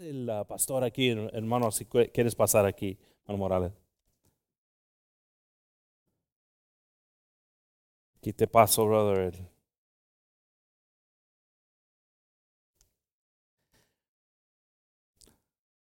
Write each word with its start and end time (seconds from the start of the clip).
el 0.00 0.30
pastor 0.48 0.84
aquí, 0.84 1.08
hermano, 1.08 1.70
si 1.70 1.84
quieres 1.86 2.34
pasar 2.34 2.66
aquí, 2.66 2.98
hermano 3.24 3.38
Morales. 3.38 3.72
Aquí 8.18 8.32
te 8.32 8.46
paso, 8.46 8.84
brother. 8.86 9.34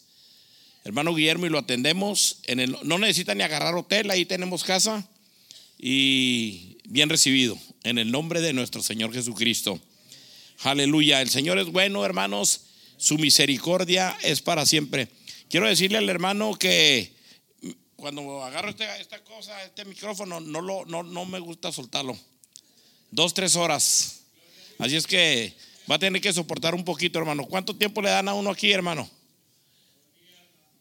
Hermano 0.83 1.15
Guillermo, 1.15 1.47
y 1.47 1.49
lo 1.49 1.59
atendemos. 1.59 2.41
En 2.49 2.59
el, 2.59 2.77
no 2.83 2.99
necesita 2.99 3.37
ni 3.37 3.45
agarrar 3.45 3.77
hotel, 3.77 4.11
ahí 4.11 4.25
tenemos 4.25 4.65
casa. 4.65 5.09
Y 5.79 6.79
bien 6.89 7.09
recibido, 7.09 7.57
en 7.85 7.99
el 7.99 8.11
nombre 8.11 8.41
de 8.41 8.53
nuestro 8.53 8.83
Señor 8.83 9.13
Jesucristo. 9.13 9.81
Aleluya. 10.65 11.23
El 11.23 11.31
Señor 11.31 11.61
es 11.61 11.69
bueno, 11.69 12.05
hermanos. 12.05 12.63
Su 12.97 13.17
misericordia 13.17 14.19
es 14.25 14.43
para 14.43 14.67
siempre. 14.67 15.07
Quiero 15.49 15.69
decirle 15.69 15.99
al 15.99 16.09
hermano 16.09 16.59
que 16.59 17.15
cuando 17.95 18.43
agarro 18.43 18.71
esta, 18.71 19.23
cosa, 19.23 19.63
este 19.63 19.85
micrófono, 19.85 20.41
no, 20.41 20.63
lo, 20.63 20.85
no, 20.85 21.05
no 21.05 21.25
me 21.27 21.39
gusta 21.39 21.71
soltarlo 21.71 22.19
dos, 23.11 23.35
tres 23.35 23.57
horas. 23.57 24.21
Así 24.79 24.97
es 24.97 25.07
que 25.07 25.55
va 25.91 25.97
a 25.97 25.99
tener 25.99 26.21
que 26.21 26.33
soportar 26.33 26.75
un 26.75 26.85
poquito, 26.85 27.19
hermano. 27.19 27.45
¿Cuánto 27.47 27.75
tiempo 27.75 28.03
le 28.03 28.11
dan 28.11 28.29
a 28.29 28.35
uno 28.35 28.51
aquí, 28.51 28.71
hermano? 28.71 29.09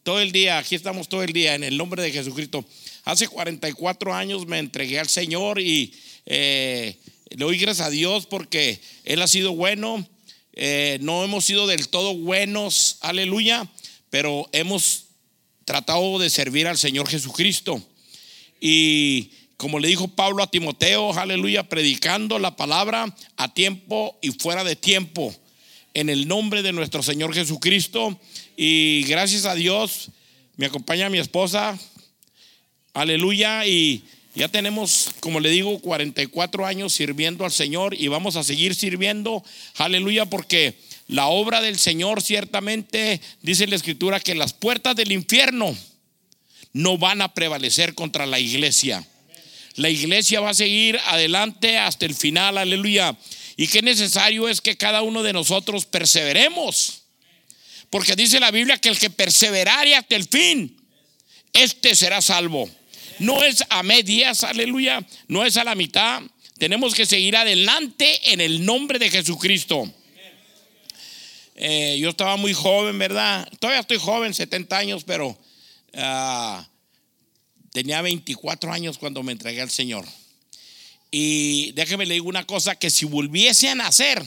Todo 0.02 0.20
el 0.20 0.32
día, 0.32 0.58
aquí 0.58 0.74
estamos 0.74 1.08
todo 1.08 1.22
el 1.22 1.32
día 1.32 1.54
en 1.54 1.64
el 1.64 1.76
nombre 1.76 2.02
de 2.02 2.10
Jesucristo. 2.10 2.64
Hace 3.04 3.28
44 3.28 4.14
años 4.14 4.46
me 4.46 4.58
entregué 4.58 4.98
al 4.98 5.08
Señor 5.08 5.60
y 5.60 5.92
eh, 6.26 6.96
le 7.30 7.44
doy 7.44 7.58
gracias 7.58 7.86
a 7.86 7.90
Dios 7.90 8.26
porque 8.26 8.80
Él 9.04 9.20
ha 9.22 9.28
sido 9.28 9.52
bueno. 9.52 10.06
Eh, 10.54 10.98
no 11.02 11.24
hemos 11.24 11.44
sido 11.44 11.66
del 11.66 11.88
todo 11.88 12.14
buenos, 12.14 12.98
aleluya, 13.00 13.68
pero 14.10 14.48
hemos 14.52 15.04
tratado 15.64 16.18
de 16.18 16.30
servir 16.30 16.66
al 16.66 16.78
Señor 16.78 17.08
Jesucristo. 17.08 17.82
Y 18.60 19.30
como 19.58 19.80
le 19.80 19.88
dijo 19.88 20.06
Pablo 20.06 20.44
a 20.44 20.50
Timoteo, 20.50 21.12
aleluya, 21.12 21.68
predicando 21.68 22.38
la 22.38 22.54
palabra 22.54 23.12
a 23.36 23.52
tiempo 23.52 24.16
y 24.22 24.30
fuera 24.30 24.62
de 24.62 24.76
tiempo, 24.76 25.34
en 25.94 26.08
el 26.10 26.28
nombre 26.28 26.62
de 26.62 26.72
nuestro 26.72 27.02
Señor 27.02 27.34
Jesucristo. 27.34 28.20
Y 28.56 29.02
gracias 29.08 29.46
a 29.46 29.56
Dios, 29.56 30.10
me 30.56 30.66
acompaña 30.66 31.10
mi 31.10 31.18
esposa, 31.18 31.76
aleluya, 32.94 33.66
y 33.66 34.04
ya 34.36 34.46
tenemos, 34.46 35.10
como 35.18 35.40
le 35.40 35.50
digo, 35.50 35.80
44 35.80 36.64
años 36.64 36.92
sirviendo 36.92 37.44
al 37.44 37.50
Señor 37.50 37.94
y 37.98 38.06
vamos 38.06 38.36
a 38.36 38.44
seguir 38.44 38.76
sirviendo, 38.76 39.42
aleluya, 39.74 40.26
porque 40.26 40.76
la 41.08 41.26
obra 41.26 41.60
del 41.60 41.80
Señor 41.80 42.22
ciertamente, 42.22 43.20
dice 43.42 43.66
la 43.66 43.74
Escritura, 43.74 44.20
que 44.20 44.36
las 44.36 44.52
puertas 44.52 44.94
del 44.94 45.10
infierno 45.10 45.76
no 46.72 46.96
van 46.96 47.22
a 47.22 47.34
prevalecer 47.34 47.96
contra 47.96 48.24
la 48.24 48.38
iglesia. 48.38 49.04
La 49.78 49.90
iglesia 49.90 50.40
va 50.40 50.50
a 50.50 50.54
seguir 50.54 50.98
adelante 51.06 51.78
hasta 51.78 52.04
el 52.04 52.12
final, 52.12 52.58
aleluya. 52.58 53.16
Y 53.56 53.68
qué 53.68 53.80
necesario 53.80 54.48
es 54.48 54.60
que 54.60 54.76
cada 54.76 55.02
uno 55.02 55.22
de 55.22 55.32
nosotros 55.32 55.86
perseveremos. 55.86 57.04
Porque 57.88 58.16
dice 58.16 58.40
la 58.40 58.50
Biblia 58.50 58.78
que 58.78 58.88
el 58.88 58.98
que 58.98 59.08
perseverare 59.08 59.94
hasta 59.94 60.16
el 60.16 60.26
fin, 60.26 60.76
este 61.52 61.94
será 61.94 62.20
salvo. 62.20 62.68
No 63.20 63.44
es 63.44 63.62
a 63.70 63.84
medias, 63.84 64.42
aleluya, 64.42 65.06
no 65.28 65.44
es 65.44 65.56
a 65.56 65.62
la 65.62 65.76
mitad. 65.76 66.22
Tenemos 66.58 66.92
que 66.92 67.06
seguir 67.06 67.36
adelante 67.36 68.32
en 68.32 68.40
el 68.40 68.64
nombre 68.66 68.98
de 68.98 69.10
Jesucristo. 69.10 69.88
Eh, 71.54 71.98
yo 72.00 72.10
estaba 72.10 72.36
muy 72.36 72.52
joven, 72.52 72.98
¿verdad? 72.98 73.48
Todavía 73.60 73.80
estoy 73.80 73.98
joven, 73.98 74.34
70 74.34 74.76
años, 74.76 75.04
pero 75.04 75.28
uh, 75.28 76.62
Tenía 77.72 78.02
24 78.02 78.72
años 78.72 78.98
cuando 78.98 79.22
me 79.22 79.32
entregué 79.32 79.60
al 79.60 79.70
Señor. 79.70 80.06
Y 81.10 81.72
déjeme 81.72 82.06
le 82.06 82.14
digo 82.14 82.28
una 82.28 82.46
cosa, 82.46 82.76
que 82.76 82.90
si 82.90 83.06
volviese 83.06 83.68
a 83.68 83.74
nacer, 83.74 84.22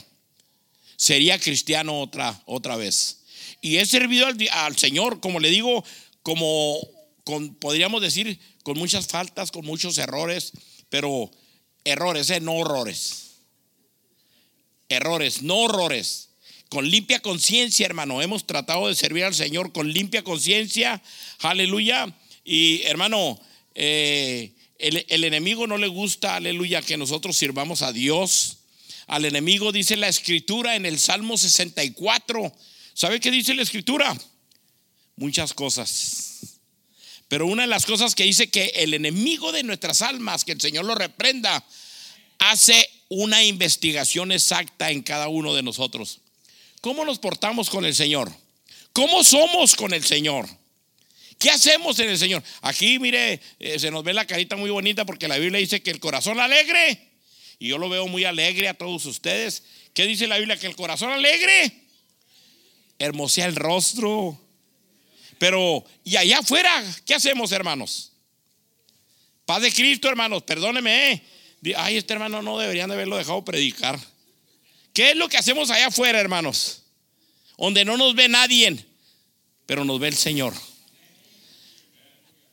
sería 0.95 1.39
cristiano 1.39 2.01
otra, 2.01 2.41
otra 2.45 2.75
vez. 2.75 3.23
Y 3.61 3.77
he 3.77 3.85
servido 3.85 4.27
al, 4.27 4.77
Señor, 4.77 5.19
como 5.19 5.39
le 5.39 5.49
digo, 5.49 5.83
como 6.23 6.79
con, 7.23 7.53
podríamos 7.55 8.01
decir, 8.01 8.39
con 8.63 8.77
muchas 8.77 9.07
faltas, 9.07 9.51
con 9.51 9.65
muchos 9.65 9.97
errores, 9.97 10.51
pero 10.89 11.31
errores, 11.83 12.29
¿eh? 12.31 12.39
no 12.39 12.53
horrores. 12.53 13.31
Errores, 14.89 15.41
no 15.43 15.57
horrores. 15.57 16.29
Con 16.69 16.89
limpia 16.89 17.19
conciencia, 17.19 17.85
hermano, 17.85 18.21
hemos 18.21 18.47
tratado 18.47 18.87
de 18.87 18.95
servir 18.95 19.25
al 19.25 19.35
Señor 19.35 19.71
con 19.71 19.91
limpia 19.91 20.23
conciencia. 20.23 21.01
Aleluya. 21.39 22.15
Y 22.43 22.81
hermano, 22.83 23.39
eh, 23.75 24.53
el, 24.81 25.23
enemigo 25.23 25.67
no 25.67 25.77
le 25.77 25.87
gusta, 25.87 26.35
aleluya, 26.35 26.81
que 26.81 26.97
nosotros 26.97 27.37
sirvamos 27.37 27.81
a 27.81 27.93
Dios. 27.93 28.57
Al 29.07 29.25
enemigo 29.25 29.71
dice 29.71 29.95
la 29.95 30.07
escritura 30.07 30.75
en 30.75 30.85
el 30.85 30.99
Salmo 30.99 31.37
64. 31.37 32.51
¿Sabe 32.93 33.19
qué 33.19 33.29
dice 33.29 33.53
la 33.53 33.61
escritura? 33.61 34.17
Muchas 35.15 35.53
cosas. 35.53 36.57
Pero 37.27 37.45
una 37.45 37.63
de 37.63 37.67
las 37.67 37.85
cosas 37.85 38.15
que 38.15 38.23
dice 38.23 38.49
que 38.49 38.73
el 38.75 38.93
enemigo 38.93 39.51
de 39.51 39.63
nuestras 39.63 40.01
almas, 40.01 40.43
que 40.43 40.51
el 40.51 40.61
Señor 40.61 40.85
lo 40.85 40.95
reprenda, 40.95 41.63
hace 42.39 42.89
una 43.07 43.43
investigación 43.43 44.31
exacta 44.31 44.89
en 44.89 45.03
cada 45.03 45.27
uno 45.27 45.53
de 45.53 45.63
nosotros. 45.63 46.21
¿Cómo 46.81 47.05
nos 47.05 47.19
portamos 47.19 47.69
con 47.69 47.85
el 47.85 47.93
Señor? 47.93 48.31
¿Cómo 48.93 49.23
somos 49.23 49.75
con 49.75 49.93
el 49.93 50.03
Señor? 50.03 50.49
¿Qué 51.41 51.49
hacemos 51.49 51.97
en 51.99 52.07
el 52.07 52.19
Señor? 52.19 52.43
Aquí, 52.61 52.99
mire, 52.99 53.41
eh, 53.57 53.79
se 53.79 53.89
nos 53.89 54.03
ve 54.03 54.13
la 54.13 54.27
carita 54.27 54.55
muy 54.55 54.69
bonita 54.69 55.05
porque 55.05 55.27
la 55.27 55.39
Biblia 55.39 55.59
dice 55.59 55.81
que 55.81 55.89
el 55.89 55.99
corazón 55.99 56.39
alegre, 56.39 57.09
y 57.57 57.69
yo 57.69 57.79
lo 57.79 57.89
veo 57.89 58.07
muy 58.07 58.25
alegre 58.25 58.67
a 58.67 58.75
todos 58.75 59.05
ustedes. 59.05 59.63
¿Qué 59.95 60.05
dice 60.05 60.27
la 60.27 60.37
Biblia? 60.37 60.55
Que 60.57 60.67
el 60.67 60.75
corazón 60.75 61.11
alegre 61.11 61.73
hermosea 62.99 63.47
el 63.47 63.55
rostro. 63.55 64.39
Pero, 65.39 65.83
¿y 66.03 66.15
allá 66.15 66.37
afuera 66.37 66.71
qué 67.07 67.15
hacemos, 67.15 67.51
hermanos? 67.51 68.11
Paz 69.43 69.63
de 69.63 69.71
Cristo, 69.71 70.09
hermanos, 70.09 70.43
perdóneme. 70.43 71.11
Eh. 71.11 71.73
Ay, 71.75 71.97
este 71.97 72.13
hermano 72.13 72.43
no 72.43 72.59
deberían 72.59 72.89
de 72.89 72.93
haberlo 72.93 73.17
dejado 73.17 73.43
predicar. 73.43 73.99
¿Qué 74.93 75.09
es 75.09 75.15
lo 75.15 75.27
que 75.27 75.37
hacemos 75.37 75.71
allá 75.71 75.87
afuera, 75.87 76.19
hermanos? 76.19 76.83
Donde 77.57 77.83
no 77.83 77.97
nos 77.97 78.13
ve 78.13 78.27
nadie, 78.29 78.85
pero 79.65 79.83
nos 79.85 79.99
ve 79.99 80.09
el 80.09 80.15
Señor. 80.15 80.53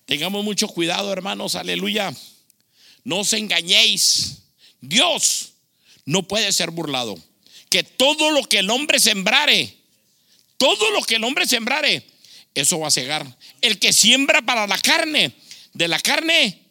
Tengamos 0.09 0.43
mucho 0.43 0.69
cuidado, 0.69 1.13
hermanos, 1.13 1.55
aleluya. 1.55 2.15
No 3.05 3.19
os 3.19 3.35
engañéis. 3.35 4.39
Dios 4.81 5.53
no 6.07 6.27
puede 6.27 6.51
ser 6.53 6.71
burlado. 6.71 7.23
que 7.69 7.83
todo 7.83 8.31
lo 8.31 8.43
que 8.45 8.61
el 8.61 8.71
hombre 8.71 8.99
sembrare, 9.01 9.77
todo 10.57 10.91
lo 10.93 11.03
que 11.03 11.17
el 11.17 11.25
hombre 11.25 11.47
sembrare, 11.47 12.07
eso 12.55 12.79
va 12.79 12.89
a 12.89 12.91
cegar. 12.91 13.37
El 13.61 13.79
que 13.79 13.93
siembra 13.93 14.41
para 14.41 14.67
la 14.67 14.79
carne, 14.79 15.33
de 15.75 15.89
la 15.89 16.01
carne, 16.01 16.63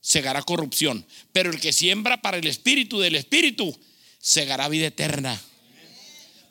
segará 0.00 0.42
corrupción. 0.42 1.04
Pero 1.32 1.50
el 1.50 1.58
que 1.58 1.72
siembra 1.72 2.22
para 2.22 2.36
el 2.36 2.46
espíritu, 2.46 3.00
del 3.00 3.16
espíritu, 3.16 3.76
segará 4.20 4.68
vida 4.68 4.86
eterna. 4.86 5.42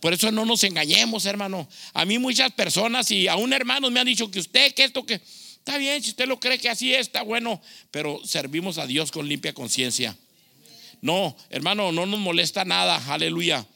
Por 0.02 0.12
eso 0.12 0.30
no 0.34 0.44
nos 0.44 0.66
engañemos, 0.66 1.26
hermano. 1.26 1.70
A 1.94 2.04
mí 2.04 2.20
muchas 2.20 2.52
personas 2.52 3.10
y 3.12 3.30
aún 3.30 3.54
hermanos 3.54 3.90
me 3.92 4.02
han 4.02 4.08
dicho 4.08 4.30
que 4.30 4.40
usted, 4.40 4.74
que 4.74 4.84
esto, 4.84 5.06
que 5.06 5.22
está 5.68 5.78
bien, 5.78 6.02
si 6.02 6.12
usted 6.12 6.28
lo 6.28 6.40
cree 6.40 6.58
que 6.58 6.70
así 6.70 6.94
es, 6.94 7.02
está 7.02 7.24
bueno, 7.24 7.62
pero 7.92 8.26
servimos 8.26 8.78
a 8.78 8.88
Dios 8.88 9.12
con 9.12 9.28
limpia 9.28 9.54
conciencia. 9.54 10.16
No, 11.02 11.36
hermano, 11.50 11.92
no 11.92 12.06
nos 12.06 12.20
molesta 12.22 12.64
nada, 12.64 13.04
aleluya. 13.12 13.68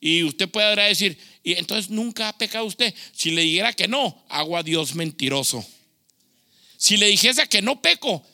Y 0.00 0.22
usted 0.22 0.48
puede 0.48 0.76
decir, 0.76 1.18
y 1.42 1.54
entonces 1.54 1.90
nunca 1.90 2.28
ha 2.28 2.38
pecado 2.38 2.66
usted. 2.66 2.94
Si 3.12 3.32
le 3.32 3.42
dijera 3.42 3.72
que 3.72 3.88
no, 3.88 4.24
hago 4.28 4.56
a 4.56 4.62
Dios 4.62 4.94
mentiroso. 4.94 5.66
Si 6.76 6.96
le 6.96 7.06
dijese 7.06 7.48
que 7.48 7.60
no 7.60 7.82
peco, 7.82 8.24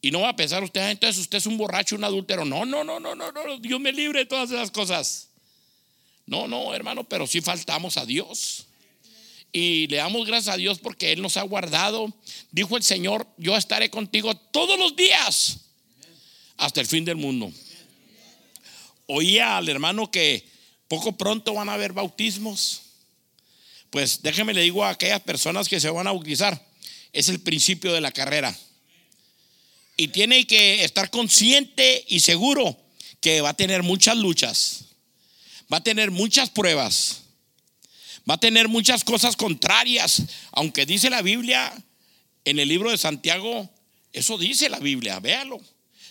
y 0.00 0.10
no 0.10 0.20
va 0.20 0.30
a 0.30 0.36
pensar 0.36 0.64
usted, 0.64 0.80
ah, 0.80 0.90
entonces 0.90 1.20
usted 1.20 1.36
es 1.36 1.46
un 1.46 1.58
borracho, 1.58 1.96
un 1.96 2.04
adúltero. 2.04 2.46
No, 2.46 2.64
no, 2.64 2.82
no, 2.82 2.98
no, 2.98 3.14
no, 3.14 3.30
no, 3.30 3.58
Dios 3.58 3.78
me 3.78 3.92
libre 3.92 4.20
de 4.20 4.26
todas 4.26 4.50
esas 4.50 4.70
cosas. 4.70 5.28
No, 6.24 6.48
no, 6.48 6.74
hermano, 6.74 7.04
pero 7.04 7.26
sí 7.26 7.42
faltamos 7.42 7.98
a 7.98 8.06
Dios. 8.06 8.68
Y 9.56 9.86
le 9.86 9.98
damos 9.98 10.26
gracias 10.26 10.52
a 10.52 10.58
Dios 10.58 10.80
porque 10.80 11.12
Él 11.12 11.22
nos 11.22 11.36
ha 11.36 11.42
guardado. 11.42 12.12
Dijo 12.50 12.76
el 12.76 12.82
Señor, 12.82 13.24
yo 13.38 13.56
estaré 13.56 13.88
contigo 13.88 14.34
todos 14.36 14.76
los 14.76 14.96
días 14.96 15.58
hasta 16.56 16.80
el 16.80 16.88
fin 16.88 17.04
del 17.04 17.14
mundo. 17.14 17.52
Oía 19.06 19.56
al 19.56 19.68
hermano 19.68 20.10
que 20.10 20.44
poco 20.88 21.16
pronto 21.16 21.54
van 21.54 21.68
a 21.68 21.74
haber 21.74 21.92
bautismos. 21.92 22.82
Pues 23.90 24.22
déjeme 24.22 24.54
le 24.54 24.62
digo 24.62 24.84
a 24.84 24.90
aquellas 24.90 25.20
personas 25.20 25.68
que 25.68 25.78
se 25.78 25.88
van 25.88 26.08
a 26.08 26.12
bautizar, 26.12 26.60
es 27.12 27.28
el 27.28 27.38
principio 27.38 27.92
de 27.92 28.00
la 28.00 28.10
carrera. 28.10 28.58
Y 29.96 30.08
tiene 30.08 30.48
que 30.48 30.82
estar 30.82 31.10
consciente 31.10 32.04
y 32.08 32.18
seguro 32.18 32.76
que 33.20 33.40
va 33.40 33.50
a 33.50 33.56
tener 33.56 33.84
muchas 33.84 34.16
luchas, 34.16 34.86
va 35.72 35.76
a 35.76 35.84
tener 35.84 36.10
muchas 36.10 36.50
pruebas, 36.50 37.23
va 38.28 38.34
a 38.34 38.40
tener 38.40 38.68
muchas 38.68 39.04
cosas 39.04 39.36
contrarias, 39.36 40.22
aunque 40.52 40.86
dice 40.86 41.10
la 41.10 41.22
Biblia 41.22 41.72
en 42.44 42.58
el 42.58 42.68
libro 42.68 42.90
de 42.90 42.98
Santiago, 42.98 43.70
eso 44.12 44.38
dice 44.38 44.68
la 44.68 44.78
Biblia, 44.78 45.20
véalo. 45.20 45.60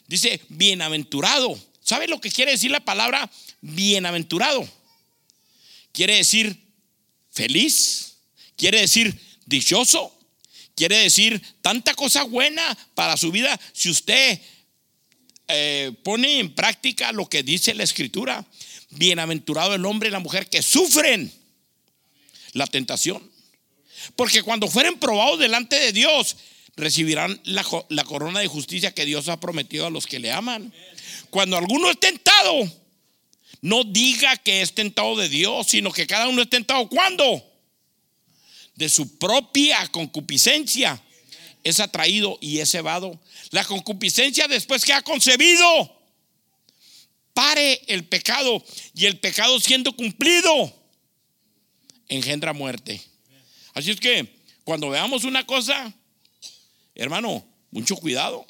Dice, 0.07 0.41
bienaventurado. 0.49 1.57
¿Sabe 1.81 2.07
lo 2.07 2.21
que 2.21 2.31
quiere 2.31 2.51
decir 2.51 2.71
la 2.71 2.79
palabra 2.79 3.29
bienaventurado? 3.61 4.67
Quiere 5.91 6.17
decir 6.17 6.57
feliz, 7.31 8.15
quiere 8.55 8.81
decir 8.81 9.17
dichoso, 9.45 10.17
quiere 10.75 10.97
decir 10.97 11.41
tanta 11.61 11.93
cosa 11.93 12.23
buena 12.23 12.77
para 12.95 13.17
su 13.17 13.31
vida 13.31 13.59
si 13.73 13.89
usted 13.89 14.39
eh, 15.47 15.91
pone 16.03 16.39
en 16.39 16.53
práctica 16.53 17.11
lo 17.11 17.27
que 17.27 17.43
dice 17.43 17.73
la 17.73 17.83
escritura. 17.83 18.45
Bienaventurado 18.91 19.73
el 19.73 19.85
hombre 19.85 20.09
y 20.09 20.11
la 20.11 20.19
mujer 20.19 20.47
que 20.47 20.61
sufren 20.61 21.31
la 22.53 22.67
tentación. 22.67 23.31
Porque 24.15 24.41
cuando 24.41 24.67
fueren 24.67 24.97
probados 24.99 25.39
delante 25.39 25.77
de 25.77 25.91
Dios, 25.91 26.37
recibirán 26.75 27.39
la, 27.43 27.63
corona 28.03 28.39
de 28.39 28.47
justicia 28.47 28.93
que 28.93 29.05
Dios 29.05 29.27
ha 29.29 29.39
prometido 29.39 29.85
a 29.85 29.89
los 29.89 30.07
que 30.07 30.19
le 30.19 30.31
aman. 30.31 30.73
Cuando 31.29 31.57
alguno 31.57 31.89
es 31.89 31.99
tentado, 31.99 32.71
no 33.61 33.83
diga 33.83 34.37
que 34.37 34.61
es 34.61 34.73
tentado 34.73 35.15
de 35.17 35.29
Dios, 35.29 35.67
sino 35.67 35.91
que 35.91 36.07
cada 36.07 36.27
uno 36.27 36.41
es 36.41 36.49
tentado. 36.49 36.87
¿Cuándo? 36.89 37.43
De 38.75 38.89
su 38.89 39.17
propia 39.17 39.87
concupiscencia 39.89 41.01
es 41.63 41.79
atraído 41.79 42.37
y 42.41 42.59
es 42.59 42.71
cebado. 42.71 43.19
La 43.51 43.63
concupiscencia 43.63 44.47
después 44.47 44.83
que 44.83 44.93
ha 44.93 45.01
concebido, 45.01 45.95
pare 47.33 47.81
el 47.87 48.05
pecado 48.05 48.63
y 48.95 49.05
el 49.05 49.19
pecado 49.19 49.59
siendo 49.59 49.95
cumplido 49.95 50.82
engendra 52.07 52.53
muerte. 52.53 53.01
Así 53.73 53.91
es 53.91 53.99
que 53.99 54.41
cuando 54.63 54.89
veamos 54.89 55.23
una 55.23 55.45
cosa, 55.45 55.93
hermano, 56.95 57.45
mucho 57.71 57.95
cuidado. 57.95 58.45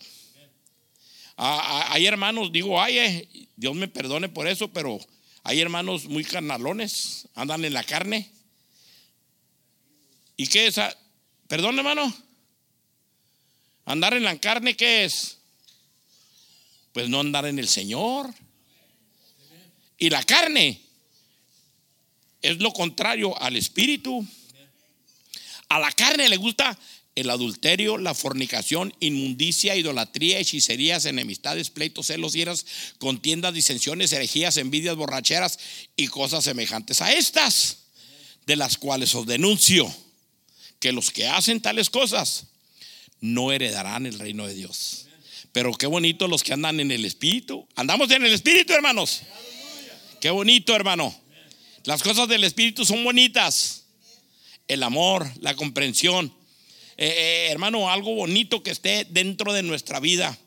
Hay 1.35 2.05
hermanos, 2.05 2.51
digo, 2.51 2.79
ay, 2.79 2.97
eh, 2.99 3.47
Dios 3.55 3.75
me 3.75 3.87
perdone 3.87 4.29
por 4.29 4.47
eso, 4.47 4.67
pero 4.67 4.99
hay 5.43 5.59
hermanos 5.59 6.05
muy 6.05 6.23
carnalones, 6.23 7.27
andan 7.33 7.65
en 7.65 7.73
la 7.73 7.83
carne. 7.83 8.29
¿Y 10.37 10.47
qué 10.47 10.67
es? 10.67 10.79
Perdón, 11.47 11.77
hermano. 11.77 12.13
Andar 13.85 14.13
en 14.13 14.23
la 14.23 14.37
carne, 14.39 14.75
¿qué 14.75 15.05
es? 15.05 15.39
Pues 16.93 17.09
no 17.09 17.19
andar 17.19 17.45
en 17.45 17.59
el 17.59 17.67
Señor. 17.67 18.33
Y 19.97 20.09
la 20.09 20.23
carne 20.23 20.82
es 22.43 22.59
lo 22.59 22.71
contrario 22.71 23.39
al 23.41 23.55
espíritu. 23.55 24.25
A 25.69 25.79
la 25.79 25.91
carne 25.91 26.29
le 26.29 26.37
gusta 26.37 26.77
el 27.15 27.29
adulterio, 27.29 27.97
la 27.97 28.13
fornicación, 28.13 28.93
inmundicia, 28.99 29.75
idolatría, 29.75 30.39
hechicerías, 30.39 31.05
enemistades, 31.05 31.69
pleitos, 31.69 32.07
celos, 32.07 32.35
ieras, 32.35 32.65
contiendas, 32.97 33.53
disensiones, 33.53 34.11
herejías, 34.11 34.57
envidias, 34.57 34.95
borracheras 34.95 35.59
y 35.95 36.07
cosas 36.07 36.43
semejantes 36.43 37.01
a 37.01 37.13
estas, 37.13 37.77
de 38.45 38.55
las 38.55 38.77
cuales 38.77 39.15
os 39.15 39.25
denuncio 39.25 39.91
que 40.79 40.91
los 40.91 41.11
que 41.11 41.27
hacen 41.27 41.61
tales 41.61 41.89
cosas 41.89 42.47
no 43.21 43.51
heredarán 43.51 44.05
el 44.05 44.19
reino 44.19 44.45
de 44.45 44.53
Dios. 44.53 45.07
Pero 45.53 45.71
qué 45.73 45.85
bonito 45.85 46.27
los 46.27 46.43
que 46.43 46.51
andan 46.51 46.79
en 46.79 46.91
el 46.91 47.05
espíritu. 47.05 47.67
Andamos 47.75 48.11
en 48.11 48.25
el 48.25 48.33
espíritu, 48.33 48.73
hermanos. 48.73 49.21
Qué 50.19 50.31
bonito, 50.31 50.75
hermano. 50.75 51.22
Las 51.83 52.03
cosas 52.03 52.27
del 52.27 52.43
espíritu 52.43 52.85
son 52.85 53.03
bonitas. 53.03 53.85
El 54.67 54.83
amor, 54.83 55.29
la 55.41 55.55
comprensión 55.55 56.33
eh, 56.97 57.07
eh, 57.07 57.47
hermano, 57.51 57.89
algo 57.89 58.13
bonito 58.13 58.61
que 58.61 58.71
esté 58.71 59.05
dentro 59.05 59.53
de 59.53 59.63
nuestra 59.63 59.99
vida. 59.99 60.37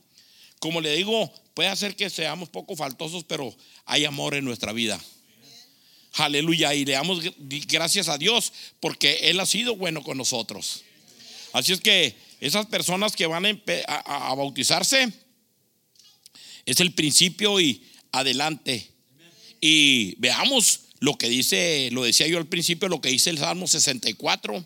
Como 0.59 0.81
le 0.81 0.95
digo, 0.95 1.33
puede 1.55 1.69
hacer 1.69 1.97
que 1.97 2.09
seamos 2.09 2.49
poco 2.49 2.77
faltosos, 2.77 3.25
pero 3.25 3.55
hay 3.85 4.05
amor 4.05 4.35
en 4.35 4.45
nuestra 4.45 4.73
vida. 4.73 5.01
Aleluya. 6.15 6.75
Y 6.75 6.85
le 6.85 6.93
damos 6.93 7.21
gracias 7.39 8.09
a 8.09 8.17
Dios 8.17 8.53
porque 8.81 9.19
Él 9.23 9.41
ha 9.41 9.47
sido 9.47 9.77
bueno 9.77 10.03
con 10.03 10.17
nosotros. 10.17 10.85
Así 11.53 11.73
es 11.73 11.81
que 11.81 12.17
esas 12.41 12.67
personas 12.67 13.17
que 13.17 13.27
van 13.27 13.45
a, 13.47 14.31
a 14.31 14.35
bautizarse, 14.35 15.13
es 16.65 16.81
el 16.81 16.95
principio 16.95 17.61
y 17.61 17.85
adelante. 18.13 18.91
Y 19.61 20.15
veamos 20.19 20.81
lo 21.01 21.17
que 21.17 21.29
dice, 21.29 21.89
lo 21.93 22.05
decía 22.05 22.27
yo 22.27 22.39
al 22.39 22.47
principio, 22.47 22.89
lo 22.89 23.01
que 23.01 23.09
dice 23.09 23.31
el 23.31 23.39
Salmo 23.39 23.67
64 23.67 24.65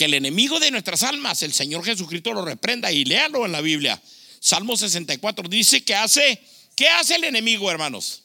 que 0.00 0.06
el 0.06 0.14
enemigo 0.14 0.58
de 0.60 0.70
nuestras 0.70 1.02
almas, 1.02 1.42
el 1.42 1.52
Señor 1.52 1.84
Jesucristo 1.84 2.32
lo 2.32 2.42
reprenda 2.42 2.90
y 2.90 3.04
léalo 3.04 3.44
en 3.44 3.52
la 3.52 3.60
Biblia. 3.60 4.00
Salmo 4.40 4.74
64 4.74 5.46
dice 5.48 5.82
que 5.82 5.94
hace, 5.94 6.40
¿qué 6.74 6.88
hace 6.88 7.16
el 7.16 7.24
enemigo, 7.24 7.70
hermanos? 7.70 8.22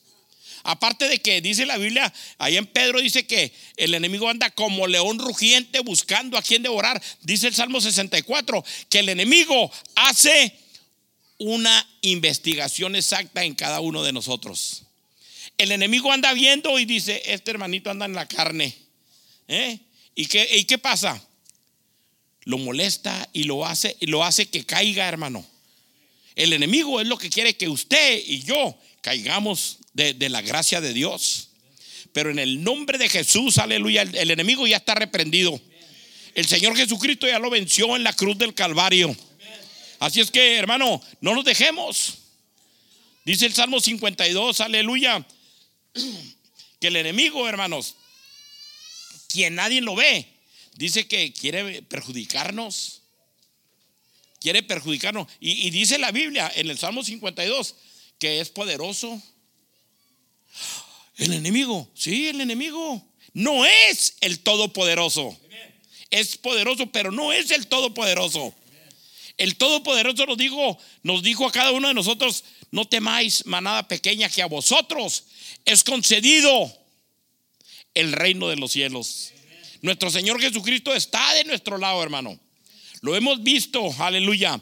Aparte 0.64 1.10
de 1.10 1.20
que 1.20 1.42
dice 1.42 1.66
la 1.66 1.78
Biblia, 1.78 2.12
ahí 2.38 2.56
en 2.58 2.66
Pedro 2.66 3.02
dice 3.02 3.28
que 3.28 3.54
el 3.76 3.94
enemigo 3.94 4.30
anda 4.30 4.50
como 4.50 4.88
león 4.88 5.20
rugiente 5.20 5.80
buscando 5.82 6.38
a 6.38 6.42
quien 6.42 6.64
devorar. 6.64 7.02
Dice 7.22 7.48
el 7.48 7.54
Salmo 7.54 7.82
64 7.82 8.64
que 8.90 9.00
el 9.00 9.10
enemigo 9.10 9.70
hace 9.96 10.58
una 11.38 11.88
investigación 12.02 12.96
exacta 12.96 13.44
en 13.44 13.54
cada 13.54 13.82
uno 13.82 14.02
de 14.02 14.14
nosotros. 14.14 14.85
El 15.58 15.72
enemigo 15.72 16.12
anda 16.12 16.34
viendo 16.34 16.78
y 16.80 16.86
dice, 16.86 17.22
este 17.26 17.52
hermanito 17.52 17.90
anda 17.90 18.06
en 18.06 18.14
la 18.14 18.28
carne. 18.28 18.76
¿eh? 19.48 19.80
¿Y, 20.14 20.26
qué, 20.26 20.48
¿Y 20.52 20.78
pasa? 20.78 21.22
lo 22.46 22.60
molesta 22.60 23.28
y 23.34 23.44
lo 23.44 23.66
hace, 23.66 23.98
y 24.00 24.06
lo 24.06 24.24
hace 24.24 24.48
que 24.48 24.66
caiga, 24.66 25.08
hermano. 25.08 25.46
El 26.36 26.54
enemigo 26.54 27.02
es 27.02 27.08
lo 27.08 27.18
que 27.18 27.30
quiere 27.30 27.56
que 27.56 27.68
usted 27.68 28.22
y 28.26 28.44
yo 28.44 28.78
caigamos 29.02 29.80
de, 29.94 30.30
la 30.30 30.42
gracia 30.42 30.80
de 30.80 30.94
Dios. 30.94 31.50
Pero 32.14 32.30
en 32.30 32.40
el 32.40 32.64
nombre 32.64 32.98
de 32.98 33.10
Jesús, 33.10 33.58
aleluya, 33.58 34.04
el, 34.04 34.16
el 34.16 34.32
enemigo 34.32 34.66
ya 34.68 34.78
está 34.78 34.96
reprendido. 34.96 35.60
El 36.34 36.46
Señor 36.46 36.76
Jesucristo 36.78 37.28
ya 37.28 37.40
lo 37.40 37.50
venció 37.50 37.96
en 37.96 38.04
la 38.04 38.14
cruz 38.14 38.38
del 38.38 38.54
Calvario. 38.54 39.16
Así 40.00 40.22
es 40.22 40.30
que, 40.30 40.56
hermano, 40.56 41.02
no 41.22 41.34
nos 41.34 41.46
dejemos. 41.46 42.20
Dice 43.24 43.46
el 43.48 43.54
Salmo 43.54 43.80
52, 43.80 44.62
aleluya, 44.62 45.26
que 46.80 46.88
el 46.88 46.96
enemigo, 46.96 47.48
hermanos, 47.48 47.96
quien 49.30 49.56
nadie 49.56 49.82
lo 49.82 49.96
ve, 49.96 50.28
dice 50.76 51.08
que 51.08 51.34
quiere 51.34 51.82
perjudicarnos. 51.82 53.02
Quiere 54.40 54.62
perjudicarnos. 54.64 55.28
Y, 55.40 55.70
dice 55.72 55.98
la 55.98 56.12
Biblia 56.12 56.52
en 56.56 56.70
el 56.70 56.78
Salmo 56.78 57.04
52 57.04 57.76
que 58.20 58.40
es 58.40 58.50
poderoso. 58.50 59.22
El 61.18 61.34
enemigo, 61.34 61.90
sí, 61.96 62.28
el 62.28 62.42
enemigo. 62.42 63.04
No 63.34 63.66
es 63.66 64.16
el 64.22 64.40
todopoderoso. 64.40 65.38
Es 66.12 66.38
poderoso, 66.38 66.92
pero 66.92 67.12
no 67.12 67.34
es 67.34 67.52
el 67.52 67.68
todopoderoso. 67.68 68.54
El 69.38 69.58
todopoderoso 69.58 70.26
nos 70.26 70.38
dijo, 70.38 70.78
nos 71.04 71.24
dijo 71.24 71.46
a 71.46 71.52
cada 71.52 71.72
uno 71.72 71.90
de 71.90 71.94
nosotros, 71.94 72.46
no 72.76 72.84
temáis 72.84 73.46
manada 73.46 73.88
pequeña 73.88 74.28
que 74.28 74.42
a 74.42 74.48
vosotros 74.48 75.24
es 75.64 75.82
concedido 75.82 76.52
el 77.94 78.12
reino 78.12 78.50
de 78.50 78.58
los 78.58 78.74
cielos. 78.74 79.32
Nuestro 79.82 80.10
Señor 80.10 80.42
Jesucristo 80.42 80.94
está 80.94 81.36
de 81.36 81.46
nuestro 81.46 81.78
lado, 81.78 82.04
hermano. 82.04 82.38
Lo 83.00 83.16
hemos 83.16 83.42
visto, 83.42 83.96
aleluya. 83.98 84.60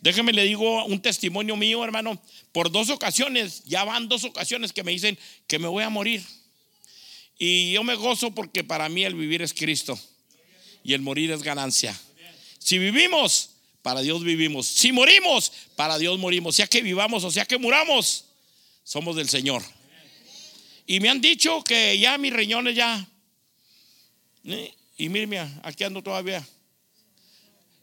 Déjeme 0.00 0.32
le 0.32 0.44
digo 0.44 0.84
un 0.84 1.02
testimonio 1.02 1.56
mío, 1.56 1.82
hermano. 1.82 2.22
Por 2.52 2.70
dos 2.70 2.90
ocasiones, 2.90 3.64
ya 3.64 3.82
van 3.82 4.08
dos 4.08 4.22
ocasiones 4.22 4.72
que 4.72 4.84
me 4.84 4.92
dicen 4.92 5.18
que 5.48 5.58
me 5.58 5.66
voy 5.66 5.82
a 5.82 5.90
morir. 5.90 6.22
Y 7.40 7.72
yo 7.72 7.82
me 7.82 7.96
gozo 7.96 8.30
porque 8.30 8.62
para 8.62 8.88
mí 8.88 9.02
el 9.02 9.16
vivir 9.16 9.42
es 9.42 9.52
Cristo 9.52 9.98
y 10.84 10.94
el 10.94 11.00
morir 11.00 11.32
es 11.32 11.42
ganancia. 11.42 12.00
Si 12.60 12.78
vivimos, 12.78 13.50
para 13.88 14.02
Dios 14.02 14.22
vivimos. 14.22 14.66
Si 14.66 14.92
morimos, 14.92 15.50
para 15.74 15.96
Dios 15.96 16.18
morimos. 16.18 16.54
Sea 16.54 16.66
que 16.66 16.82
vivamos 16.82 17.24
o 17.24 17.30
sea 17.30 17.46
que 17.46 17.56
muramos, 17.56 18.26
somos 18.84 19.16
del 19.16 19.30
Señor. 19.30 19.62
Y 20.86 21.00
me 21.00 21.08
han 21.08 21.22
dicho 21.22 21.64
que 21.64 21.98
ya 21.98 22.18
mis 22.18 22.30
riñones 22.30 22.76
ya. 22.76 23.08
¿eh? 24.44 24.74
Y 24.98 25.08
mire, 25.08 25.48
aquí 25.62 25.84
ando 25.84 26.02
todavía. 26.02 26.46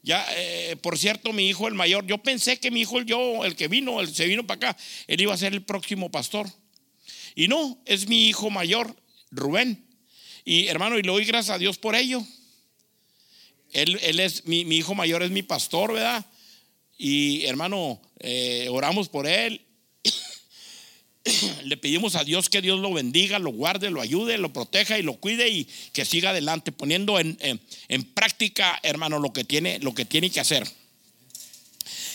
Ya, 0.03 0.23
eh, 0.37 0.75
por 0.79 0.95
cierto, 0.95 1.33
mi 1.33 1.49
hijo, 1.49 1.67
el 1.67 1.73
mayor, 1.73 2.05
yo 2.05 2.19
pensé 2.19 2.59
que 2.59 2.69
mi 2.69 2.81
hijo, 2.81 3.01
yo, 3.01 3.43
el 3.43 3.55
que 3.55 3.67
vino, 3.67 3.99
el 3.99 4.13
se 4.13 4.27
vino 4.27 4.45
para 4.45 4.69
acá, 4.69 4.77
él 5.07 5.19
iba 5.19 5.33
a 5.33 5.37
ser 5.37 5.53
el 5.53 5.63
próximo 5.63 6.11
pastor. 6.11 6.47
Y 7.33 7.47
no, 7.47 7.81
es 7.83 8.07
mi 8.07 8.27
hijo 8.27 8.51
mayor, 8.51 8.95
Rubén. 9.31 9.83
Y 10.43 10.67
hermano, 10.67 10.99
y 10.99 11.01
le 11.01 11.11
doy 11.11 11.25
gracias 11.25 11.55
a 11.55 11.57
Dios 11.57 11.79
por 11.79 11.95
ello. 11.95 12.23
Él, 13.75 13.99
él 14.03 14.21
es, 14.21 14.45
mi, 14.45 14.63
mi, 14.63 14.77
hijo 14.77 14.95
mayor 14.95 15.21
es 15.21 15.31
mi 15.31 15.43
pastor, 15.43 15.91
¿verdad? 15.91 16.25
Y 16.97 17.45
hermano, 17.45 18.01
eh, 18.19 18.67
oramos 18.71 19.09
por 19.09 19.27
él. 19.27 19.65
Le 21.63 21.75
pedimos 21.75 22.15
a 22.15 22.23
Dios 22.23 22.47
que 22.47 22.61
Dios 22.61 22.79
lo 22.79 22.93
bendiga, 22.93 23.37
lo 23.37 23.51
guarde, 23.51 23.89
lo 23.89 23.99
ayude, 23.99 24.37
lo 24.37 24.53
proteja 24.53 24.97
y 24.97 25.01
lo 25.01 25.17
cuide 25.17 25.49
y 25.49 25.67
que 25.91 26.05
siga 26.05 26.29
adelante, 26.29 26.71
poniendo 26.71 27.19
en, 27.19 27.37
en, 27.41 28.03
práctica, 28.13 28.79
hermano, 28.81 29.19
lo 29.19 29.33
que, 29.33 29.43
tiene, 29.43 29.79
lo 29.79 29.93
que 29.93 30.05
tiene 30.05 30.29
que 30.29 30.39
hacer. 30.39 30.65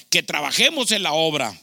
Que 0.09 0.23
trabajemos 0.23 0.93
en 0.93 1.03
la 1.03 1.13
obra. 1.13 1.61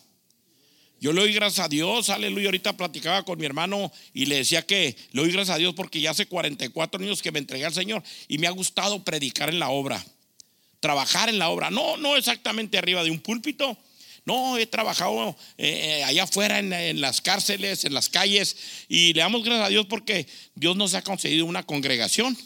Yo 0.99 1.13
le 1.13 1.21
doy 1.21 1.33
gracias 1.33 1.65
a 1.65 1.69
Dios, 1.69 2.09
aleluya. 2.09 2.47
Ahorita 2.47 2.75
platicaba 2.75 3.23
con 3.23 3.37
mi 3.39 3.45
hermano 3.45 3.91
y 4.13 4.25
le 4.25 4.37
decía 4.37 4.63
que 4.63 4.95
le 5.11 5.21
doy 5.21 5.31
gracias 5.31 5.55
a 5.55 5.59
Dios 5.59 5.75
porque 5.75 6.01
ya 6.01 6.11
hace 6.11 6.25
44 6.25 7.01
años 7.01 7.21
que 7.21 7.31
me 7.31 7.39
entregué 7.39 7.65
al 7.65 7.73
Señor 7.73 8.03
y 8.27 8.37
me 8.39 8.47
ha 8.47 8.51
gustado 8.51 9.03
predicar 9.03 9.49
en 9.49 9.59
la 9.59 9.69
obra, 9.69 10.03
trabajar 10.79 11.29
en 11.29 11.37
la 11.37 11.49
obra. 11.49 11.69
No, 11.69 11.97
no 11.97 12.15
exactamente 12.15 12.77
arriba 12.77 13.03
de 13.03 13.11
un 13.11 13.19
púlpito, 13.19 13.77
no, 14.27 14.57
he 14.57 14.65
trabajado 14.65 15.37
eh, 15.57 15.99
eh, 15.99 16.03
allá 16.03 16.23
afuera 16.23 16.59
en, 16.59 16.99
las 16.99 17.21
cárceles, 17.21 17.85
en 17.85 17.93
las 17.93 18.09
calles, 18.09 18.57
y 18.89 19.13
le 19.13 19.21
damos 19.21 19.41
gracias 19.41 19.67
a 19.67 19.69
Dios 19.69 19.85
porque 19.85 20.27
Dios 20.53 20.75
nos 20.75 20.95
ha 20.95 21.01
concedido 21.01 21.45
una 21.45 21.63
congregación. 21.63 22.37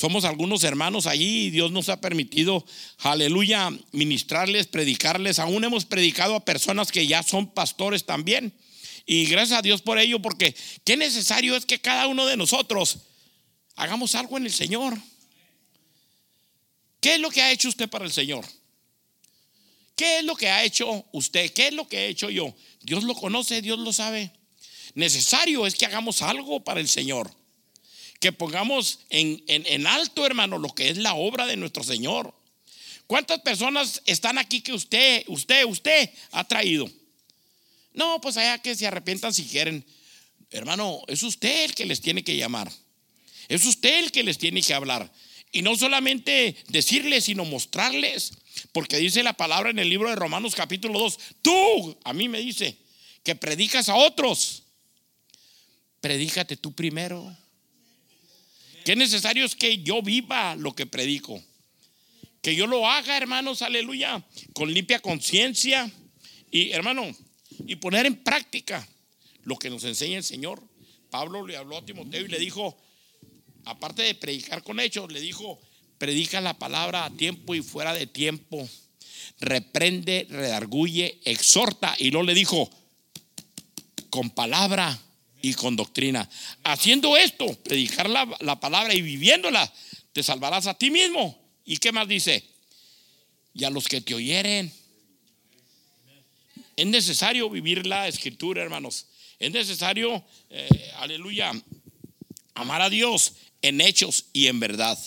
Somos 0.00 0.24
algunos 0.24 0.62
hermanos 0.62 1.08
allí 1.08 1.46
y 1.46 1.50
Dios 1.50 1.72
nos 1.72 1.88
ha 1.88 2.00
permitido, 2.00 2.64
aleluya, 2.98 3.68
ministrarles, 3.90 4.68
predicarles. 4.68 5.40
Aún 5.40 5.64
hemos 5.64 5.86
predicado 5.86 6.36
a 6.36 6.44
personas 6.44 6.92
que 6.92 7.08
ya 7.08 7.24
son 7.24 7.48
pastores 7.48 8.06
también. 8.06 8.54
Y 9.06 9.26
gracias 9.26 9.58
a 9.58 9.62
Dios 9.62 9.82
por 9.82 9.98
ello, 9.98 10.22
porque 10.22 10.54
qué 10.84 10.96
necesario 10.96 11.56
es 11.56 11.66
que 11.66 11.80
cada 11.80 12.06
uno 12.06 12.26
de 12.26 12.36
nosotros 12.36 12.98
hagamos 13.74 14.14
algo 14.14 14.36
en 14.36 14.46
el 14.46 14.52
Señor. 14.52 14.96
¿Qué 17.00 17.14
es 17.14 17.20
lo 17.20 17.30
que 17.30 17.42
ha 17.42 17.50
hecho 17.50 17.68
usted 17.68 17.88
para 17.88 18.04
el 18.04 18.12
Señor? 18.12 18.46
¿Qué 19.96 20.18
es 20.18 20.24
lo 20.24 20.36
que 20.36 20.48
ha 20.48 20.62
hecho 20.62 21.06
usted? 21.10 21.52
¿Qué 21.52 21.68
es 21.68 21.74
lo 21.74 21.88
que 21.88 22.04
he 22.04 22.08
hecho 22.08 22.30
yo? 22.30 22.54
Dios 22.82 23.02
lo 23.02 23.16
conoce, 23.16 23.62
Dios 23.62 23.80
lo 23.80 23.92
sabe. 23.92 24.30
Necesario 24.94 25.66
es 25.66 25.74
que 25.74 25.86
hagamos 25.86 26.22
algo 26.22 26.62
para 26.62 26.78
el 26.78 26.88
Señor. 26.88 27.36
Que 28.20 28.32
pongamos 28.32 29.00
en, 29.10 29.42
en, 29.46 29.86
alto, 29.86 30.26
hermano, 30.26 30.58
lo 30.58 30.74
que 30.74 30.88
es 30.88 30.98
la 30.98 31.14
obra 31.14 31.46
de 31.46 31.56
nuestro 31.56 31.84
Señor. 31.84 32.34
¿Cuántas 33.06 33.40
personas 33.40 34.02
están 34.06 34.38
aquí 34.38 34.60
que 34.60 34.72
usted, 34.72 35.24
usted, 35.28 35.64
usted 35.64 36.10
ha 36.32 36.44
traído? 36.44 36.90
No, 37.94 38.20
pues 38.20 38.36
allá 38.36 38.58
que 38.58 38.74
se 38.74 38.86
arrepientan 38.86 39.32
si 39.32 39.44
quieren. 39.44 39.84
Hermano, 40.50 41.00
es 41.06 41.22
usted 41.22 41.64
el 41.64 41.74
que 41.74 41.86
les 41.86 42.00
tiene 42.00 42.24
que 42.24 42.36
llamar. 42.36 42.70
Es 43.48 43.64
usted 43.64 44.00
el 44.00 44.12
que 44.12 44.22
les 44.22 44.38
tiene 44.38 44.62
que 44.62 44.74
hablar. 44.74 45.10
Y 45.52 45.62
no 45.62 45.76
solamente 45.76 46.56
decirles, 46.68 47.24
sino 47.24 47.44
mostrarles. 47.44 48.32
Porque 48.72 48.98
dice 48.98 49.22
la 49.22 49.32
palabra 49.32 49.70
en 49.70 49.78
el 49.78 49.88
libro 49.88 50.10
de 50.10 50.16
Romanos 50.16 50.54
capítulo 50.54 50.98
2, 50.98 51.18
tú, 51.42 51.98
a 52.04 52.12
mí 52.12 52.28
me 52.28 52.40
dice, 52.40 52.76
que 53.22 53.34
predicas 53.34 53.88
a 53.88 53.94
otros. 53.94 54.62
Predícate 56.00 56.56
tú 56.56 56.72
primero. 56.72 57.36
Qué 58.88 58.96
necesario 58.96 59.44
es 59.44 59.54
que 59.54 59.82
yo 59.82 60.00
viva 60.00 60.56
lo 60.56 60.74
que 60.74 60.86
predico. 60.86 61.44
Que 62.40 62.56
yo 62.56 62.66
lo 62.66 62.88
haga, 62.88 63.18
hermanos, 63.18 63.60
aleluya, 63.60 64.24
con 64.54 64.72
limpia 64.72 64.98
conciencia. 64.98 65.92
Y 66.50 66.70
hermano, 66.70 67.04
y 67.66 67.76
poner 67.76 68.06
en 68.06 68.16
práctica 68.24 68.88
lo 69.42 69.58
que 69.58 69.68
nos 69.68 69.84
enseña 69.84 70.16
el 70.16 70.24
Señor. 70.24 70.62
Pablo 71.10 71.46
le 71.46 71.58
habló 71.58 71.76
a 71.76 71.84
Timoteo 71.84 72.24
y 72.24 72.28
le 72.28 72.38
dijo, 72.38 72.78
aparte 73.66 74.00
de 74.00 74.14
predicar 74.14 74.62
con 74.62 74.80
hechos, 74.80 75.12
le 75.12 75.20
dijo, 75.20 75.60
predica 75.98 76.40
la 76.40 76.58
palabra 76.58 77.04
a 77.04 77.10
tiempo 77.10 77.54
y 77.54 77.60
fuera 77.60 77.92
de 77.92 78.06
tiempo, 78.06 78.66
reprende, 79.38 80.26
redarguye, 80.30 81.20
exhorta. 81.26 81.94
Y 81.98 82.10
luego 82.10 82.24
le 82.24 82.32
dijo, 82.32 82.70
con 84.08 84.30
palabra 84.30 84.98
y 85.42 85.54
con 85.54 85.76
doctrina. 85.76 86.28
Haciendo 86.64 87.16
esto, 87.16 87.46
predicar 87.64 88.08
la, 88.08 88.28
la, 88.40 88.58
palabra 88.60 88.94
y 88.94 89.02
viviéndola, 89.02 89.72
te 90.12 90.22
salvarás 90.22 90.66
a 90.66 90.74
ti 90.74 90.90
mismo. 90.90 91.38
¿Y 91.64 91.78
qué 91.78 91.92
más 91.92 92.08
dice? 92.08 92.44
Y 93.54 93.64
a 93.64 93.70
los 93.70 93.86
que 93.88 94.00
te 94.00 94.14
oyeren. 94.14 94.72
Es 96.76 96.86
necesario 96.86 97.50
vivir 97.50 97.86
la 97.86 98.08
escritura, 98.08 98.62
hermanos. 98.62 99.06
Es 99.38 99.52
necesario, 99.52 100.24
eh, 100.50 100.92
aleluya, 100.96 101.52
amar 102.54 102.82
a 102.82 102.90
Dios 102.90 103.34
en 103.62 103.80
hechos 103.80 104.26
y 104.32 104.46
en 104.46 104.60
verdad. 104.60 104.98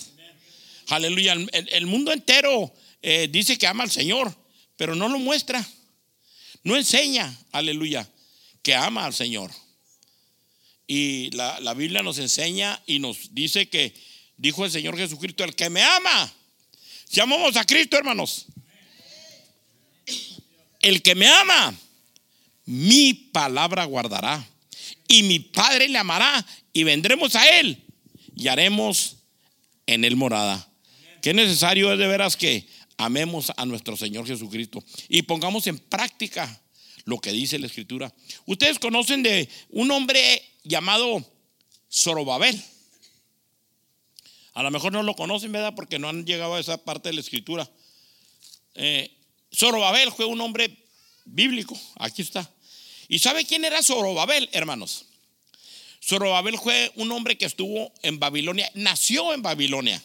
Aleluya. 0.88 1.34
El, 1.52 1.86
mundo 1.86 2.12
entero 2.12 2.74
eh, 3.02 3.28
dice 3.32 3.58
que 3.58 3.68
ama 3.68 3.84
al 3.84 3.92
Señor, 3.92 4.36
pero 4.76 4.96
no 4.96 5.08
lo 5.08 5.20
muestra. 5.20 5.66
No 6.64 6.76
enseña, 6.76 7.34
aleluya, 7.52 8.08
que 8.62 8.76
ama 8.76 9.06
al 9.06 9.14
Señor. 9.14 9.52
Y 10.94 11.30
la, 11.32 11.58
la 11.62 11.74
Biblia 11.74 12.04
nos 12.04 12.18
enseña 12.18 12.84
y 12.86 13.00
nos 13.00 13.34
dice 13.34 13.70
que 13.70 13.94
dijo 14.36 14.66
el 14.66 14.72
Señor 14.72 14.98
Jesucristo, 14.98 15.46
el 15.46 15.56
que 15.56 15.70
me 15.70 15.82
ama. 15.82 16.34
Si 17.08 17.22
amamos 17.22 17.56
a 17.56 17.64
Cristo, 17.64 17.96
hermanos. 17.98 18.48
El 20.82 21.02
que 21.02 21.16
me 21.16 21.30
ama, 21.30 21.74
mi 22.66 23.14
palabra 23.14 23.86
guardará. 23.86 24.46
Y 25.08 25.24
mi 25.24 25.40
Padre 25.40 25.88
le 25.88 25.98
amará 25.98 26.46
y 26.74 26.84
vendremos 26.84 27.38
a 27.38 27.60
Él 27.62 27.82
y 28.36 28.50
haremos 28.50 29.16
en 29.88 30.04
Él 30.04 30.18
morada. 30.18 30.70
Qué 31.22 31.34
necesario 31.34 31.94
es 31.94 32.00
de 32.00 32.08
veras 32.08 32.36
que 32.36 32.68
amemos 32.98 33.50
a 33.56 33.66
nuestro 33.66 33.96
Señor 33.96 34.28
Jesucristo 34.28 34.84
y 35.08 35.22
pongamos 35.22 35.68
en 35.68 35.80
práctica 35.80 36.62
lo 37.06 37.18
que 37.18 37.32
dice 37.32 37.60
la 37.60 37.68
Escritura. 37.68 38.14
Ustedes 38.46 38.78
conocen 38.78 39.24
de 39.24 39.48
un 39.70 39.90
hombre 39.92 40.51
llamado 40.64 41.26
Zorobabel. 41.92 42.62
A 44.54 44.64
lo 44.64 44.72
mejor 44.72 44.92
no 44.92 45.04
lo 45.04 45.16
conocen, 45.16 45.52
¿verdad? 45.52 45.74
Porque 45.76 46.00
no 46.00 46.10
han 46.10 46.26
llegado 46.26 46.56
a 46.56 46.60
esa 46.60 46.78
parte 46.78 47.10
de 47.10 47.14
la 47.14 47.22
Escritura. 47.22 47.70
Eh, 48.76 49.16
Zorobabel 49.54 50.12
fue 50.12 50.26
un 50.26 50.42
hombre 50.42 50.78
bíblico. 51.26 51.80
Aquí 51.96 52.22
está. 52.22 52.50
¿Y 53.08 53.20
sabe 53.20 53.46
quién 53.46 53.66
era 53.66 53.84
Zorobabel, 53.84 54.50
hermanos? 54.52 55.06
Zorobabel 56.04 56.58
fue 56.58 56.92
un 56.96 57.12
hombre 57.12 57.38
que 57.38 57.46
estuvo 57.46 57.94
en 58.02 58.20
Babilonia, 58.20 58.70
nació 58.74 59.34
en 59.34 59.42
Babilonia. 59.42 60.02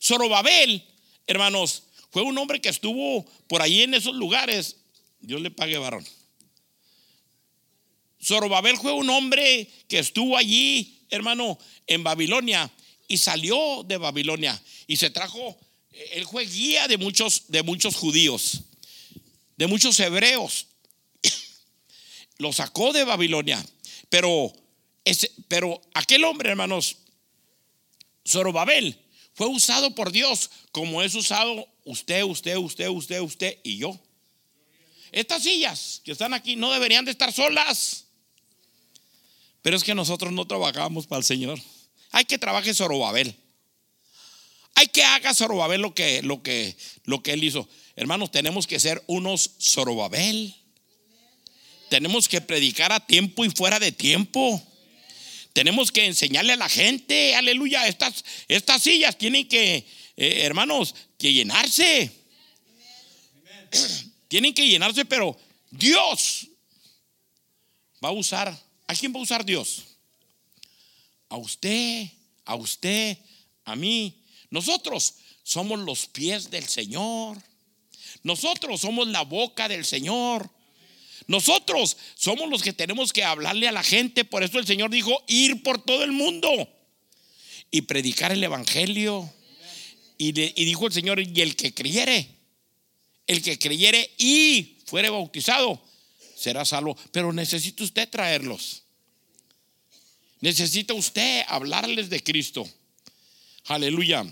Zorobabel, 0.00 0.84
hermanos, 1.26 1.82
fue 2.10 2.22
un 2.22 2.38
hombre 2.38 2.60
que 2.60 2.68
estuvo 2.68 3.24
por 3.48 3.62
ahí 3.62 3.82
en 3.82 3.94
esos 3.94 4.14
lugares. 4.14 4.76
Dios 5.20 5.40
le 5.40 5.50
pague 5.50 5.76
varón. 5.76 6.06
Zorobabel 8.22 8.76
fue 8.78 8.92
un 8.92 9.08
hombre 9.10 9.70
que 9.88 9.98
estuvo 9.98 10.36
allí, 10.36 11.06
hermano, 11.10 11.58
en 11.86 12.02
Babilonia 12.02 12.70
y 13.06 13.18
salió 13.18 13.82
de 13.84 13.96
Babilonia 13.96 14.60
y 14.86 14.96
se 14.96 15.10
trajo, 15.10 15.58
él 16.12 16.26
fue 16.26 16.44
guía 16.44 16.88
de 16.88 16.98
muchos, 16.98 17.44
de 17.48 17.62
muchos 17.62 17.96
judíos, 17.96 18.60
de 19.56 19.66
muchos 19.66 19.98
hebreos. 20.00 20.66
Lo 22.38 22.52
sacó 22.52 22.92
de 22.92 23.02
Babilonia 23.02 23.64
Pero, 24.08 24.52
ese, 25.04 25.30
pero 25.48 25.80
aquel 25.94 26.24
hombre, 26.24 26.50
hermanos, 26.50 26.98
Zorobabel, 28.26 28.98
fue 29.34 29.46
usado 29.46 29.94
por 29.94 30.12
Dios 30.12 30.50
como 30.72 31.02
es 31.02 31.14
usado 31.14 31.66
usted, 31.84 32.22
usted, 32.24 32.56
usted, 32.56 32.88
usted, 32.88 33.20
usted 33.20 33.58
y 33.62 33.78
yo. 33.78 33.98
Estas 35.12 35.42
sillas 35.42 36.02
que 36.04 36.12
están 36.12 36.34
aquí 36.34 36.56
no 36.56 36.72
deberían 36.72 37.04
de 37.04 37.12
estar 37.12 37.32
solas. 37.32 38.07
Pero 39.68 39.76
es 39.76 39.84
que 39.84 39.94
nosotros 39.94 40.32
no 40.32 40.46
trabajamos 40.46 41.06
para 41.06 41.18
el 41.18 41.26
Señor. 41.26 41.60
Hay 42.10 42.24
que 42.24 42.38
trabaje 42.38 42.72
Zorobabel. 42.72 43.36
Hay 44.74 44.86
que 44.86 45.04
haga 45.04 45.34
Zorobabel 45.34 45.82
lo 45.82 45.94
que, 45.94 46.22
lo 46.22 46.42
que, 46.42 46.74
lo 47.04 47.22
que 47.22 47.34
él 47.34 47.44
hizo. 47.44 47.68
Hermanos, 47.94 48.30
tenemos 48.30 48.66
que 48.66 48.80
ser 48.80 49.04
unos 49.08 49.50
Zorobabel. 49.60 50.56
Tenemos 51.90 52.30
que 52.30 52.40
predicar 52.40 52.92
a 52.92 53.00
tiempo 53.06 53.44
y 53.44 53.50
fuera 53.50 53.78
de 53.78 53.92
tiempo. 53.92 54.58
Tenemos 55.52 55.92
que 55.92 56.06
enseñarle 56.06 56.54
a 56.54 56.56
la 56.56 56.70
gente, 56.70 57.36
aleluya, 57.36 57.86
estas, 57.88 58.24
estas 58.48 58.82
sillas 58.82 59.18
tienen 59.18 59.46
que, 59.48 59.86
eh, 60.16 60.44
hermanos, 60.44 60.94
que 61.18 61.30
llenarse. 61.30 62.10
Tienen 64.28 64.54
que 64.54 64.66
llenarse, 64.66 65.04
pero 65.04 65.38
Dios 65.70 66.48
va 68.02 68.08
a 68.08 68.12
usar, 68.12 68.67
¿a 68.88 68.94
quién 68.94 69.14
va 69.14 69.20
a 69.20 69.22
usar 69.22 69.44
Dios? 69.44 69.84
A 71.28 71.36
usted, 71.36 72.08
a 72.44 72.56
usted, 72.56 73.18
a 73.64 73.76
mí. 73.76 74.24
Nosotros 74.50 75.14
somos 75.44 75.78
los 75.78 76.06
pies 76.06 76.50
del 76.50 76.66
Señor. 76.66 77.38
Nosotros 78.24 78.80
somos 78.80 79.06
la 79.06 79.22
boca 79.22 79.68
del 79.68 79.84
Señor. 79.84 80.50
Nosotros 81.26 81.96
somos 82.16 82.48
los 82.48 82.62
que 82.62 82.72
tenemos 82.72 83.12
que 83.12 83.22
hablarle 83.22 83.68
a 83.68 83.72
la 83.72 83.82
gente. 83.82 84.24
Por 84.24 84.42
eso 84.42 84.58
el 84.58 84.66
Señor 84.66 84.90
dijo, 84.90 85.22
ir 85.28 85.62
por 85.62 85.82
todo 85.84 86.02
el 86.02 86.12
mundo 86.12 86.48
y 87.70 87.82
predicar 87.82 88.32
el 88.32 88.42
Evangelio. 88.42 89.30
Y, 90.16 90.32
dijo 90.32 90.86
el 90.86 90.92
Señor, 90.92 91.20
y 91.20 91.40
el 91.40 91.54
que 91.54 91.72
creyere, 91.72 92.28
el 93.26 93.40
que 93.40 93.58
creyere 93.58 94.10
y 94.18 94.78
fuere 94.86 95.10
bautizado, 95.10 95.80
será 96.38 96.64
salvo. 96.64 96.96
Pero 97.12 97.32
necesita 97.32 97.82
usted 97.82 98.08
traerlos. 98.08 98.82
Necesita 100.40 100.94
usted 100.94 101.44
hablarles 101.48 102.08
de 102.10 102.22
Cristo. 102.22 102.68
Aleluya. 103.66 104.24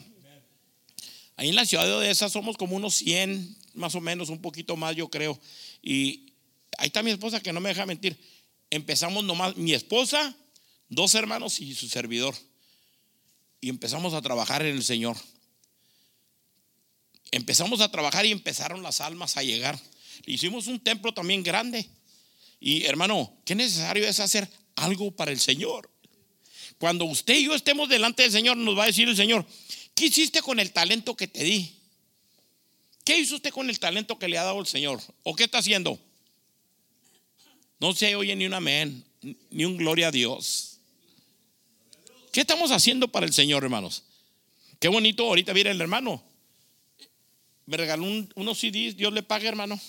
Ahí 1.37 1.49
en 1.49 1.57
la 1.57 1.67
ciudad 1.67 1.85
de 1.85 1.93
Odessa 1.93 2.29
somos 2.31 2.57
como 2.57 2.77
unos 2.77 2.95
100, 2.95 3.57
más 3.75 3.95
o 3.95 4.01
menos, 4.01 4.31
un 4.31 4.41
poquito 4.41 4.77
más, 4.77 4.97
yo 4.97 5.09
creo. 5.09 5.39
Y 5.83 6.33
ahí 6.79 6.87
está 6.87 7.03
mi 7.03 7.11
esposa 7.11 7.41
que 7.41 7.53
no 7.53 7.61
me 7.61 7.71
deja 7.71 7.85
mentir. 7.85 8.19
Empezamos 8.71 9.25
nomás, 9.25 9.57
mi 9.57 9.75
esposa, 9.75 10.35
dos 10.89 11.15
hermanos 11.15 11.61
y 11.61 11.75
su 11.75 11.89
servidor. 11.89 12.35
Y 13.61 13.69
empezamos 13.69 14.15
a 14.15 14.23
trabajar 14.23 14.65
en 14.65 14.77
el 14.77 14.85
Señor. 14.85 15.17
Empezamos 17.33 17.81
a 17.81 17.91
trabajar 17.91 18.25
y 18.25 18.33
empezaron 18.33 18.83
las 18.83 19.01
almas 19.01 19.37
a 19.37 19.43
llegar. 19.43 19.79
Hicimos 20.25 20.67
un 20.67 20.81
templo 20.81 21.13
también 21.13 21.43
grande. 21.43 21.89
Y 22.61 22.85
hermano, 22.85 23.37
qué 23.45 23.55
necesario 23.55 24.07
es 24.07 24.21
hacer 24.21 24.49
algo 24.77 25.11
para 25.11 25.31
el 25.31 25.41
Señor. 25.41 25.91
Cuando 26.79 27.05
usted 27.05 27.35
y 27.35 27.45
yo 27.45 27.55
estemos 27.55 27.89
delante 27.89 28.23
del 28.23 28.33
Señor, 28.33 28.57
nos 28.57 28.77
va 28.77 28.85
a 28.85 28.87
decir 28.87 29.09
el 29.09 29.17
Señor, 29.17 29.47
¿qué 29.95 30.07
hiciste 30.07 30.43
con 30.43 30.61
el 30.61 30.73
talento 30.73 31.17
que 31.17 31.27
te 31.27 31.43
di? 31.43 31.73
¿Qué 33.05 33.19
hizo 33.19 33.37
usted 33.37 33.51
con 33.51 33.71
el 33.71 33.79
talento 33.79 34.19
que 34.19 34.29
le 34.29 34.37
ha 34.37 34.45
dado 34.45 34.61
el 34.61 34.67
Señor? 34.67 35.01
¿O 35.23 35.35
qué 35.37 35.45
está 35.45 35.59
haciendo? 35.59 35.99
No 37.79 37.95
se 37.95 38.17
oye 38.17 38.35
ni 38.35 38.47
un 38.47 38.55
amén, 38.55 39.05
ni 39.51 39.65
un 39.65 39.77
gloria 39.77 40.09
a 40.09 40.11
Dios. 40.11 40.81
¿Qué 42.33 42.41
estamos 42.41 42.71
haciendo 42.71 43.09
para 43.09 43.27
el 43.27 43.33
Señor, 43.33 43.65
hermanos? 43.65 44.03
Qué 44.81 44.89
bonito, 44.89 45.25
ahorita 45.25 45.53
viene 45.53 45.71
el 45.71 45.81
hermano. 45.81 46.23
Me 47.65 47.77
regaló 47.77 48.05
unos 48.35 48.59
CDs, 48.59 48.97
Dios 48.97 49.13
le 49.13 49.23
pague, 49.23 49.49
hermano. 49.49 49.81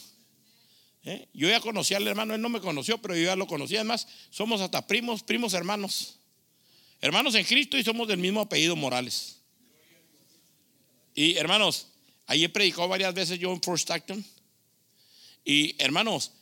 ¿Eh? 1.10 1.28
Yo 1.34 1.48
ya 1.48 1.60
conocí 1.62 1.93
al 1.93 2.08
hermano, 2.08 2.36
él 2.36 2.41
no 2.41 2.50
me 2.50 2.60
conoció, 2.60 2.98
pero 2.98 3.15
yo 3.15 3.24
ya 3.24 3.36
lo 3.36 3.48
conocí. 3.48 3.76
Además, 3.76 4.08
somos 4.30 4.60
hasta 4.62 4.86
primos, 4.86 5.24
primos 5.24 5.54
hermanos. 5.54 6.20
Hermanos 7.00 7.36
en 7.36 7.46
Cristo 7.46 7.78
y 7.78 7.84
somos 7.84 8.08
del 8.08 8.17
mismo 8.17 8.41
apellido 8.41 8.76
Morales. 8.76 9.38
Y 11.15 11.38
hermanos, 11.38 11.88
ahí 12.26 12.43
he 12.43 12.50
predicado 12.50 12.88
varias 12.88 13.13
veces 13.13 13.39
yo 13.39 13.52
en 13.54 13.62
First 13.62 13.89
Acton. 13.89 14.24
Y 15.46 15.82
hermanos, 15.82 16.34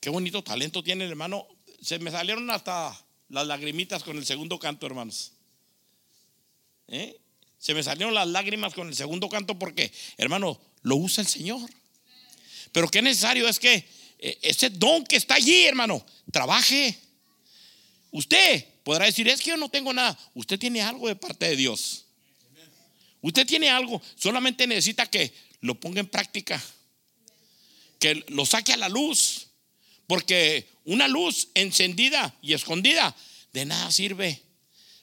Qué 0.00 0.08
bonito 0.08 0.42
talento 0.42 0.82
tiene 0.82 1.04
el 1.04 1.10
hermano. 1.10 1.46
Se 1.82 1.98
me 1.98 2.10
salieron 2.10 2.50
hasta 2.50 2.98
las 3.28 3.46
lagrimitas 3.46 4.02
con 4.02 4.16
el 4.16 4.24
segundo 4.24 4.58
canto, 4.58 4.86
hermanos. 4.86 5.32
¿Eh? 6.88 7.20
Se 7.58 7.74
me 7.74 7.82
salieron 7.82 8.14
las 8.14 8.26
lágrimas 8.26 8.72
con 8.72 8.88
el 8.88 8.96
segundo 8.96 9.28
canto 9.28 9.58
porque, 9.58 9.92
hermano, 10.16 10.58
lo 10.82 10.96
usa 10.96 11.20
el 11.20 11.28
Señor. 11.28 11.68
Pero 12.72 12.88
qué 12.88 13.02
necesario 13.02 13.46
es 13.46 13.58
que 13.58 13.86
ese 14.20 14.70
don 14.70 15.04
que 15.04 15.16
está 15.16 15.34
allí, 15.36 15.64
hermano, 15.64 16.04
trabaje. 16.30 16.98
Usted 18.10 18.64
podrá 18.82 19.06
decir, 19.06 19.26
es 19.28 19.40
que 19.40 19.50
yo 19.50 19.56
no 19.56 19.68
tengo 19.68 19.92
nada. 19.92 20.18
Usted 20.34 20.58
tiene 20.58 20.82
algo 20.82 21.08
de 21.08 21.16
parte 21.16 21.48
de 21.48 21.56
Dios. 21.56 22.04
Usted 23.22 23.46
tiene 23.46 23.68
algo, 23.68 24.00
solamente 24.16 24.66
necesita 24.66 25.06
que 25.06 25.32
lo 25.60 25.78
ponga 25.78 26.00
en 26.00 26.08
práctica, 26.08 26.62
que 27.98 28.24
lo 28.28 28.46
saque 28.46 28.72
a 28.72 28.76
la 28.76 28.88
luz. 28.88 29.48
Porque 30.06 30.68
una 30.84 31.06
luz 31.06 31.48
encendida 31.54 32.34
y 32.42 32.54
escondida 32.54 33.14
de 33.52 33.64
nada 33.64 33.92
sirve. 33.92 34.42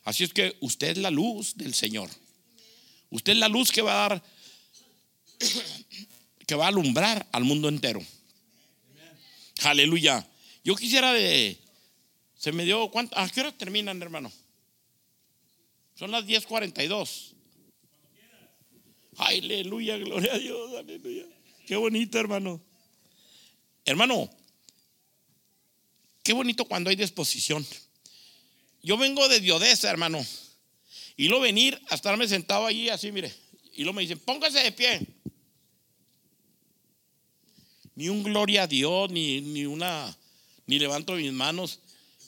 Así 0.03 0.23
es 0.23 0.34
que 0.34 0.58
usted 0.60 0.89
es 0.89 0.97
la 0.97 1.12
luz 1.12 1.56
del 1.56 1.73
Señor. 1.73 2.10
Usted 3.10 3.34
es 3.34 3.39
la 3.39 3.47
luz 3.47 3.71
que 3.71 3.82
va 3.82 4.06
a 4.06 4.10
dar, 4.10 4.23
que 6.45 6.56
va 6.56 6.65
a 6.65 6.69
alumbrar 6.69 7.25
al 7.32 7.45
mundo 7.45 7.69
entero. 7.69 8.06
Aleluya. 9.63 10.28
Yo 10.63 10.76
quisiera 10.76 11.13
de, 11.13 11.58
se 12.36 12.52
me 12.52 12.65
dio, 12.65 12.89
¿cuánto? 12.91 13.17
¿a 13.17 13.28
qué 13.30 13.41
hora 13.41 13.52
terminan, 13.52 14.02
hermano? 14.02 14.32
Son 15.96 16.12
las 16.12 16.26
10:42. 16.26 17.34
Aleluya, 19.17 19.98
gloria 19.98 20.34
a 20.34 20.38
Dios, 20.38 20.76
aleluya. 20.78 21.26
Qué 21.65 21.76
bonito, 21.76 22.20
hermano. 22.20 22.62
Hermano, 23.84 24.30
Qué 26.28 26.34
bonito 26.34 26.65
cuando 26.65 26.89
hay 26.89 26.98
disposición. 26.98 27.65
Yo 28.84 28.98
vengo 28.98 29.30
de 29.30 29.39
Diodesa, 29.39 29.89
hermano. 29.89 30.20
Y 31.15 31.30
lo 31.30 31.39
venir 31.39 31.82
a 31.88 31.96
estarme 31.96 32.28
sentado 32.28 32.65
allí 32.65 32.89
así, 32.89 33.13
mire. 33.13 33.34
Y 33.78 33.86
lo 33.86 33.93
me 33.93 34.02
dicen, 34.02 34.20
póngase 34.20 34.60
de 34.60 34.74
pie. 34.74 35.00
Ni 37.98 38.10
un 38.10 38.22
gloria 38.22 38.62
a 38.62 38.68
Dios, 38.68 39.10
ni, 39.10 39.42
ni 39.42 39.66
una, 39.66 40.16
ni 40.68 40.78
levanto 40.78 41.14
mis 41.14 41.34
manos. 41.34 41.80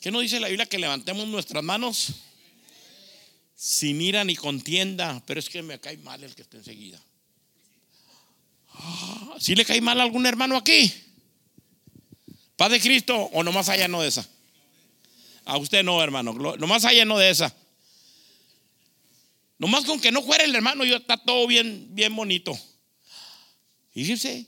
¿Qué 0.01 0.09
no 0.09 0.19
dice 0.19 0.39
la 0.39 0.47
Biblia 0.47 0.65
que 0.65 0.79
levantemos 0.79 1.27
nuestras 1.27 1.63
manos? 1.63 2.13
Sin 3.55 4.01
ira 4.01 4.23
ni 4.23 4.35
contienda. 4.35 5.21
Pero 5.27 5.39
es 5.39 5.47
que 5.47 5.61
me 5.61 5.79
cae 5.79 5.97
mal 5.97 6.23
el 6.23 6.33
que 6.33 6.41
está 6.41 6.57
enseguida. 6.57 6.99
Ah, 8.73 9.35
¿Sí 9.39 9.53
le 9.53 9.63
cae 9.63 9.79
mal 9.79 9.99
a 9.99 10.03
algún 10.03 10.25
hermano 10.25 10.57
aquí? 10.57 10.91
¿Paz 12.55 12.71
de 12.71 12.79
Cristo 12.79 13.15
o 13.15 13.43
nomás 13.43 13.69
allá 13.69 13.87
no 13.87 14.01
de 14.01 14.07
esa? 14.07 14.27
A 15.45 15.57
usted 15.57 15.83
no, 15.83 16.01
hermano. 16.01 16.33
Nomás 16.33 16.83
allá 16.83 17.05
no 17.05 17.19
de 17.19 17.29
esa. 17.29 17.55
Nomás 19.59 19.85
con 19.85 20.01
que 20.01 20.11
no 20.11 20.23
fuera 20.23 20.45
el 20.45 20.55
hermano, 20.55 20.83
yo 20.83 20.95
está 20.95 21.15
todo 21.15 21.45
bien, 21.45 21.89
bien 21.91 22.15
bonito. 22.15 22.59
Fíjense, 23.93 24.47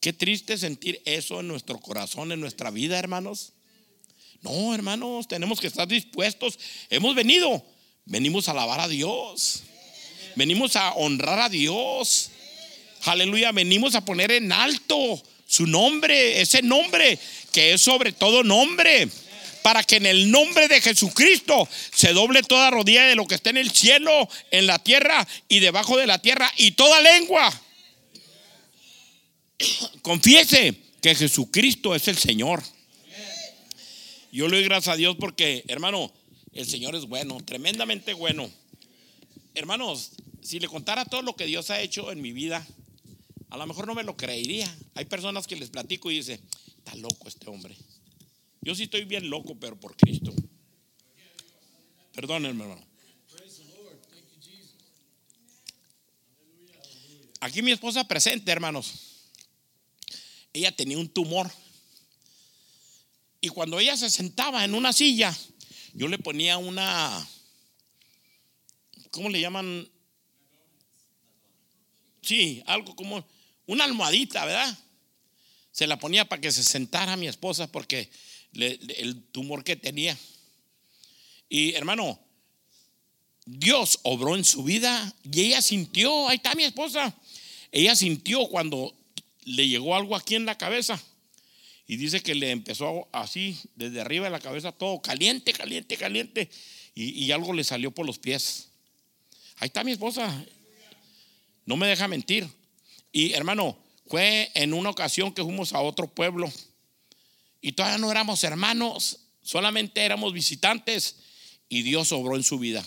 qué 0.00 0.12
triste 0.12 0.58
sentir 0.58 1.02
eso 1.04 1.40
en 1.40 1.48
nuestro 1.48 1.78
corazón, 1.78 2.32
en 2.32 2.40
nuestra 2.40 2.70
vida, 2.70 2.98
hermanos. 2.98 3.52
No, 4.42 4.74
hermanos, 4.74 5.28
tenemos 5.28 5.60
que 5.60 5.66
estar 5.66 5.88
dispuestos. 5.88 6.58
Hemos 6.90 7.14
venido, 7.14 7.64
venimos 8.04 8.48
a 8.48 8.52
alabar 8.52 8.80
a 8.80 8.88
Dios. 8.88 9.62
Venimos 10.36 10.76
a 10.76 10.92
honrar 10.92 11.40
a 11.40 11.48
Dios. 11.48 12.30
Aleluya, 13.04 13.52
venimos 13.52 13.94
a 13.94 14.04
poner 14.04 14.30
en 14.32 14.52
alto 14.52 15.22
su 15.46 15.66
nombre, 15.66 16.40
ese 16.40 16.60
nombre 16.62 17.18
que 17.52 17.72
es 17.72 17.80
sobre 17.80 18.12
todo 18.12 18.42
nombre, 18.42 19.08
para 19.62 19.82
que 19.82 19.96
en 19.96 20.06
el 20.06 20.30
nombre 20.30 20.68
de 20.68 20.80
Jesucristo 20.80 21.68
se 21.94 22.12
doble 22.12 22.42
toda 22.42 22.70
rodilla 22.70 23.04
de 23.04 23.14
lo 23.14 23.26
que 23.26 23.36
está 23.36 23.50
en 23.50 23.56
el 23.56 23.70
cielo, 23.70 24.28
en 24.50 24.66
la 24.66 24.78
tierra 24.78 25.26
y 25.48 25.60
debajo 25.60 25.96
de 25.96 26.06
la 26.06 26.20
tierra 26.20 26.52
y 26.56 26.72
toda 26.72 27.00
lengua. 27.00 27.52
Confiese 30.02 30.74
que 31.00 31.14
Jesucristo 31.14 31.94
es 31.94 32.08
el 32.08 32.16
Señor. 32.16 32.62
Yo 34.32 34.48
le 34.48 34.56
doy 34.56 34.64
gracias 34.64 34.94
a 34.94 34.96
Dios 34.96 35.16
porque, 35.18 35.64
hermano, 35.68 36.12
el 36.52 36.66
Señor 36.66 36.94
es 36.94 37.06
bueno, 37.06 37.38
tremendamente 37.44 38.12
bueno. 38.12 38.50
Hermanos, 39.54 40.12
si 40.42 40.60
le 40.60 40.68
contara 40.68 41.04
todo 41.04 41.22
lo 41.22 41.36
que 41.36 41.46
Dios 41.46 41.70
ha 41.70 41.80
hecho 41.80 42.12
en 42.12 42.20
mi 42.20 42.32
vida, 42.32 42.66
a 43.50 43.56
lo 43.56 43.66
mejor 43.66 43.86
no 43.86 43.94
me 43.94 44.02
lo 44.02 44.16
creería. 44.16 44.72
Hay 44.94 45.06
personas 45.06 45.46
que 45.46 45.56
les 45.56 45.70
platico 45.70 46.10
y 46.10 46.16
dicen, 46.16 46.40
está 46.78 46.94
loco 46.96 47.28
este 47.28 47.48
hombre. 47.48 47.76
Yo 48.60 48.74
sí 48.74 48.84
estoy 48.84 49.04
bien 49.04 49.30
loco, 49.30 49.56
pero 49.58 49.78
por 49.78 49.96
Cristo. 49.96 50.34
Perdónenme, 52.12 52.64
hermano. 52.64 52.84
Aquí 57.40 57.62
mi 57.62 57.70
esposa 57.70 58.06
presente, 58.08 58.50
hermanos. 58.50 59.05
Ella 60.56 60.72
tenía 60.72 60.96
un 60.96 61.10
tumor. 61.10 61.50
Y 63.42 63.48
cuando 63.48 63.78
ella 63.78 63.94
se 63.94 64.08
sentaba 64.08 64.64
en 64.64 64.74
una 64.74 64.90
silla, 64.90 65.36
yo 65.92 66.08
le 66.08 66.18
ponía 66.18 66.56
una, 66.56 67.28
¿cómo 69.10 69.28
le 69.28 69.38
llaman? 69.38 69.86
Sí, 72.22 72.62
algo 72.64 72.96
como 72.96 73.22
una 73.66 73.84
almohadita, 73.84 74.46
¿verdad? 74.46 74.78
Se 75.72 75.86
la 75.86 75.98
ponía 75.98 76.24
para 76.26 76.40
que 76.40 76.50
se 76.50 76.64
sentara 76.64 77.18
mi 77.18 77.28
esposa 77.28 77.70
porque 77.70 78.10
el 78.54 79.24
tumor 79.32 79.62
que 79.62 79.76
tenía. 79.76 80.16
Y 81.50 81.74
hermano, 81.74 82.18
Dios 83.44 84.00
obró 84.04 84.36
en 84.36 84.44
su 84.46 84.64
vida 84.64 85.14
y 85.22 85.42
ella 85.42 85.60
sintió, 85.60 86.30
ahí 86.30 86.36
está 86.36 86.54
mi 86.54 86.64
esposa, 86.64 87.14
ella 87.70 87.94
sintió 87.94 88.48
cuando 88.48 88.96
le 89.46 89.68
llegó 89.68 89.94
algo 89.94 90.14
aquí 90.16 90.34
en 90.34 90.44
la 90.44 90.58
cabeza. 90.58 91.00
Y 91.86 91.96
dice 91.96 92.20
que 92.20 92.34
le 92.34 92.50
empezó 92.50 93.08
así, 93.12 93.56
desde 93.76 94.00
arriba 94.00 94.24
de 94.24 94.32
la 94.32 94.40
cabeza, 94.40 94.72
todo 94.72 95.00
caliente, 95.00 95.52
caliente, 95.52 95.96
caliente. 95.96 96.50
Y, 96.94 97.30
algo 97.30 97.52
le 97.52 97.62
salió 97.62 97.90
por 97.90 98.06
los 98.06 98.18
pies. 98.18 98.68
Ahí 99.58 99.66
está 99.66 99.84
mi 99.84 99.92
esposa. 99.92 100.44
No 101.64 101.76
me 101.76 101.86
deja 101.86 102.08
mentir. 102.08 102.48
Y 103.12 103.34
hermano, 103.34 103.78
fue 104.08 104.50
en 104.54 104.74
una 104.74 104.90
ocasión 104.90 105.32
que 105.32 105.42
fuimos 105.42 105.72
a 105.74 105.80
otro 105.80 106.08
pueblo. 106.08 106.50
Y 107.60 107.72
todavía 107.72 107.98
no 107.98 108.10
éramos 108.10 108.42
hermanos, 108.44 109.20
solamente 109.42 110.04
éramos 110.04 110.32
visitantes. 110.32 111.16
Y 111.68 111.82
Dios 111.82 112.10
obró 112.12 112.34
en 112.36 112.42
su 112.42 112.58
vida. 112.58 112.84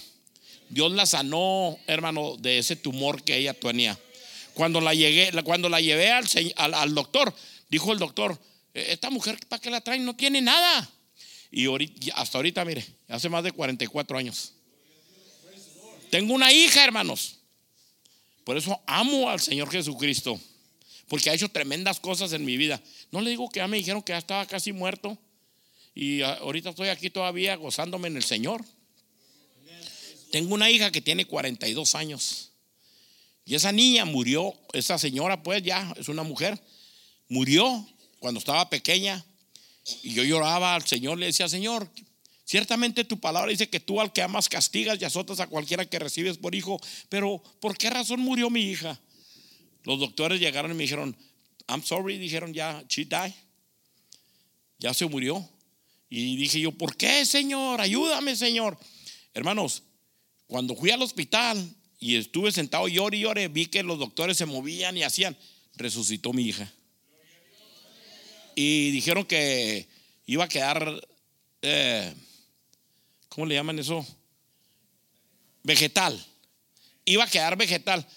Dios 0.70 0.92
la 0.92 1.06
sanó, 1.06 1.78
hermano, 1.88 2.36
de 2.38 2.58
ese 2.58 2.76
tumor 2.76 3.24
que 3.24 3.38
ella 3.38 3.54
tenía. 3.54 3.98
Cuando 4.54 4.82
la, 4.82 4.94
llegué, 4.94 5.32
cuando 5.44 5.70
la 5.70 5.80
llevé 5.80 6.12
al, 6.12 6.26
al, 6.74 6.94
doctor, 6.94 7.34
dijo 7.70 7.94
el 7.94 8.00
doctor, 8.00 8.40
e, 8.74 8.92
esta 8.92 9.10
mujer, 9.10 9.40
¿para 9.48 9.62
qué 9.62 9.70
la 9.70 9.82
traen? 9.82 10.06
No 10.06 10.16
tiene 10.16 10.42
nada. 10.42 10.90
Y 11.52 11.68
hasta 12.14 12.38
ahorita, 12.38 12.64
mire, 12.66 12.86
hace 13.08 13.30
más 13.30 13.44
de 13.44 13.52
44 13.52 14.18
años. 14.18 14.54
Tengo 16.10 16.34
una 16.34 16.52
hija, 16.52 16.84
hermanos. 16.84 17.38
Por 18.44 18.58
eso 18.58 18.82
amo 18.86 19.30
al 19.30 19.40
Señor 19.40 19.72
Jesucristo. 19.72 20.40
Porque 21.08 21.30
ha 21.30 21.34
hecho 21.34 21.50
tremendas 21.50 22.00
cosas 22.00 22.34
en 22.34 22.46
mi 22.46 22.58
vida. 22.58 22.82
No 23.12 23.22
le 23.22 23.32
digo 23.32 23.50
que 23.50 23.60
ya 23.60 23.68
me 23.68 23.78
dijeron 23.78 24.02
que 24.02 24.14
ya 24.14 24.20
estaba 24.20 24.46
casi 24.46 24.72
muerto. 24.72 25.18
Y 25.96 26.22
ahorita 26.22 26.70
estoy 26.70 26.90
aquí 26.90 27.10
todavía 27.10 27.56
gozándome 27.56 28.08
en 28.08 28.18
el 28.18 28.24
Señor. 28.24 28.64
Tengo 30.32 30.54
una 30.54 30.70
hija 30.70 30.92
que 30.92 31.02
tiene 31.02 31.26
42 31.26 31.96
años. 31.96 32.49
Y 33.50 33.56
esa 33.56 33.72
niña 33.72 34.06
murió, 34.06 34.54
esa 34.74 35.00
señora 35.00 35.42
pues 35.42 35.64
ya 35.64 35.92
es 35.98 36.08
una 36.08 36.22
mujer, 36.22 36.62
murió 37.30 37.84
cuando 38.20 38.38
estaba 38.38 38.70
pequeña. 38.70 39.26
Y 40.04 40.14
yo 40.14 40.24
lloraba 40.24 40.76
al 40.76 40.86
Señor, 40.86 41.18
le 41.18 41.26
decía, 41.26 41.50
Señor, 41.50 41.90
ciertamente 42.46 43.06
tu 43.06 43.20
palabra 43.20 43.50
dice 43.50 43.68
que 43.68 43.80
tú 43.80 44.00
al 44.00 44.14
que 44.14 44.22
amas 44.22 44.50
castigas 44.50 45.02
y 45.02 45.06
azotas 45.06 45.40
a 45.40 45.48
cualquiera 45.48 45.84
que 45.84 45.98
recibes 45.98 46.38
por 46.38 46.54
hijo, 46.54 46.80
pero 47.10 47.42
¿por 47.60 47.76
qué 47.76 47.90
razón 47.90 48.20
murió 48.20 48.52
mi 48.52 48.62
hija? 48.62 49.00
Los 49.84 50.00
doctores 50.00 50.40
llegaron 50.40 50.70
y 50.70 50.76
me 50.76 50.84
dijeron, 50.84 51.18
I'm 51.68 51.82
sorry, 51.84 52.20
dijeron 52.20 52.54
ya, 52.54 52.84
she 52.88 53.06
died, 53.06 53.34
ya 54.78 54.94
se 54.94 55.08
murió. 55.08 55.50
Y 56.08 56.36
dije 56.38 56.60
yo, 56.60 56.72
¿por 56.72 56.96
qué, 56.96 57.26
Señor? 57.26 57.82
Ayúdame, 57.82 58.36
Señor. 58.36 58.78
Hermanos, 59.34 59.82
cuando 60.46 60.76
fui 60.76 60.92
al 60.92 61.02
hospital, 61.02 61.78
y 62.00 62.16
estuve 62.16 62.52
sentado 62.52 62.88
y 62.88 62.94
lloré 62.94 63.18
y 63.18 63.22
lloré, 63.22 63.48
vi 63.50 63.66
que 63.66 63.84
los 63.84 64.00
doctores 64.00 64.38
se 64.38 64.46
movían 64.46 64.96
y 64.96 65.04
hacían, 65.04 65.36
resucitó 65.76 66.32
mi 66.32 66.44
hija. 66.44 66.72
Y 68.56 68.92
dijeron 68.92 69.26
que 69.26 69.88
iba 70.26 70.46
a 70.46 70.48
quedar, 70.48 71.08
eh, 71.62 72.14
¿cómo 73.28 73.46
le 73.46 73.56
llaman 73.56 73.80
eso? 73.80 74.06
Vegetal. 75.64 76.26
Iba 77.06 77.26
a 77.26 77.30
quedar 77.30 77.58
vegetal. 77.58 78.08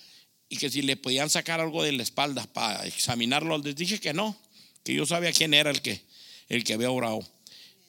Y 0.49 0.59
que 0.59 0.71
si 0.71 0.83
le 0.83 0.97
podían 0.97 1.31
sacar 1.31 1.61
algo 1.61 1.83
de 1.83 1.93
la 1.93 2.03
espalda 2.03 2.45
para 2.53 2.87
examinarlo, 2.87 3.59
les 3.59 3.75
dije 3.75 3.99
que 3.99 4.13
no, 4.13 4.37
que 4.85 4.95
yo 4.95 5.07
sabía 5.07 5.33
quién 5.33 5.55
era 5.55 5.71
el 5.71 5.81
que, 5.81 6.03
el 6.49 6.63
que 6.63 6.75
había 6.75 6.91
orado. 6.91 7.21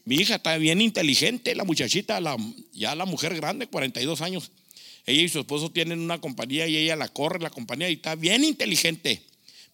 Mi 0.05 0.15
hija 0.15 0.35
está 0.35 0.57
bien 0.57 0.81
inteligente, 0.81 1.55
la 1.55 1.65
muchachita, 1.65 2.19
ya 2.71 2.95
la 2.95 3.05
mujer 3.05 3.35
grande, 3.35 3.67
42 3.67 4.21
años 4.21 4.51
ella 5.05 5.21
y 5.21 5.29
su 5.29 5.39
esposo 5.39 5.69
tienen 5.69 5.99
una 5.99 6.19
compañía 6.21 6.67
y 6.67 6.77
ella 6.77 6.95
la 6.95 7.09
corre 7.09 7.39
la 7.39 7.49
compañía 7.49 7.89
y 7.89 7.93
está 7.93 8.15
bien 8.15 8.43
inteligente. 8.43 9.21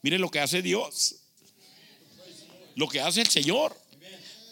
Mire 0.02 0.18
lo 0.18 0.30
que 0.30 0.40
hace 0.40 0.62
Dios. 0.62 1.18
Lo 2.76 2.88
que 2.88 3.00
hace 3.00 3.22
el 3.22 3.28
Señor. 3.28 3.76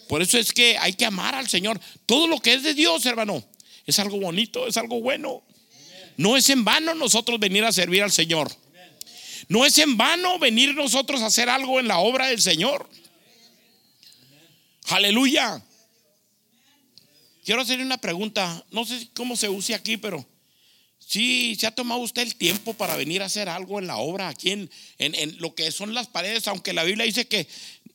Por 0.08 0.22
eso 0.22 0.38
es 0.38 0.54
que 0.54 0.78
hay 0.78 0.94
que 0.94 1.06
amar 1.06 1.36
al 1.36 1.50
Señor. 1.50 1.80
Todo 2.06 2.28
lo 2.28 2.40
que 2.40 2.54
es 2.54 2.64
de 2.64 2.74
Dios, 2.74 3.06
hermano, 3.06 3.44
es 3.86 3.98
algo 4.00 4.20
bonito, 4.20 4.68
es 4.68 4.78
algo 4.78 5.02
bueno. 5.02 5.44
No 6.16 6.38
es 6.38 6.50
en 6.50 6.64
vano 6.64 6.94
nosotros 6.94 7.40
venir 7.40 7.64
a 7.64 7.72
servir 7.72 8.04
al 8.04 8.12
Señor. 8.12 8.52
No 9.50 9.66
es 9.66 9.78
en 9.78 9.98
vano 9.98 10.40
venir 10.40 10.76
nosotros 10.76 11.22
a 11.22 11.28
hacer 11.28 11.50
algo 11.50 11.80
en 11.80 11.88
la 11.88 12.00
obra 12.00 12.28
del 12.28 12.42
Señor. 12.42 12.90
Aleluya. 14.90 15.64
Quiero 17.44 17.62
hacerle 17.62 17.86
una 17.86 17.98
pregunta. 17.98 18.66
No 18.72 18.86
sé 18.86 19.10
cómo 19.14 19.36
se 19.36 19.50
use 19.50 19.74
aquí, 19.74 19.98
pero 19.98 20.26
Sí, 21.08 21.56
se 21.58 21.66
ha 21.68 21.72
tomado 21.72 22.02
usted 22.02 22.22
el 22.24 22.36
tiempo 22.36 22.74
para 22.74 22.98
venir 22.98 23.22
a 23.22 23.28
hacer 23.28 23.48
algo 23.48 23.80
en 23.80 23.88
la 23.88 23.96
obra, 23.96 24.28
aquí 24.28 24.52
en, 24.52 24.70
en, 24.98 25.38
lo 25.40 25.56
que 25.56 25.72
son 25.72 25.94
las 25.94 26.08
paredes, 26.08 26.50
aunque 26.50 26.74
la 26.74 26.84
Biblia 26.84 27.06
dice 27.06 27.30
que 27.30 27.48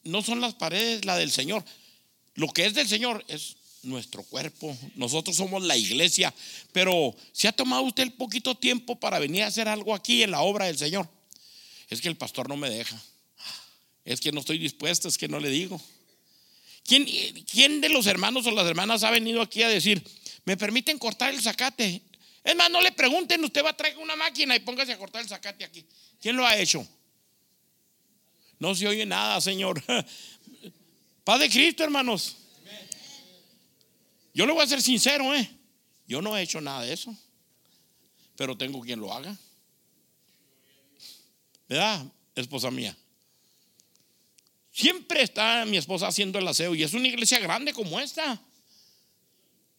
no 0.02 0.22
son 0.22 0.40
las 0.40 0.54
paredes 0.54 1.04
la 1.04 1.18
del 1.18 1.30
Señor. 1.30 1.62
Lo 2.36 2.48
que 2.48 2.64
es 2.64 2.72
del 2.72 2.88
Señor 2.88 3.22
es 3.28 3.56
nuestro 3.82 4.22
cuerpo. 4.22 4.74
Nosotros 4.94 5.36
somos 5.36 5.62
la 5.62 5.76
iglesia. 5.76 6.32
Pero 6.72 7.14
se 7.32 7.48
ha 7.48 7.52
tomado 7.52 7.82
usted 7.82 8.04
el 8.04 8.12
poquito 8.14 8.54
tiempo 8.54 8.98
para 8.98 9.18
venir 9.18 9.42
a 9.42 9.48
hacer 9.48 9.68
algo 9.68 9.94
aquí 9.94 10.22
en 10.22 10.30
la 10.30 10.40
obra 10.40 10.64
del 10.64 10.78
Señor. 10.78 11.06
Es 11.90 12.00
que 12.00 12.08
el 12.08 12.16
pastor 12.16 12.48
no 12.48 12.56
me 12.56 12.70
deja. 12.70 12.98
Es 14.06 14.22
que 14.22 14.32
no 14.32 14.40
estoy 14.40 14.56
dispuesto, 14.56 15.08
es 15.08 15.18
que 15.18 15.28
no 15.28 15.38
le 15.38 15.50
digo. 15.50 15.78
¿Quién, 16.82 17.06
¿Quién 17.44 17.82
de 17.82 17.90
los 17.90 18.06
hermanos 18.06 18.46
o 18.46 18.52
las 18.52 18.66
hermanas 18.66 19.02
ha 19.02 19.10
venido 19.10 19.42
aquí 19.42 19.62
a 19.62 19.68
decir, 19.68 20.02
me 20.46 20.56
permiten 20.56 20.98
cortar 20.98 21.34
el 21.34 21.42
zacate? 21.42 22.00
Es 22.44 22.56
más, 22.56 22.70
no 22.70 22.80
le 22.80 22.92
pregunten, 22.92 23.42
usted 23.44 23.64
va 23.64 23.70
a 23.70 23.76
traer 23.76 23.96
una 23.98 24.16
máquina 24.16 24.56
y 24.56 24.60
póngase 24.60 24.92
a 24.92 24.98
cortar 24.98 25.22
el 25.22 25.28
zacate 25.28 25.64
aquí. 25.64 25.86
¿Quién 26.20 26.36
lo 26.36 26.46
ha 26.46 26.56
hecho? 26.56 26.86
No 28.58 28.74
se 28.74 28.86
oye 28.86 29.06
nada, 29.06 29.40
Señor. 29.40 29.82
Paz 31.24 31.40
de 31.40 31.48
Cristo, 31.48 31.84
hermanos. 31.84 32.36
Yo 34.34 34.46
le 34.46 34.52
voy 34.52 34.62
a 34.62 34.66
ser 34.66 34.82
sincero, 34.82 35.34
¿eh? 35.34 35.48
Yo 36.06 36.20
no 36.20 36.36
he 36.36 36.42
hecho 36.42 36.60
nada 36.60 36.82
de 36.82 36.92
eso. 36.92 37.14
Pero 38.36 38.56
tengo 38.56 38.80
quien 38.80 38.98
lo 38.98 39.12
haga. 39.12 39.36
¿Verdad, 41.68 42.04
esposa 42.34 42.70
mía? 42.70 42.96
Siempre 44.72 45.22
está 45.22 45.64
mi 45.64 45.76
esposa 45.76 46.08
haciendo 46.08 46.38
el 46.38 46.48
aseo 46.48 46.74
y 46.74 46.82
es 46.82 46.94
una 46.94 47.06
iglesia 47.06 47.38
grande 47.38 47.72
como 47.72 48.00
esta. 48.00 48.40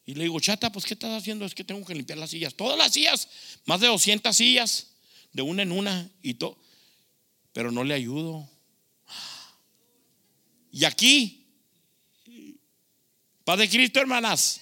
Y 0.06 0.16
le 0.16 0.24
digo, 0.24 0.40
chata, 0.40 0.72
pues 0.72 0.86
¿qué 0.86 0.96
estás 0.96 1.12
haciendo? 1.12 1.46
Es 1.46 1.56
que 1.56 1.64
tengo 1.64 1.86
que 1.86 1.96
limpiar 1.96 2.18
las 2.18 2.30
sillas. 2.30 2.54
Todas 2.56 2.78
las 2.78 2.92
sillas, 2.92 3.28
más 3.66 3.80
de 3.80 3.88
200 3.88 4.36
sillas, 4.36 4.88
de 5.32 5.42
una 5.42 5.64
en 5.64 5.72
una 5.72 6.10
y 6.22 6.34
todo. 6.34 6.58
Pero 7.54 7.72
no 7.72 7.84
le 7.84 7.94
ayudo. 7.94 8.50
Y 10.72 10.86
aquí, 10.86 11.46
paz 13.46 13.60
de 13.60 13.70
Cristo, 13.70 14.00
hermanas. 14.00 14.60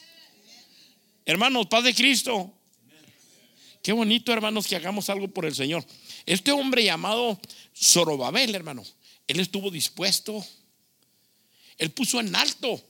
Hermanos, 1.26 1.68
paz 1.68 1.86
de 1.86 1.96
Cristo. 1.96 2.54
Qué 3.82 3.94
bonito, 3.94 4.32
hermanos, 4.32 4.68
que 4.68 4.76
hagamos 4.76 5.10
algo 5.10 5.28
por 5.28 5.46
el 5.46 5.56
Señor. 5.56 5.84
Este 6.26 6.52
hombre 6.52 6.84
llamado 6.84 7.40
Zorobabel, 7.76 8.54
hermano, 8.54 8.84
él 9.28 9.40
estuvo 9.40 9.72
dispuesto. 9.72 10.46
Él 11.78 11.92
puso 11.92 12.20
en 12.20 12.36
alto 12.36 12.84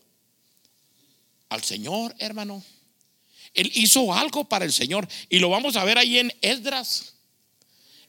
al 1.51 1.63
Señor, 1.65 2.15
hermano. 2.17 2.63
Él 3.53 3.69
hizo 3.75 4.13
algo 4.13 4.45
para 4.47 4.63
el 4.63 4.71
Señor. 4.71 5.05
Y 5.29 5.39
lo 5.39 5.49
vamos 5.49 5.75
a 5.75 5.83
ver 5.83 5.97
ahí 5.97 6.17
en 6.17 6.33
Esdras. 6.41 7.15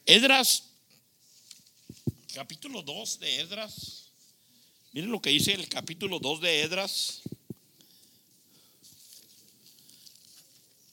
Esdras, 0.05 0.63
capítulo 2.33 2.81
2 2.81 3.19
de 3.19 3.41
Esdras. 3.41 4.11
Miren 4.93 5.11
lo 5.11 5.21
que 5.21 5.29
dice 5.29 5.51
el 5.51 5.67
capítulo 5.67 6.19
2 6.19 6.39
de 6.39 6.63
Esdras. 6.63 7.21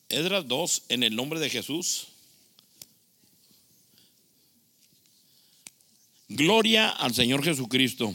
Esdras 0.09 0.49
2 0.49 0.83
en 0.89 1.05
el 1.05 1.15
nombre 1.15 1.39
de 1.39 1.51
Jesús. 1.51 2.09
Gloria 6.27 6.89
al 6.89 7.15
Señor 7.15 7.45
Jesucristo. 7.45 8.13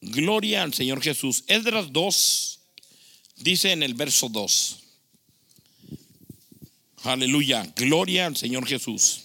Gloria 0.00 0.62
al 0.62 0.72
Señor 0.72 1.02
Jesús. 1.02 1.44
Esdras 1.46 1.92
2 1.92 2.60
dice 3.36 3.72
en 3.72 3.82
el 3.82 3.94
verso 3.94 4.28
2. 4.28 4.78
Aleluya. 7.02 7.70
Gloria 7.76 8.26
al 8.26 8.36
Señor 8.36 8.66
Jesús. 8.66 9.22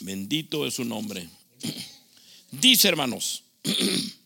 Bendito 0.00 0.66
es 0.66 0.74
su 0.74 0.84
nombre. 0.84 1.28
Dice, 2.50 2.88
hermanos. 2.88 3.44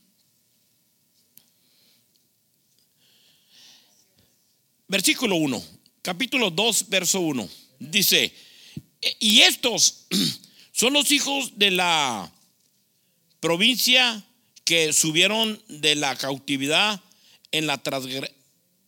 Versículo 4.87 5.37
1, 5.37 5.65
capítulo 6.03 6.51
2, 6.51 6.89
verso 6.89 7.21
1. 7.21 7.49
Dice, 7.81 8.33
y 9.19 9.41
estos 9.41 10.07
son 10.73 10.93
los 10.93 11.11
hijos 11.11 11.59
de 11.59 11.73
la 11.73 12.33
provincia 13.45 14.25
que 14.65 14.95
subieron 14.95 15.63
de 15.69 15.97
la 15.97 16.17
cautividad 16.17 16.99
en 17.53 17.67
la 17.67 17.77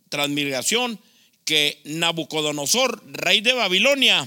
transmigración 0.09 0.99
que 1.45 1.83
Nabucodonosor, 1.85 3.05
rey 3.12 3.42
de 3.42 3.53
Babilonia, 3.53 4.27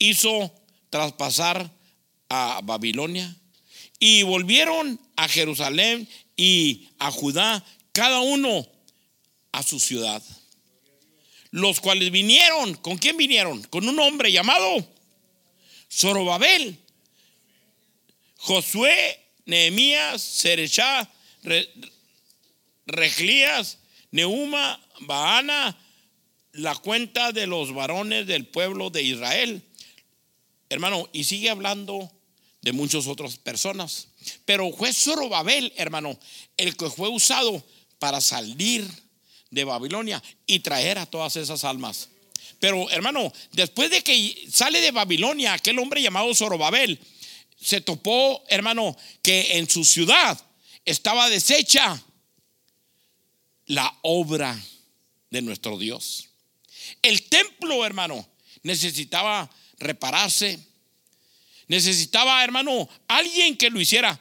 hizo 0.00 0.52
traspasar 0.90 1.70
a 2.28 2.62
Babilonia. 2.64 3.32
Y 4.00 4.24
volvieron 4.24 4.98
a 5.14 5.28
Jerusalén 5.28 6.08
y 6.36 6.88
a 6.98 7.12
Judá, 7.12 7.64
cada 7.92 8.22
uno 8.22 8.66
a 9.52 9.62
su 9.62 9.78
ciudad. 9.78 10.20
Los 11.52 11.78
cuales 11.78 12.10
vinieron, 12.10 12.74
¿con 12.74 12.98
quién 12.98 13.16
vinieron? 13.16 13.62
Con 13.62 13.88
un 13.88 14.00
hombre 14.00 14.32
llamado 14.32 14.84
Zorobabel, 15.88 16.76
Josué, 18.36 19.20
Nehemías, 19.46 20.22
Serechá, 20.22 21.10
Reglías, 22.86 23.78
Neuma, 24.10 24.80
Baana, 25.00 25.76
la 26.52 26.74
cuenta 26.76 27.32
de 27.32 27.46
los 27.46 27.74
varones 27.74 28.26
del 28.26 28.46
pueblo 28.46 28.90
de 28.90 29.02
Israel. 29.02 29.62
Hermano, 30.68 31.08
y 31.12 31.24
sigue 31.24 31.50
hablando 31.50 32.10
de 32.62 32.72
muchas 32.72 33.06
otras 33.06 33.36
personas. 33.36 34.08
Pero 34.44 34.72
fue 34.72 34.92
Zorobabel, 34.92 35.72
hermano, 35.76 36.18
el 36.56 36.76
que 36.76 36.88
fue 36.88 37.08
usado 37.08 37.62
para 37.98 38.20
salir 38.20 38.88
de 39.50 39.64
Babilonia 39.64 40.22
y 40.46 40.60
traer 40.60 40.98
a 40.98 41.06
todas 41.06 41.36
esas 41.36 41.64
almas. 41.64 42.08
Pero 42.60 42.88
hermano, 42.90 43.32
después 43.52 43.90
de 43.90 44.02
que 44.02 44.46
sale 44.50 44.80
de 44.80 44.90
Babilonia 44.90 45.52
aquel 45.52 45.78
hombre 45.78 46.00
llamado 46.00 46.34
Zorobabel, 46.34 46.98
se 47.64 47.80
topó, 47.80 48.44
hermano, 48.48 48.94
que 49.22 49.56
en 49.56 49.68
su 49.70 49.86
ciudad 49.86 50.38
estaba 50.84 51.30
deshecha 51.30 52.02
la 53.64 53.98
obra 54.02 54.62
de 55.30 55.40
nuestro 55.40 55.78
Dios. 55.78 56.28
El 57.00 57.22
templo, 57.22 57.86
hermano, 57.86 58.28
necesitaba 58.62 59.50
repararse. 59.78 60.58
Necesitaba, 61.66 62.44
hermano, 62.44 62.86
alguien 63.08 63.56
que 63.56 63.70
lo 63.70 63.80
hiciera. 63.80 64.20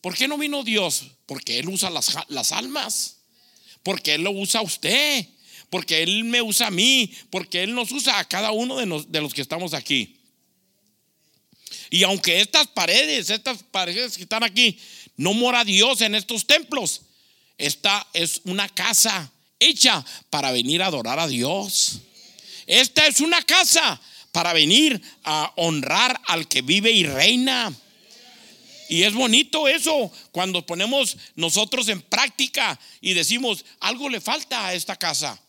¿Por 0.00 0.14
qué 0.14 0.28
no 0.28 0.38
vino 0.38 0.62
Dios? 0.62 1.10
Porque 1.26 1.58
Él 1.58 1.68
usa 1.68 1.90
las, 1.90 2.16
las 2.28 2.52
almas. 2.52 3.22
Porque 3.82 4.14
Él 4.14 4.22
lo 4.22 4.30
usa 4.30 4.60
a 4.60 4.62
usted. 4.62 5.26
Porque 5.68 6.04
Él 6.04 6.22
me 6.22 6.42
usa 6.42 6.68
a 6.68 6.70
mí. 6.70 7.12
Porque 7.28 7.64
Él 7.64 7.74
nos 7.74 7.90
usa 7.90 8.20
a 8.20 8.28
cada 8.28 8.52
uno 8.52 8.76
de, 8.76 9.04
de 9.08 9.20
los 9.20 9.34
que 9.34 9.42
estamos 9.42 9.74
aquí. 9.74 10.17
Y 11.90 12.02
aunque 12.02 12.40
estas 12.40 12.66
paredes, 12.66 13.30
estas 13.30 13.62
paredes 13.62 14.16
que 14.16 14.24
están 14.24 14.42
aquí, 14.42 14.78
no 15.16 15.32
mora 15.34 15.64
Dios 15.64 16.00
en 16.00 16.14
estos 16.14 16.46
templos, 16.46 17.02
esta 17.56 18.06
es 18.12 18.40
una 18.44 18.68
casa 18.68 19.32
hecha 19.58 20.04
para 20.30 20.52
venir 20.52 20.82
a 20.82 20.86
adorar 20.86 21.18
a 21.18 21.26
Dios. 21.26 22.00
Esta 22.66 23.06
es 23.06 23.20
una 23.20 23.42
casa 23.42 24.00
para 24.32 24.52
venir 24.52 25.00
a 25.24 25.52
honrar 25.56 26.20
al 26.26 26.46
que 26.46 26.62
vive 26.62 26.92
y 26.92 27.04
reina. 27.04 27.72
Y 28.88 29.02
es 29.02 29.12
bonito 29.12 29.68
eso 29.68 30.10
cuando 30.32 30.64
ponemos 30.64 31.16
nosotros 31.34 31.88
en 31.88 32.00
práctica 32.00 32.78
y 33.00 33.14
decimos, 33.14 33.64
algo 33.80 34.08
le 34.08 34.20
falta 34.20 34.66
a 34.66 34.74
esta 34.74 34.96
casa. 34.96 35.40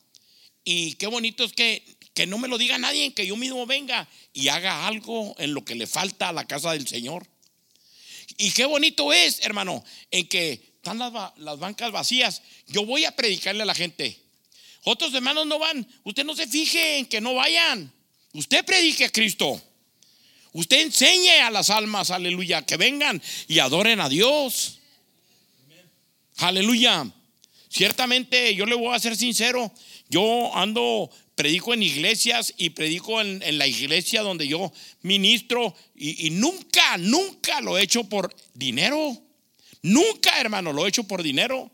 Y 0.63 0.93
qué 0.95 1.07
bonito 1.07 1.43
es 1.43 1.53
que, 1.53 1.83
que 2.19 2.27
no 2.27 2.37
me 2.37 2.49
lo 2.49 2.57
diga 2.57 2.77
nadie, 2.77 3.13
que 3.13 3.25
yo 3.25 3.37
mismo 3.37 3.65
venga 3.65 4.05
y 4.33 4.49
haga 4.49 4.87
algo 4.87 5.33
en 5.37 5.53
lo 5.53 5.63
que 5.63 5.73
le 5.73 5.87
falta 5.87 6.27
a 6.27 6.33
la 6.33 6.45
casa 6.45 6.73
del 6.73 6.85
Señor. 6.85 7.25
Y 8.37 8.51
qué 8.51 8.65
bonito 8.65 9.13
es, 9.13 9.39
hermano, 9.45 9.85
en 10.11 10.27
que 10.27 10.51
están 10.51 10.99
las, 10.99 11.13
las 11.37 11.59
bancas 11.59 11.93
vacías. 11.93 12.41
Yo 12.67 12.85
voy 12.85 13.05
a 13.05 13.15
predicarle 13.15 13.63
a 13.63 13.65
la 13.65 13.73
gente. 13.73 14.19
Otros 14.83 15.13
hermanos 15.13 15.47
no 15.47 15.59
van. 15.59 15.87
Usted 16.03 16.25
no 16.25 16.35
se 16.35 16.45
fije 16.45 16.97
en 16.97 17.05
que 17.05 17.21
no 17.21 17.35
vayan. 17.35 17.89
Usted 18.33 18.65
predique 18.65 19.05
a 19.05 19.11
Cristo. 19.13 19.61
Usted 20.51 20.81
enseñe 20.81 21.39
a 21.41 21.49
las 21.49 21.69
almas, 21.69 22.11
aleluya, 22.11 22.65
que 22.65 22.75
vengan 22.75 23.23
y 23.47 23.59
adoren 23.59 24.01
a 24.01 24.09
Dios. 24.09 24.79
Aleluya. 26.35 27.09
Ciertamente, 27.69 28.53
yo 28.55 28.65
le 28.65 28.75
voy 28.75 28.93
a 28.93 28.99
ser 28.99 29.15
sincero. 29.15 29.71
Yo 30.09 30.53
ando, 30.53 31.09
predico 31.39 31.73
en 31.73 31.81
iglesias 31.83 32.53
y 32.57 32.71
predico 32.71 33.21
en, 33.21 33.57
la 33.57 33.65
iglesia 33.65 34.23
donde 34.23 34.45
yo 34.45 34.73
ministro 35.03 35.73
y, 35.95 36.27
y 36.27 36.31
nunca, 36.31 36.97
nunca 36.97 37.61
lo 37.61 37.77
he 37.77 37.83
hecho 37.83 38.03
por 38.03 38.35
dinero. 38.53 39.17
Nunca, 39.81 40.41
hermano, 40.41 40.73
lo 40.73 40.85
he 40.85 40.89
hecho 40.89 41.05
por 41.05 41.23
dinero. 41.23 41.71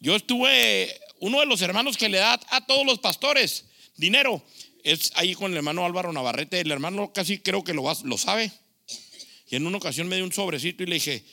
Yo 0.00 0.16
estuve, 0.16 0.94
uno 1.20 1.40
de 1.40 1.46
los 1.46 1.62
hermanos 1.62 1.96
que 1.96 2.10
le 2.10 2.18
da 2.18 2.38
a 2.50 2.66
todos 2.66 2.84
los 2.84 2.98
pastores 2.98 3.64
dinero, 3.96 4.44
es 4.82 5.10
ahí 5.14 5.32
con 5.32 5.52
el 5.52 5.56
hermano 5.56 5.86
Álvaro 5.86 6.12
Navarrete. 6.12 6.60
El 6.60 6.72
hermano 6.72 7.10
casi 7.10 7.38
creo 7.38 7.64
que 7.64 7.72
lo, 7.72 7.90
lo 8.04 8.18
sabe. 8.18 8.52
Y 9.48 9.56
en 9.56 9.66
una 9.66 9.78
ocasión 9.78 10.08
me 10.08 10.16
dio 10.16 10.26
un 10.26 10.32
sobrecito 10.32 10.82
y 10.82 10.86
le 10.88 10.96
dije, 10.96 11.24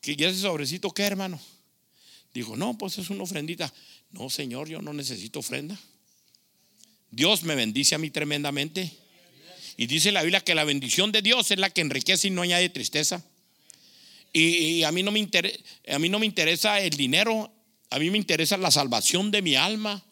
¿qué 0.00 0.14
ya 0.14 0.28
ese 0.28 0.42
sobrecito 0.42 0.92
qué, 0.92 1.02
hermano? 1.02 1.40
Dijo, 2.32 2.54
no, 2.54 2.78
pues 2.78 2.98
es 2.98 3.10
una 3.10 3.24
ofrendita. 3.24 3.74
No, 4.12 4.30
Señor, 4.30 4.68
yo 4.68 4.80
no 4.80 4.92
necesito 4.92 5.40
ofrenda. 5.40 5.76
Dios 7.14 7.44
me 7.44 7.54
bendice 7.54 7.94
a 7.94 7.98
mí 7.98 8.10
tremendamente. 8.10 8.90
Y 9.76 9.86
dice 9.86 10.12
la 10.12 10.22
Biblia 10.22 10.40
que 10.40 10.54
la 10.54 10.64
bendición 10.64 11.12
de 11.12 11.22
Dios 11.22 11.50
es 11.50 11.58
la 11.58 11.70
que 11.70 11.80
enriquece 11.80 12.28
y 12.28 12.30
no 12.30 12.42
añade 12.42 12.68
tristeza. 12.68 13.24
Y, 14.32 14.82
a, 14.82 14.90
mí 14.90 15.04
no 15.04 15.12
me 15.12 15.20
interesa, 15.20 15.58
a 15.88 15.98
mí 16.00 16.08
no 16.08 16.18
me 16.18 16.26
interesa 16.26 16.80
el 16.80 16.90
dinero, 16.90 17.52
a 17.90 18.00
mí 18.00 18.10
me 18.10 18.18
interesa 18.18 18.56
la 18.56 18.72
salvación 18.72 19.30
de 19.30 19.42
mi 19.42 19.54
alma. 19.54 20.02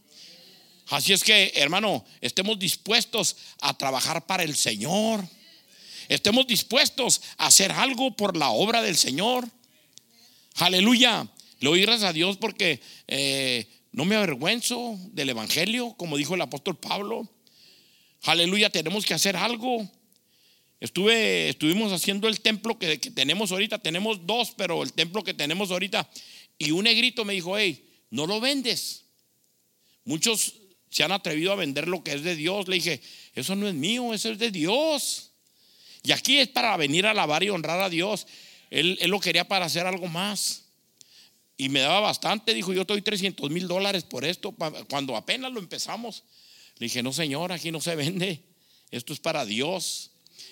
Así 0.89 1.13
es 1.13 1.25
que, 1.25 1.53
hermano, 1.57 2.05
estemos 2.21 2.59
dispuestos 2.59 3.37
a 3.61 3.77
trabajar 3.77 4.27
para 4.27 4.45
el 4.45 4.55
Señor. 4.55 5.27
Estemos 6.09 6.47
dispuestos 6.47 7.21
a 7.39 7.47
hacer 7.47 7.73
algo 7.73 8.17
por 8.17 8.37
la 8.37 8.51
obra 8.51 8.81
del 8.81 8.97
Señor. 8.97 9.49
Aleluya. 10.57 11.27
Le 11.59 11.69
doy 11.69 11.83
gracias 11.83 12.11
a 12.11 12.13
Dios 12.13 12.37
porque 12.37 12.81
eh, 13.09 13.67
no 13.93 14.07
me 14.07 14.17
avergüenzo 14.17 14.99
del 15.13 15.29
Evangelio, 15.29 15.95
como 15.99 16.17
dijo 16.17 16.35
el 16.35 16.41
apóstol 16.41 16.79
Pablo. 16.79 17.29
Aleluya, 18.23 18.71
tenemos 18.71 19.05
que 19.05 19.13
hacer 19.13 19.37
algo. 19.37 19.87
Estuve, 20.81 21.51
estuvimos 21.51 21.93
haciendo 21.93 22.27
el 22.27 22.41
templo 22.41 22.79
que, 22.79 22.97
tenemos 22.97 23.53
ahorita, 23.53 23.79
tenemos 23.79 24.27
dos, 24.27 24.53
pero 24.57 24.83
el 24.83 24.95
templo 24.95 25.23
que 25.23 25.35
tenemos 25.35 25.71
ahorita, 25.71 26.09
y 26.59 26.71
un 26.71 26.85
negrito 26.85 27.25
me 27.25 27.35
dijo, 27.35 27.57
hey, 27.59 27.85
no 28.11 28.27
lo 28.27 28.41
vendes. 28.41 29.05
Muchos 30.05 30.55
se 30.91 31.05
han 31.05 31.13
atrevido 31.13 31.53
a 31.53 31.57
vender 31.57 31.87
lo 31.87 32.03
que 32.03 32.15
es 32.15 32.23
de 32.23 32.35
Dios. 32.35 32.69
Le 32.69 32.77
dije, 32.77 33.01
eso 33.35 33.55
no 33.57 33.69
es 33.69 33.75
mío, 33.75 34.15
eso 34.15 34.31
es 34.31 34.39
de 34.39 34.51
Dios. 34.51 35.33
Y 36.03 36.13
aquí 36.13 36.39
es 36.39 36.49
para 36.49 36.77
venir 36.77 37.07
a 37.07 37.11
alabar 37.11 37.45
y 37.45 37.51
honrar 37.51 37.81
a 37.81 37.91
Dios. 37.91 38.27
Él, 38.71 38.97
él 39.01 39.11
lo 39.11 39.21
quería 39.21 39.47
para 39.47 39.67
hacer 39.67 39.87
algo 39.87 40.09
más. 40.09 40.62
Y 41.57 41.69
me 41.69 41.81
daba 41.81 42.01
bastante, 42.01 42.55
dijo, 42.55 42.73
yo 42.73 42.85
doy 42.85 43.03
300 43.03 43.51
mil 43.51 43.69
dólares 43.69 44.05
por 44.05 44.25
esto, 44.25 44.55
cuando 44.89 45.17
apenas 45.17 45.53
lo 45.53 45.61
empezamos. 45.61 46.25
Le 46.79 46.87
dije, 46.87 47.03
no 47.03 47.13
señor, 47.13 47.53
aquí 47.53 47.71
no 47.71 47.81
se 47.81 47.95
vende, 47.95 48.43
esto 48.91 49.13
es 49.13 49.21
para 49.21 49.45
Dios. 49.45 50.11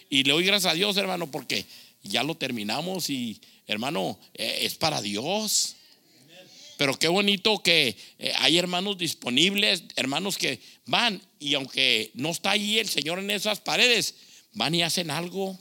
Y 0.09 0.25
le 0.25 0.33
doy 0.33 0.45
gracias 0.45 0.73
a 0.73 0.75
Dios, 0.75 0.97
hermano, 0.97 1.31
porque 1.31 1.67
ya 2.03 2.23
lo 2.23 2.37
terminamos 2.37 3.11
y, 3.11 3.41
hermano, 3.67 4.19
eh, 4.35 4.61
es 4.63 4.75
para 4.75 5.01
Dios. 5.01 5.77
Pero 6.77 6.99
qué 6.99 7.09
bonito 7.09 7.63
que 7.63 7.97
eh, 8.19 8.33
hay 8.37 8.57
hermanos 8.57 8.97
disponibles, 8.97 9.85
hermanos 9.97 10.39
que 10.39 10.61
van 10.87 11.21
y 11.39 11.55
aunque 11.55 12.11
no 12.15 12.31
está 12.31 12.53
ahí 12.53 12.79
el 12.79 12.89
Señor 12.89 13.19
en 13.19 13.31
esas 13.31 13.61
paredes, 13.61 14.15
van 14.55 14.75
y 14.75 14.83
hacen 14.83 15.11
algo. 15.11 15.59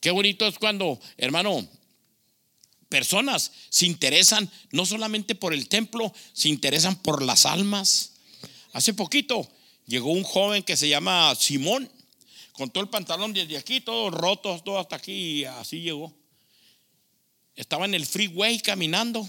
Qué 0.00 0.10
bonito 0.10 0.46
es 0.46 0.58
cuando, 0.58 1.00
hermano, 1.16 1.68
personas 2.94 3.50
se 3.70 3.86
interesan 3.86 4.48
no 4.70 4.86
solamente 4.86 5.34
por 5.34 5.52
el 5.52 5.66
templo, 5.66 6.14
se 6.32 6.48
interesan 6.48 6.94
por 6.94 7.22
las 7.22 7.44
almas. 7.44 8.12
Hace 8.72 8.94
poquito 8.94 9.50
llegó 9.84 10.12
un 10.12 10.22
joven 10.22 10.62
que 10.62 10.76
se 10.76 10.88
llama 10.88 11.34
Simón 11.34 11.90
con 12.52 12.70
todo 12.70 12.84
el 12.84 12.90
pantalón 12.90 13.32
desde 13.32 13.56
aquí, 13.56 13.80
todo 13.80 14.12
roto, 14.12 14.62
todo 14.64 14.78
hasta 14.78 14.94
aquí, 14.94 15.12
y 15.12 15.44
así 15.44 15.80
llegó. 15.80 16.14
estaba 17.56 17.84
en 17.84 17.94
el 17.94 18.06
freeway 18.06 18.60
caminando 18.60 19.28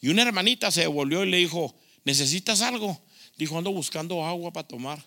y 0.00 0.08
una 0.08 0.22
hermanita 0.22 0.72
se 0.72 0.80
devolvió 0.80 1.22
y 1.22 1.30
le 1.30 1.36
dijo, 1.36 1.72
¿necesitas 2.04 2.60
algo? 2.60 3.00
Dijo, 3.36 3.56
ando 3.56 3.70
buscando 3.70 4.24
agua 4.24 4.52
para 4.52 4.66
tomar. 4.66 5.00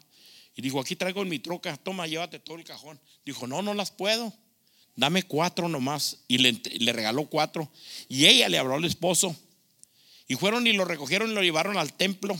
Y 0.56 0.62
dijo, 0.62 0.80
aquí 0.80 0.96
traigo 0.96 1.22
en 1.22 1.28
mi 1.28 1.40
troca, 1.40 1.76
toma, 1.76 2.08
llévate 2.08 2.40
todo 2.40 2.56
el 2.56 2.64
cajón. 2.64 2.98
Dijo, 3.26 3.46
no, 3.46 3.62
no 3.62 3.74
las 3.74 3.92
puedo. 3.92 4.34
Dame 4.96 5.24
cuatro 5.24 5.68
nomás. 5.68 6.18
Y 6.28 6.38
le, 6.38 6.94
regaló 6.94 7.26
cuatro. 7.26 7.72
Y 8.08 8.26
ella 8.26 8.50
le 8.50 8.58
habló 8.58 8.76
al 8.76 8.86
esposo. 8.86 9.36
Y 10.28 10.36
fueron 10.36 10.66
y 10.68 10.74
lo 10.74 10.86
recogieron 10.86 11.32
y 11.32 11.34
lo 11.34 11.42
llevaron 11.42 11.78
al 11.78 11.94
templo. 11.94 12.40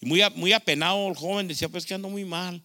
Y 0.00 0.06
muy, 0.06 0.22
muy 0.34 0.52
apenado 0.52 1.08
el 1.08 1.16
joven 1.16 1.48
decía, 1.48 1.68
pues 1.68 1.86
que 1.86 1.94
ando 1.94 2.08
muy 2.08 2.24
mal. 2.24 2.62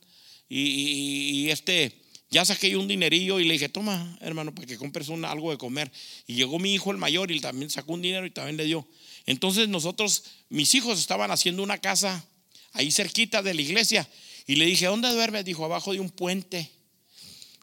Y, 0.50 1.50
este, 1.50 2.02
ya 2.30 2.46
saqué 2.46 2.76
un 2.78 2.88
dinerillo 2.88 3.40
y 3.40 3.46
le 3.46 3.54
dije, 3.54 3.70
toma, 3.70 4.18
hermano, 4.22 4.54
para 4.56 4.68
que 4.68 4.78
compres 4.78 5.10
algo 5.10 5.52
de 5.52 5.58
comer. 5.58 5.92
Y 6.26 6.36
llegó 6.36 6.58
mi 6.60 6.74
hijo 6.74 6.92
el 6.92 6.98
mayor 6.98 7.32
y 7.32 7.40
también 7.40 7.70
sacó 7.70 7.94
un 7.94 8.02
dinero 8.02 8.26
y 8.26 8.32
también 8.32 8.58
le 8.58 8.66
dio. 8.66 8.88
Entonces 9.26 9.68
nosotros, 9.68 10.24
mis 10.50 10.74
hijos 10.76 11.00
estaban 11.00 11.32
haciendo 11.32 11.63
una 11.63 11.80
casa 11.80 12.26
ahí 12.74 12.92
cerquita 12.92 13.42
de 13.42 13.54
la 13.54 13.62
iglesia. 13.62 14.08
Y 14.46 14.56
le 14.56 14.66
dije, 14.66 14.86
¿dónde 14.86 15.10
duermes? 15.10 15.44
Dijo, 15.44 15.66
abajo 15.66 15.92
de 15.92 16.00
un 16.00 16.10
puente. 16.10 16.72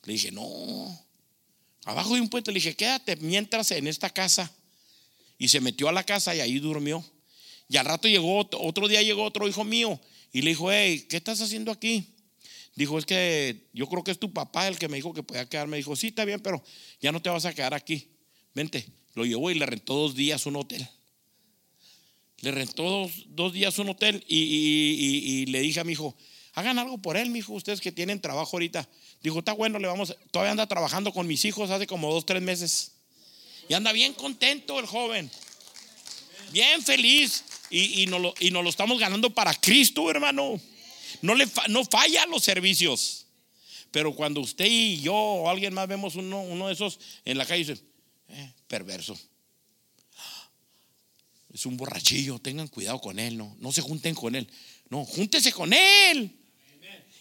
Le 0.05 0.13
dije, 0.13 0.31
no, 0.31 1.04
abajo 1.85 2.15
de 2.15 2.21
un 2.21 2.29
puente. 2.29 2.51
Le 2.51 2.57
dije, 2.57 2.75
quédate 2.75 3.17
mientras 3.17 3.71
en 3.71 3.87
esta 3.87 4.11
casa. 4.11 4.53
Y 5.39 5.49
se 5.49 5.61
metió 5.61 5.89
a 5.89 5.93
la 5.93 6.05
casa 6.05 6.35
y 6.35 6.41
ahí 6.41 6.59
durmió. 6.59 7.05
Y 7.69 7.77
al 7.77 7.87
rato 7.87 8.09
llegó, 8.09 8.49
otro 8.53 8.89
día 8.89 9.03
llegó 9.03 9.25
otro 9.25 9.49
hijo 9.49 9.65
mío 9.65 10.01
y 10.33 10.43
le 10.43 10.51
dijo, 10.51 10.71
hey, 10.71 11.07
¿qué 11.09 11.17
estás 11.17 11.41
haciendo 11.41 11.73
aquí? 11.73 12.15
Dijo, 12.77 12.99
es 12.99 13.07
que 13.07 13.69
yo 13.73 13.89
creo 13.89 14.05
que 14.05 14.11
es 14.11 14.19
tu 14.19 14.33
papá 14.33 14.69
el 14.69 14.79
que 14.79 14.89
me 14.89 14.97
dijo 14.97 15.15
que 15.15 15.23
podía 15.23 15.49
quedarme. 15.49 15.77
Dijo, 15.77 15.97
sí, 15.97 16.09
está 16.09 16.25
bien, 16.25 16.41
pero 16.41 16.63
ya 17.01 17.13
no 17.13 17.23
te 17.23 17.31
vas 17.31 17.45
a 17.45 17.55
quedar 17.55 17.75
aquí. 17.75 18.09
Vente. 18.55 18.87
Lo 19.15 19.25
llevó 19.25 19.51
y 19.51 19.55
le 19.55 19.65
rentó 19.65 19.95
dos 19.95 20.15
días 20.15 20.45
un 20.47 20.57
hotel. 20.57 20.87
Le 22.41 22.51
rentó 22.51 23.09
dos, 23.29 23.53
días 23.53 23.79
un 23.79 23.89
hotel 23.89 24.25
y, 24.29 25.47
le 25.47 25.61
dije 25.61 25.81
a 25.81 25.85
mi 25.85 25.93
hijo, 25.93 26.17
hagan 26.55 26.79
algo 26.79 26.99
por 26.99 27.17
él, 27.17 27.31
mi 27.31 27.41
hijo, 27.41 27.53
ustedes 27.53 27.81
que 27.81 27.93
tienen 27.93 28.21
trabajo 28.21 28.57
ahorita. 28.57 28.89
Dijo, 29.23 29.41
está 29.41 29.53
bueno, 29.53 29.79
le 29.79 29.89
vamos, 29.89 30.17
todavía 30.31 30.53
anda 30.53 30.67
trabajando 30.67 31.13
con 31.13 31.27
mis 31.27 31.45
hijos 31.45 31.71
hace 31.71 31.87
como 31.87 32.13
dos, 32.13 32.25
tres 32.25 32.43
meses. 32.43 32.93
Y 33.69 33.75
anda 33.75 33.93
bien 33.93 34.13
contento 34.13 34.79
el 34.79 34.87
joven. 34.87 35.31
Bien 36.53 36.83
feliz. 36.83 37.45
Y, 37.71 38.03
y, 38.03 38.07
nos 38.07 38.21
lo, 38.21 38.35
y 38.39 38.51
lo 38.51 38.69
estamos 38.69 39.01
ganando 39.01 39.31
para 39.31 39.53
Cristo, 39.55 40.09
hermano. 40.11 40.61
No, 41.23 41.35
le, 41.35 41.49
no 41.69 41.85
falla 41.85 42.27
los 42.27 42.45
servicios. 42.45 43.27
Pero 43.91 44.15
cuando 44.15 44.41
usted 44.41 44.67
y 44.69 45.01
yo 45.01 45.15
o 45.15 45.49
alguien 45.49 45.75
más 45.75 45.89
vemos 45.89 46.15
uno, 46.17 46.43
uno 46.43 46.69
de 46.69 46.75
esos 46.75 46.99
en 47.25 47.39
la 47.39 47.47
calle, 47.47 47.65
dice, 47.65 47.83
eh, 48.29 48.53
perverso. 48.69 49.19
Es 51.53 51.67
un 51.67 51.77
borrachillo, 51.77 52.41
tengan 52.41 52.67
cuidado 52.67 53.01
con 53.01 53.21
él, 53.21 53.39
no, 53.39 53.57
no 53.61 53.73
se 53.73 53.81
junten 53.81 54.15
con 54.15 54.35
él. 54.35 54.49
No, 54.91 55.05
júntese 55.05 55.53
con 55.53 55.73
él. 55.73 56.37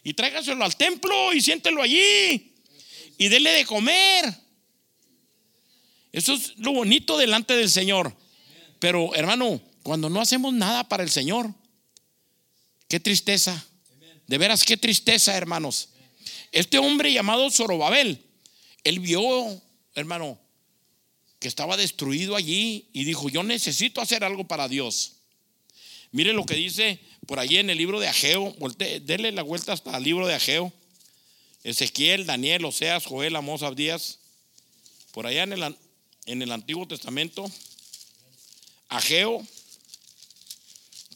Y 0.03 0.13
tráigaselo 0.13 0.63
al 0.63 0.75
templo 0.75 1.33
y 1.33 1.41
siéntelo 1.41 1.81
allí. 1.81 2.53
Y 3.17 3.27
dele 3.29 3.51
de 3.51 3.65
comer. 3.65 4.33
Eso 6.11 6.33
es 6.33 6.57
lo 6.57 6.73
bonito 6.73 7.17
delante 7.17 7.55
del 7.55 7.69
Señor. 7.69 8.15
Pero 8.79 9.15
hermano, 9.15 9.61
cuando 9.81 10.09
no 10.09 10.21
hacemos 10.21 10.53
nada 10.53 10.87
para 10.87 11.03
el 11.03 11.09
Señor, 11.09 11.53
qué 12.87 12.99
tristeza. 12.99 13.65
De 14.27 14.37
veras, 14.37 14.63
qué 14.63 14.77
tristeza, 14.77 15.35
hermanos. 15.35 15.89
Este 16.51 16.77
hombre 16.77 17.11
llamado 17.11 17.49
Zorobabel, 17.49 18.23
él 18.83 18.99
vio, 18.99 19.61
hermano, 19.95 20.39
que 21.39 21.47
estaba 21.47 21.75
destruido 21.77 22.35
allí 22.35 22.89
y 22.93 23.03
dijo, 23.03 23.29
yo 23.29 23.43
necesito 23.43 24.01
hacer 24.01 24.23
algo 24.23 24.47
para 24.47 24.67
Dios. 24.67 25.13
Mire 26.11 26.31
lo 26.31 26.45
que 26.45 26.55
dice 26.55 26.99
por 27.25 27.39
allí 27.39 27.57
en 27.57 27.69
el 27.69 27.77
libro 27.77 27.99
de 27.99 28.07
Ageo, 28.07 28.55
denle 29.01 29.31
la 29.31 29.43
vuelta 29.43 29.73
hasta 29.73 29.97
el 29.97 30.03
libro 30.03 30.27
de 30.27 30.35
Ageo. 30.35 30.73
Ezequiel, 31.63 32.25
Daniel, 32.25 32.65
Oseas, 32.65 33.05
Joel, 33.05 33.35
Amós, 33.35 33.63
Abdías, 33.63 34.19
por 35.11 35.25
allá 35.25 35.43
en 35.43 35.53
el, 35.53 35.77
en 36.25 36.41
el 36.41 36.51
Antiguo 36.51 36.85
Testamento. 36.87 37.49
Ageo, 38.89 39.45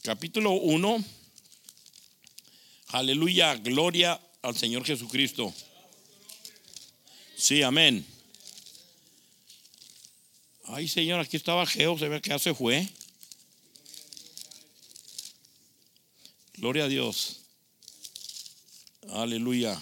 capítulo 0.02 0.52
1. 0.52 1.04
Aleluya, 2.88 3.54
gloria 3.56 4.18
al 4.40 4.56
Señor 4.56 4.86
Jesucristo. 4.86 5.52
Sí, 7.36 7.62
amén. 7.62 8.06
Ay, 10.64 10.88
Señor, 10.88 11.20
aquí 11.20 11.36
estaba 11.36 11.62
Ageo, 11.62 11.98
se 11.98 12.08
ve 12.08 12.22
que 12.22 12.30
ya 12.30 12.38
se 12.38 12.54
fue. 12.54 12.88
Gloria 16.58 16.84
a 16.84 16.88
Dios. 16.88 17.42
Aleluya. 19.10 19.80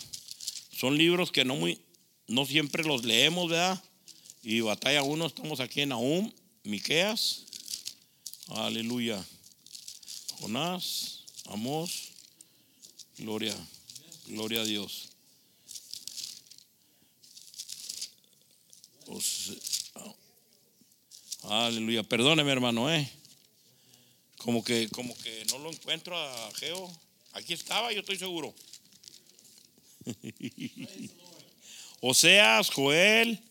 Son 0.70 0.96
libros 0.98 1.32
que 1.32 1.44
no 1.44 1.56
muy, 1.56 1.80
no 2.28 2.44
siempre 2.44 2.84
los 2.84 3.02
leemos, 3.02 3.48
¿verdad? 3.48 3.82
Y 4.42 4.60
batalla 4.60 5.02
uno, 5.02 5.26
estamos 5.26 5.60
aquí 5.60 5.80
en 5.80 5.92
Aum, 5.92 6.30
Miqueas. 6.64 7.44
Aleluya. 8.48 9.24
Jonás, 10.38 11.24
Amós. 11.46 12.10
Gloria, 13.16 13.56
gloria 14.26 14.60
a 14.60 14.64
Dios. 14.64 15.08
aleluya. 21.42 22.02
Perdóneme, 22.02 22.52
hermano, 22.52 22.90
eh. 22.92 23.10
Como 24.46 24.62
que, 24.62 24.88
como 24.90 25.12
que 25.18 25.44
no 25.46 25.58
lo 25.58 25.72
encuentro 25.72 26.16
a 26.16 26.50
Geo. 26.54 26.88
Aquí 27.32 27.52
estaba, 27.52 27.92
yo 27.92 27.98
estoy 27.98 28.16
seguro. 28.16 28.54
Oseas, 32.00 32.70
Joel, 32.70 33.42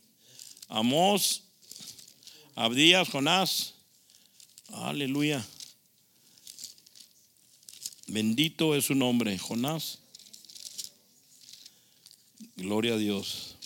Amós, 0.69 1.43
Abdías, 2.55 3.09
Jonás. 3.09 3.73
Aleluya. 4.69 5.45
Bendito 8.07 8.73
es 8.73 8.85
su 8.85 8.95
nombre, 8.95 9.37
Jonás. 9.37 9.99
Gloria 12.55 12.93
a 12.93 12.97
Dios. 12.97 13.57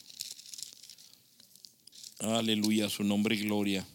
Aleluya, 2.18 2.89
su 2.89 3.04
nombre 3.04 3.36
y 3.36 3.42
gloria. 3.42 3.86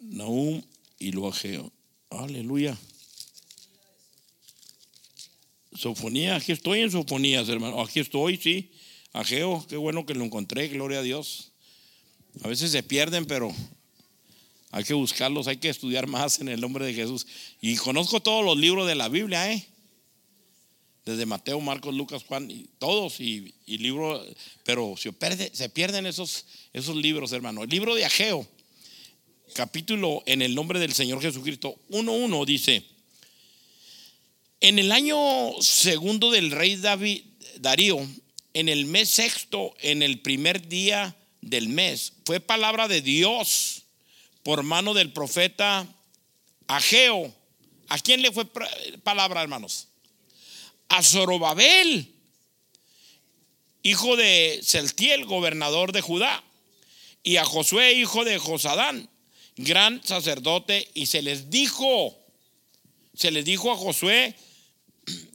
Nahum 0.00 0.62
y 0.98 1.12
lo 1.12 1.28
ajeo. 1.28 1.72
Aleluya. 2.10 2.76
Sofonía, 5.74 6.36
aquí 6.36 6.52
estoy 6.52 6.80
en 6.80 6.90
Sofonías, 6.90 7.48
hermano. 7.48 7.82
Aquí 7.82 8.00
estoy, 8.00 8.36
sí. 8.36 8.70
Ageo, 9.12 9.64
qué 9.68 9.76
bueno 9.76 10.06
que 10.06 10.14
lo 10.14 10.24
encontré, 10.24 10.68
gloria 10.68 10.98
a 10.98 11.02
Dios. 11.02 11.52
A 12.42 12.48
veces 12.48 12.70
se 12.70 12.82
pierden, 12.82 13.26
pero 13.26 13.54
hay 14.70 14.84
que 14.84 14.94
buscarlos, 14.94 15.46
hay 15.46 15.56
que 15.56 15.68
estudiar 15.68 16.06
más 16.06 16.40
en 16.40 16.48
el 16.48 16.60
nombre 16.60 16.84
de 16.84 16.94
Jesús. 16.94 17.26
Y 17.60 17.76
conozco 17.76 18.20
todos 18.20 18.44
los 18.44 18.58
libros 18.58 18.86
de 18.86 18.94
la 18.94 19.08
Biblia, 19.08 19.52
¿eh? 19.52 19.66
Desde 21.04 21.24
Mateo, 21.24 21.60
Marcos, 21.60 21.94
Lucas, 21.94 22.24
Juan, 22.24 22.50
y 22.50 22.66
todos, 22.78 23.20
y, 23.20 23.54
libros, 23.66 24.26
pero 24.64 24.94
se, 24.96 25.14
se 25.54 25.68
pierden 25.68 26.04
esos, 26.04 26.46
esos 26.72 26.96
libros, 26.96 27.32
hermano. 27.32 27.62
El 27.62 27.70
libro 27.70 27.94
de 27.94 28.04
Ageo, 28.04 28.46
capítulo 29.54 30.22
en 30.26 30.42
el 30.42 30.54
nombre 30.54 30.78
del 30.78 30.92
Señor 30.92 31.20
Jesucristo, 31.20 31.76
1.1 31.90 32.44
dice, 32.44 32.84
en 34.60 34.78
el 34.78 34.92
año 34.92 35.18
segundo 35.60 36.30
del 36.30 36.50
rey 36.50 36.76
David, 36.76 37.22
Darío, 37.58 38.06
en 38.54 38.68
el 38.68 38.86
mes 38.86 39.10
sexto, 39.10 39.74
en 39.80 40.02
el 40.02 40.20
primer 40.20 40.68
día 40.68 41.16
del 41.40 41.68
mes, 41.68 42.14
fue 42.24 42.40
palabra 42.40 42.88
de 42.88 43.02
Dios 43.02 43.82
por 44.42 44.62
mano 44.62 44.94
del 44.94 45.12
profeta 45.12 45.86
Ageo. 46.66 47.34
¿A 47.88 47.98
quién 47.98 48.22
le 48.22 48.32
fue 48.32 48.46
palabra, 49.02 49.42
hermanos? 49.42 49.88
A 50.88 51.02
Zorobabel, 51.02 52.12
hijo 53.82 54.16
de 54.16 54.60
Celtiel, 54.62 55.24
gobernador 55.24 55.92
de 55.92 56.00
Judá, 56.00 56.42
y 57.22 57.36
a 57.36 57.44
Josué, 57.44 57.92
hijo 57.94 58.24
de 58.24 58.38
Josadán, 58.38 59.08
gran 59.56 60.04
sacerdote, 60.04 60.88
y 60.94 61.06
se 61.06 61.22
les 61.22 61.50
dijo, 61.50 62.16
se 63.14 63.30
les 63.30 63.44
dijo 63.44 63.72
a 63.72 63.76
Josué 63.76 64.34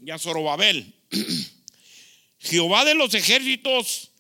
y 0.06 0.12
a 0.12 0.20
Zorobabel, 0.20 0.94
Jehová 2.40 2.86
de 2.86 2.96
los 2.96 3.14
ejércitos 3.14 4.12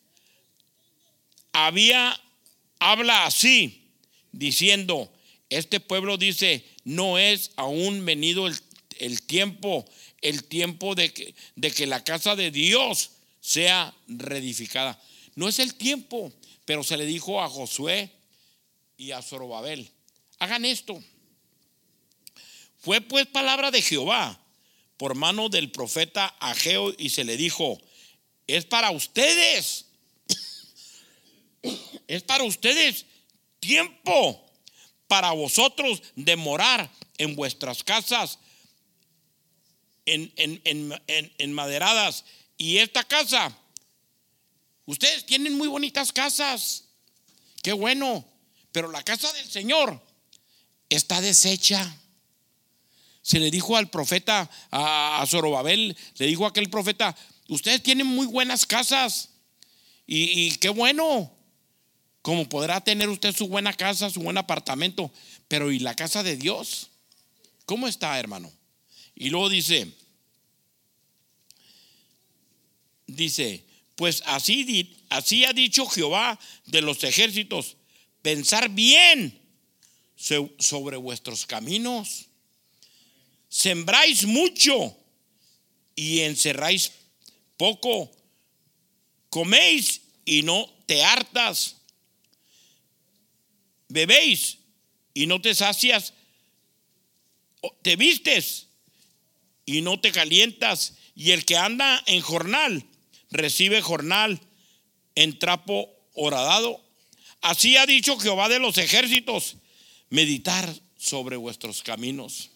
había, 1.53 2.19
habla 2.79 3.25
así, 3.25 3.89
diciendo, 4.31 5.11
este 5.49 5.79
pueblo 5.79 6.17
dice, 6.17 6.65
no 6.83 7.17
es 7.17 7.51
aún 7.55 8.05
venido 8.05 8.47
el, 8.47 9.21
tiempo, 9.21 9.85
el 10.21 10.43
tiempo 10.43 10.95
de 10.95 11.13
que, 11.13 11.35
de 11.55 11.71
que 11.71 11.85
la 11.87 12.03
casa 12.03 12.35
de 12.35 12.51
Dios 12.51 13.11
sea 13.41 13.93
reedificada. 14.07 15.01
No 15.35 15.47
es 15.47 15.59
el 15.59 15.75
tiempo, 15.75 16.31
pero 16.65 16.83
se 16.83 16.97
le 16.97 17.05
dijo 17.05 17.41
a 17.41 17.49
Josué 17.49 18.11
y 19.01 19.13
a 19.13 19.21
Zorobabel, 19.23 19.89
hagan 20.37 20.63
esto. 20.63 21.03
Fue 22.77 23.01
pues 23.01 23.25
palabra 23.25 23.71
de 23.71 23.81
Jehová 23.81 24.39
por 24.97 25.15
mano 25.15 25.49
del 25.49 25.71
profeta 25.71 26.27
Ageo 26.39 26.93
y 26.99 27.09
se 27.09 27.23
le 27.23 27.35
dijo, 27.35 27.81
es 28.45 28.65
para 28.65 28.91
ustedes, 28.91 29.87
es 32.07 32.21
para 32.21 32.43
ustedes 32.43 33.07
tiempo 33.59 34.45
para 35.07 35.31
vosotros 35.31 36.03
de 36.15 36.35
morar 36.35 36.87
en 37.17 37.35
vuestras 37.35 37.83
casas 37.83 38.37
en, 40.05 40.31
en, 40.35 41.53
maderadas. 41.53 42.23
Y 42.55 42.77
esta 42.77 43.03
casa, 43.03 43.57
ustedes 44.85 45.25
tienen 45.25 45.57
muy 45.57 45.67
bonitas 45.67 46.11
casas, 46.11 46.83
qué 47.63 47.73
bueno, 47.73 48.30
pero 48.71 48.91
la 48.91 49.03
casa 49.03 49.31
del 49.33 49.49
Señor 49.49 50.01
está 50.89 51.21
deshecha. 51.21 51.97
Se 53.21 53.39
le 53.39 53.51
dijo 53.51 53.77
al 53.77 53.89
profeta, 53.89 54.49
a, 54.71 55.23
Zorobabel, 55.27 55.95
le 56.17 56.25
dijo 56.25 56.45
a 56.45 56.49
aquel 56.49 56.69
profeta, 56.69 57.15
ustedes 57.47 57.83
tienen 57.83 58.07
muy 58.07 58.25
buenas 58.25 58.65
casas 58.65 59.29
y 60.07 60.51
qué 60.57 60.69
bueno, 60.69 61.31
como 62.21 62.47
podrá 62.47 62.81
tener 62.81 63.09
usted 63.09 63.35
su 63.35 63.47
buena 63.47 63.73
casa, 63.73 64.09
su 64.09 64.21
buen 64.21 64.37
apartamento, 64.37 65.11
pero 65.47 65.71
¿y 65.71 65.79
la 65.79 65.95
casa 65.95 66.23
de 66.23 66.37
Dios? 66.37 66.89
¿Cómo 67.65 67.87
está, 67.87 68.19
hermano? 68.19 68.51
Y 69.15 69.29
luego 69.29 69.49
dice, 69.49 69.91
dice, 73.07 73.65
pues 73.95 74.23
así, 74.25 74.97
así 75.09 75.45
ha 75.45 75.53
dicho 75.53 75.85
Jehová 75.87 76.39
de 76.65 76.81
los 76.81 77.03
ejércitos, 77.03 77.77
pensar 78.21 78.69
bien 78.69 79.39
sobre 80.15 80.97
vuestros 80.97 81.45
caminos. 81.45 82.27
Sembráis 83.49 84.25
mucho 84.25 84.97
y 85.95 86.21
encerráis 86.21 86.91
poco. 87.57 88.11
Coméis 89.29 90.01
y 90.25 90.43
no 90.43 90.69
te 90.85 91.03
hartas 91.03 91.77
bebéis 93.91 94.57
y 95.13 95.27
no 95.27 95.41
te 95.41 95.53
sacias, 95.53 96.13
te 97.81 97.95
vistes 97.95 98.67
y 99.65 99.81
no 99.81 99.99
te 99.99 100.11
calientas, 100.11 100.95
y 101.15 101.31
el 101.31 101.45
que 101.45 101.57
anda 101.57 102.01
en 102.07 102.21
jornal 102.21 102.85
recibe 103.29 103.81
jornal 103.81 104.39
en 105.15 105.37
trapo 105.37 105.89
horadado. 106.13 106.81
Así 107.41 107.77
ha 107.77 107.85
dicho 107.85 108.17
Jehová 108.19 108.49
de 108.49 108.59
los 108.59 108.77
ejércitos, 108.77 109.57
meditar 110.09 110.73
sobre 110.97 111.35
vuestros 111.37 111.81
caminos. 111.81 112.51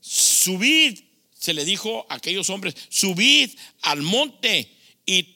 Subid, 0.00 1.00
se 1.38 1.54
le 1.54 1.64
dijo 1.64 2.06
a 2.08 2.14
aquellos 2.14 2.50
hombres, 2.50 2.74
subid 2.88 3.50
al 3.82 4.02
monte 4.02 4.70
y, 5.06 5.34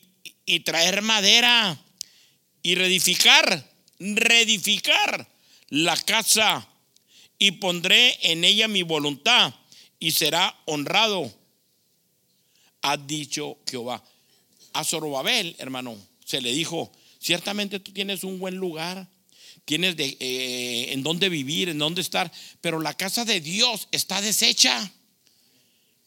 traer 0.60 1.02
madera 1.02 1.78
y 2.62 2.74
reedificar 2.74 3.68
reedificar 3.98 5.28
la 5.68 5.96
casa 5.96 6.68
y 7.38 7.52
pondré 7.52 8.18
en 8.30 8.44
ella 8.44 8.68
mi 8.68 8.82
voluntad 8.82 9.54
y 10.00 10.12
será 10.12 10.56
honrado, 10.66 11.32
ha 12.82 12.96
dicho 12.96 13.58
Jehová. 13.68 14.02
A 14.72 14.84
Zorobabel, 14.84 15.56
hermano, 15.58 15.96
se 16.24 16.40
le 16.40 16.52
dijo, 16.52 16.92
ciertamente 17.18 17.80
tú 17.80 17.92
tienes 17.92 18.24
un 18.24 18.38
buen 18.38 18.56
lugar, 18.56 19.08
tienes 19.64 19.96
de, 19.96 20.16
eh, 20.20 20.92
en 20.92 21.02
dónde 21.02 21.28
vivir, 21.28 21.68
en 21.68 21.78
dónde 21.78 22.00
estar, 22.00 22.32
pero 22.60 22.80
la 22.80 22.94
casa 22.94 23.24
de 23.24 23.40
Dios 23.40 23.88
está 23.92 24.20
deshecha. 24.20 24.90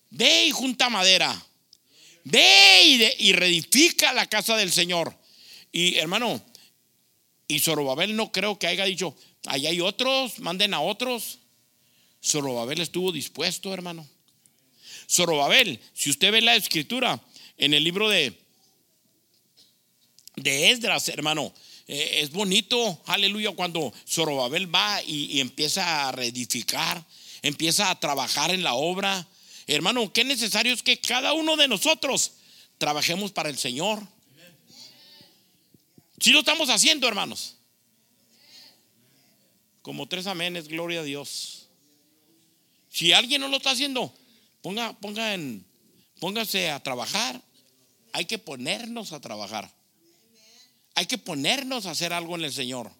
Ve 0.10 0.48
y 0.48 0.52
junta 0.52 0.90
madera. 0.90 1.46
Ve 2.24 3.16
y, 3.20 3.30
y 3.30 3.34
reedifica 3.34 4.14
la 4.14 4.26
casa 4.28 4.58
del 4.58 4.72
Señor. 4.72 5.16
Y 5.72 5.96
hermano, 5.96 6.44
y 7.48 7.60
Zorobabel 7.60 8.16
no 8.16 8.32
creo 8.32 8.58
que 8.58 8.68
haya 8.68 8.86
dicho, 8.86 9.16
ahí 9.46 9.68
hay 9.68 9.82
otros, 9.82 10.40
manden 10.40 10.74
a 10.74 10.82
otros. 10.82 11.40
Zorobabel 12.24 12.80
estuvo 12.80 13.12
dispuesto, 13.12 13.74
hermano. 13.74 14.08
Zorobabel, 15.10 15.80
si 15.94 16.10
usted 16.10 16.32
ve 16.32 16.42
la 16.42 16.56
escritura 16.56 17.22
en 17.58 17.74
el 17.74 17.84
libro 17.84 18.10
de, 18.10 18.41
de 20.42 20.72
Esdras, 20.72 21.08
hermano, 21.10 21.54
eh, 21.88 22.22
es 22.22 22.32
bonito, 22.32 23.02
aleluya, 23.06 23.52
cuando 23.52 23.94
Zorobabel 24.08 24.74
va 24.74 25.02
y, 25.04 25.40
empieza 25.40 26.08
a 26.08 26.12
reedificar, 26.12 27.04
empieza 27.42 27.90
a 27.90 28.00
trabajar 28.00 28.52
en 28.52 28.64
la 28.64 28.76
obra. 28.76 29.28
Hermano, 29.68 30.12
qué 30.14 30.24
necesario 30.24 30.74
es 30.74 30.84
que 30.84 31.00
cada 31.00 31.34
uno 31.34 31.58
de 31.58 31.68
nosotros 31.68 32.34
trabajemos 32.78 33.32
para 33.32 33.50
el 33.50 33.58
Señor. 33.58 34.02
Si 36.20 36.32
lo 36.32 36.40
estamos 36.40 36.70
haciendo, 36.70 37.08
hermanos. 37.08 37.58
Como 39.82 40.08
tres 40.08 40.28
amenes, 40.28 40.68
gloria 40.68 41.00
a 41.00 41.04
Dios. 41.04 41.68
Si 42.90 43.14
alguien 43.14 43.42
no 43.42 43.48
lo 43.48 43.58
está 43.58 43.72
haciendo, 43.72 44.14
ponga, 44.62 44.94
ponga 45.00 45.34
en, 45.34 45.66
póngase 46.20 46.70
a 46.70 46.82
trabajar. 46.82 47.42
Hay 48.14 48.26
que 48.26 48.38
ponernos 48.38 49.14
a 49.14 49.20
trabajar. 49.20 49.81
Hay 50.96 51.06
que 51.06 51.18
ponernos 51.18 51.86
a 51.86 51.92
hacer 51.92 52.14
algo 52.14 52.36
en 52.36 52.44
el 52.44 52.54
Señor. 52.54 52.92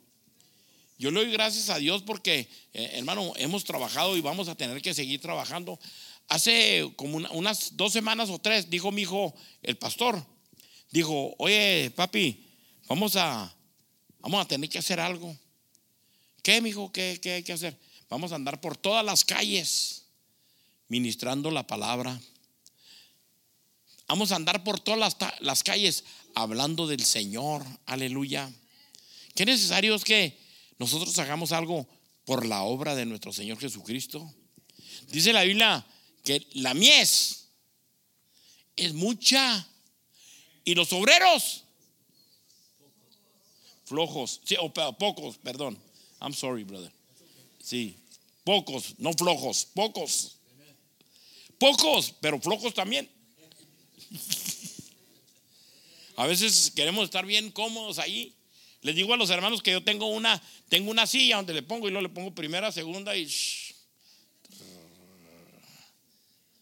Yo 0.98 1.12
le 1.12 1.22
doy 1.22 1.32
gracias 1.32 1.70
a 1.70 1.78
Dios 1.78 2.04
porque, 2.04 2.48
eh, 2.74 2.92
hermano, 2.94 3.34
hemos 3.38 3.64
trabajado 3.64 4.16
y 4.18 4.22
vamos 4.22 4.48
a 4.48 4.56
tener 4.56 4.82
que 4.82 4.94
seguir 4.94 5.20
trabajando. 5.20 5.80
Hace 6.28 6.92
como 6.96 7.18
unas 7.18 7.76
dos 7.76 7.92
semanas 7.92 8.30
o 8.30 8.40
tres, 8.40 8.70
dijo 8.70 8.92
mi 8.92 9.02
hijo, 9.02 9.34
el 9.64 9.78
pastor, 9.78 10.24
dijo, 10.92 11.34
oye, 11.38 11.92
papi, 11.96 12.48
Vamos 12.92 13.16
a, 13.16 13.50
vamos 14.20 14.42
a 14.42 14.48
tener 14.50 14.70
que 14.70 14.78
hacer 14.78 15.00
algo. 15.00 15.34
¿Qué, 16.44 16.60
mijo? 16.60 16.92
¿Qué, 16.92 17.20
¿Qué 17.22 17.32
hay 17.32 17.44
que 17.44 17.54
hacer? 17.54 17.80
Vamos 18.10 18.34
a 18.34 18.36
andar 18.36 18.60
por 18.60 18.76
todas 18.76 19.06
las 19.06 19.24
calles 19.24 20.08
ministrando 20.90 21.50
la 21.52 21.66
palabra. 21.66 22.20
Vamos 24.12 24.34
a 24.34 24.36
andar 24.36 24.62
por 24.66 24.78
todas 24.78 25.00
las, 25.00 25.16
las 25.40 25.64
calles 25.64 26.04
hablando 26.36 26.86
del 26.86 27.02
Señor. 27.02 27.66
Aleluya. 27.86 28.52
Qué 29.36 29.46
necesario 29.46 29.96
es 29.96 30.04
que 30.04 30.38
nosotros 30.78 31.18
hagamos 31.18 31.54
algo 31.54 31.88
por 32.26 32.46
la 32.46 32.64
obra 32.64 32.94
de 32.94 33.06
nuestro 33.06 33.32
Señor 33.32 33.58
Jesucristo. 33.58 34.30
Dice 35.08 35.32
la 35.32 35.44
Biblia 35.44 35.88
que 36.26 36.46
la 36.56 36.74
mies 36.74 37.48
es 38.76 38.94
mucha 38.94 39.66
y 40.66 40.76
los 40.76 40.92
obreros 40.92 41.64
flojos, 43.86 44.42
sí, 44.44 44.58
o 44.60 44.74
pocos, 44.74 45.38
perdón. 45.38 45.82
I'm 46.20 46.34
sorry, 46.34 46.66
brother. 46.66 46.92
Sí, 47.64 47.96
pocos, 48.44 48.94
no 48.98 49.14
flojos, 49.14 49.68
pocos. 49.74 50.36
Pocos, 51.58 52.14
pero 52.20 52.42
flojos 52.42 52.74
también. 52.74 53.10
A 56.16 56.28
veces 56.28 56.72
queremos 56.76 57.06
estar 57.06 57.26
bien 57.26 57.52
cómodos 57.52 58.00
ahí. 58.00 58.34
Les 58.82 58.96
digo 58.96 59.14
a 59.14 59.18
los 59.18 59.30
hermanos 59.30 59.62
que 59.62 59.72
yo 59.72 59.84
tengo 59.84 60.08
una, 60.08 60.42
tengo 60.70 60.92
una 60.92 61.06
silla 61.08 61.38
donde 61.38 61.54
le 61.54 61.64
pongo 61.64 61.88
y 61.88 61.92
luego 61.92 62.08
le 62.08 62.14
pongo 62.14 62.34
primera, 62.34 62.72
segunda 62.72 63.16
y, 63.16 63.32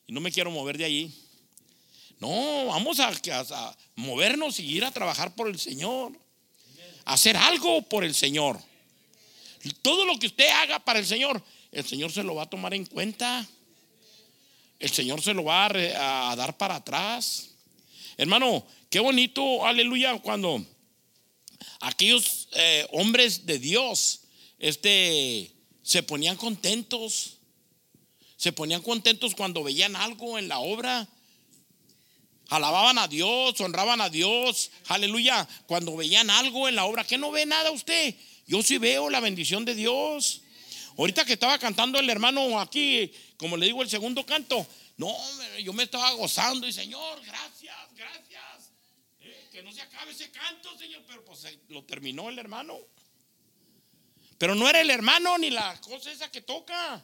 no 0.07 0.21
me 0.21 0.31
quiero 0.31 0.51
mover 0.51 0.77
de 0.77 0.85
allí. 0.85 1.13
No, 2.19 2.65
vamos 2.65 2.99
a, 2.99 3.09
a 3.09 3.77
movernos 3.95 4.59
y 4.59 4.65
ir 4.65 4.83
a 4.83 4.91
trabajar 4.91 5.35
por 5.35 5.47
el 5.47 5.59
Señor 5.59 6.11
hacer 7.09 7.35
algo 7.37 7.81
por 7.81 8.03
el 8.03 8.13
Señor. 8.13 8.59
Todo 9.81 10.05
lo 10.05 10.17
que 10.17 10.27
usted 10.27 10.47
haga 10.47 10.79
para 10.79 10.99
el 10.99 11.05
Señor, 11.05 11.43
el 11.71 11.85
Señor 11.85 12.11
se 12.11 12.23
lo 12.23 12.35
va 12.35 12.43
a 12.43 12.49
tomar 12.49 12.73
en 12.73 12.85
cuenta. 12.85 13.45
El 14.79 14.89
Señor 14.89 15.21
se 15.21 15.33
lo 15.33 15.43
va 15.43 15.65
a, 15.65 16.35
dar 16.35 16.57
para 16.57 16.75
atrás. 16.75 17.49
Hermano, 18.17 18.65
qué 18.89 18.99
bonito, 18.99 19.65
aleluya, 19.65 20.19
cuando 20.19 20.65
aquellos 21.81 22.47
eh, 22.53 22.87
hombres 22.91 23.45
de 23.45 23.59
Dios 23.59 24.21
este, 24.57 25.51
se 25.83 26.03
ponían 26.03 26.37
contentos. 26.37 27.37
Se 28.37 28.53
ponían 28.53 28.81
contentos 28.81 29.35
cuando 29.35 29.63
veían 29.63 29.97
algo 29.97 30.39
en 30.39 30.47
la 30.47 30.59
obra 30.59 31.07
alababan 32.49 32.97
a 32.97 33.07
Dios, 33.07 33.59
honraban 33.61 34.01
a 34.01 34.09
Dios, 34.09 34.71
aleluya, 34.87 35.47
cuando 35.67 35.95
veían 35.95 36.29
algo 36.29 36.67
en 36.67 36.75
la 36.75 36.85
obra, 36.85 37.05
que 37.05 37.17
no 37.17 37.31
ve 37.31 37.45
nada 37.45 37.71
usted. 37.71 38.15
Yo 38.47 38.61
sí 38.63 38.77
veo 38.77 39.09
la 39.09 39.19
bendición 39.19 39.65
de 39.65 39.75
Dios. 39.75 40.41
Ahorita 40.99 41.23
que 41.23 41.31
estaba 41.31 41.57
cantando 41.57 41.97
el 41.97 42.09
hermano 42.09 42.59
aquí, 42.59 43.09
como 43.37 43.55
le 43.55 43.67
digo 43.67 43.81
el 43.81 43.89
segundo 43.89 44.25
canto, 44.25 44.67
no, 44.97 45.15
yo 45.63 45.71
me 45.71 45.83
estaba 45.83 46.11
gozando 46.11 46.67
y 46.67 46.73
Señor, 46.73 47.21
gracias, 47.25 47.73
gracias. 47.95 48.73
Eh, 49.21 49.47
que 49.49 49.63
no 49.63 49.71
se 49.71 49.81
acabe 49.81 50.11
ese 50.11 50.29
canto, 50.29 50.77
Señor, 50.77 51.01
pero 51.07 51.23
pues 51.23 51.47
lo 51.69 51.85
terminó 51.85 52.27
el 52.27 52.37
hermano. 52.37 52.77
Pero 54.37 54.55
no 54.55 54.67
era 54.67 54.81
el 54.81 54.89
hermano 54.89 55.37
ni 55.37 55.49
la 55.51 55.79
cosa 55.79 56.11
esa 56.11 56.29
que 56.29 56.41
toca. 56.41 57.01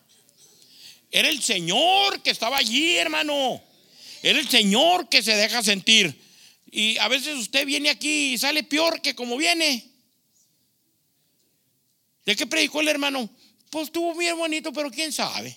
Era 1.09 1.29
el 1.29 1.41
Señor 1.41 2.21
que 2.21 2.31
estaba 2.31 2.57
allí, 2.57 2.97
hermano. 2.97 3.63
Era 4.21 4.39
el 4.39 4.49
Señor 4.49 5.07
que 5.07 5.23
se 5.23 5.37
deja 5.37 5.63
sentir. 5.63 6.21
Y 6.69 6.97
a 6.97 7.07
veces 7.07 7.37
usted 7.37 7.65
viene 7.65 7.89
aquí 7.89 8.33
y 8.33 8.37
sale 8.37 8.63
peor 8.63 9.01
que 9.01 9.15
como 9.15 9.37
viene. 9.37 9.89
¿De 12.25 12.35
qué 12.35 12.45
predicó 12.45 12.81
el 12.81 12.89
hermano? 12.89 13.29
Pues 13.75 13.87
estuvo 13.87 14.15
bien 14.15 14.37
bonito, 14.37 14.71
pero 14.71 14.89
quién 14.89 15.11
sabe. 15.11 15.53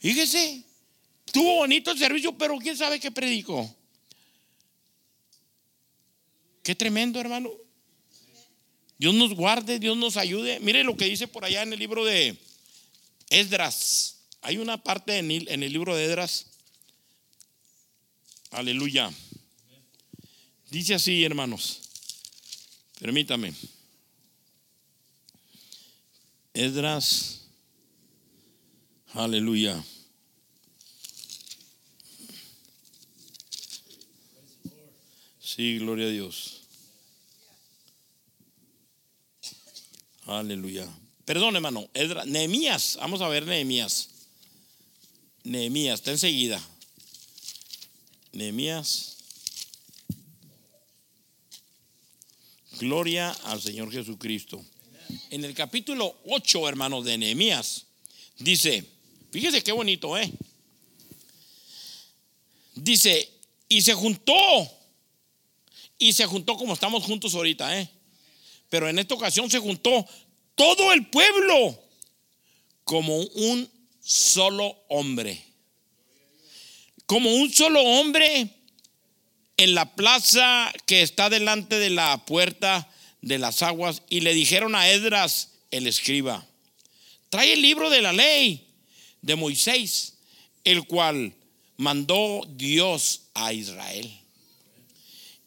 Fíjese, 0.00 0.62
tuvo 1.32 1.54
bonito 1.54 1.92
el 1.92 1.98
servicio, 1.98 2.36
pero 2.36 2.58
quién 2.58 2.76
sabe 2.76 3.00
qué 3.00 3.10
predicó. 3.10 3.74
Qué 6.62 6.74
tremendo, 6.74 7.18
hermano. 7.18 7.50
Dios 8.98 9.14
nos 9.14 9.32
guarde, 9.32 9.78
Dios 9.78 9.96
nos 9.96 10.18
ayude. 10.18 10.60
Mire 10.60 10.84
lo 10.84 10.94
que 10.94 11.06
dice 11.06 11.26
por 11.26 11.46
allá 11.46 11.62
en 11.62 11.72
el 11.72 11.78
libro 11.78 12.04
de 12.04 12.36
Esdras. 13.30 14.18
Hay 14.42 14.58
una 14.58 14.76
parte 14.76 15.16
en 15.16 15.30
el, 15.30 15.48
en 15.48 15.62
el 15.62 15.72
libro 15.72 15.96
de 15.96 16.04
Esdras. 16.04 16.48
Aleluya. 18.50 19.10
Dice 20.68 20.92
así, 20.92 21.24
hermanos. 21.24 21.80
Permítame. 22.98 23.54
Esdras. 26.54 27.48
Aleluya. 29.12 29.84
Sí, 35.40 35.78
gloria 35.78 36.06
a 36.06 36.10
Dios. 36.10 36.60
Aleluya. 40.26 40.88
Perdón, 41.24 41.56
hermano. 41.56 41.88
Esdras, 41.92 42.26
Nehemías. 42.26 42.98
Vamos 43.00 43.20
a 43.20 43.28
ver 43.28 43.46
Nehemías. 43.46 44.08
Nehemías, 45.44 46.00
está 46.00 46.12
enseguida. 46.12 46.60
Nehemías. 48.32 49.16
Gloria 52.78 53.30
al 53.44 53.60
Señor 53.60 53.90
Jesucristo. 53.90 54.64
En 55.30 55.44
el 55.44 55.54
capítulo 55.54 56.20
8, 56.26 56.68
hermanos, 56.68 57.04
de 57.04 57.18
Nehemías, 57.18 57.86
dice, 58.38 58.84
fíjese 59.30 59.62
qué 59.62 59.72
bonito, 59.72 60.18
¿eh? 60.18 60.30
Dice, 62.74 63.30
y 63.68 63.82
se 63.82 63.94
juntó, 63.94 64.34
y 65.98 66.12
se 66.12 66.26
juntó 66.26 66.56
como 66.56 66.74
estamos 66.74 67.04
juntos 67.04 67.34
ahorita, 67.34 67.80
¿eh? 67.80 67.88
Pero 68.68 68.88
en 68.88 68.98
esta 68.98 69.14
ocasión 69.14 69.50
se 69.50 69.58
juntó 69.58 70.06
todo 70.54 70.92
el 70.92 71.06
pueblo 71.06 71.78
como 72.84 73.16
un 73.16 73.70
solo 74.00 74.76
hombre. 74.88 75.44
Como 77.06 77.32
un 77.34 77.52
solo 77.52 77.80
hombre 77.80 78.48
en 79.56 79.74
la 79.74 79.94
plaza 79.94 80.72
que 80.86 81.02
está 81.02 81.30
delante 81.30 81.78
de 81.78 81.90
la 81.90 82.24
puerta 82.24 82.89
de 83.22 83.38
las 83.38 83.62
aguas 83.62 84.02
y 84.08 84.20
le 84.20 84.34
dijeron 84.34 84.74
a 84.74 84.88
Edras, 84.88 85.52
el 85.70 85.86
escriba, 85.86 86.46
trae 87.28 87.52
el 87.52 87.62
libro 87.62 87.90
de 87.90 88.02
la 88.02 88.12
ley 88.12 88.66
de 89.22 89.36
Moisés, 89.36 90.14
el 90.64 90.84
cual 90.84 91.34
mandó 91.76 92.42
Dios 92.56 93.22
a 93.34 93.52
Israel. 93.52 94.10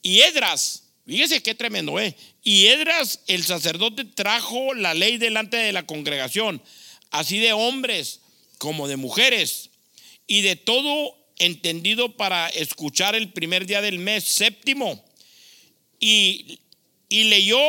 Y 0.01 0.19
Edras, 0.19 0.83
fíjese 1.05 1.41
qué 1.41 1.55
tremendo, 1.55 1.99
¿eh? 1.99 2.15
Y 2.43 2.67
Edras, 2.67 3.21
el 3.27 3.43
sacerdote, 3.43 4.03
trajo 4.05 4.73
la 4.73 4.93
ley 4.93 5.17
delante 5.17 5.57
de 5.57 5.71
la 5.71 5.85
congregación, 5.85 6.61
así 7.11 7.39
de 7.39 7.53
hombres 7.53 8.19
como 8.57 8.87
de 8.87 8.97
mujeres, 8.97 9.69
y 10.27 10.41
de 10.41 10.55
todo 10.55 11.17
entendido 11.37 12.15
para 12.15 12.49
escuchar 12.49 13.15
el 13.15 13.31
primer 13.31 13.65
día 13.65 13.81
del 13.81 13.99
mes 13.99 14.23
séptimo. 14.23 15.03
Y, 15.99 16.59
y 17.13 17.25
leyó 17.25 17.61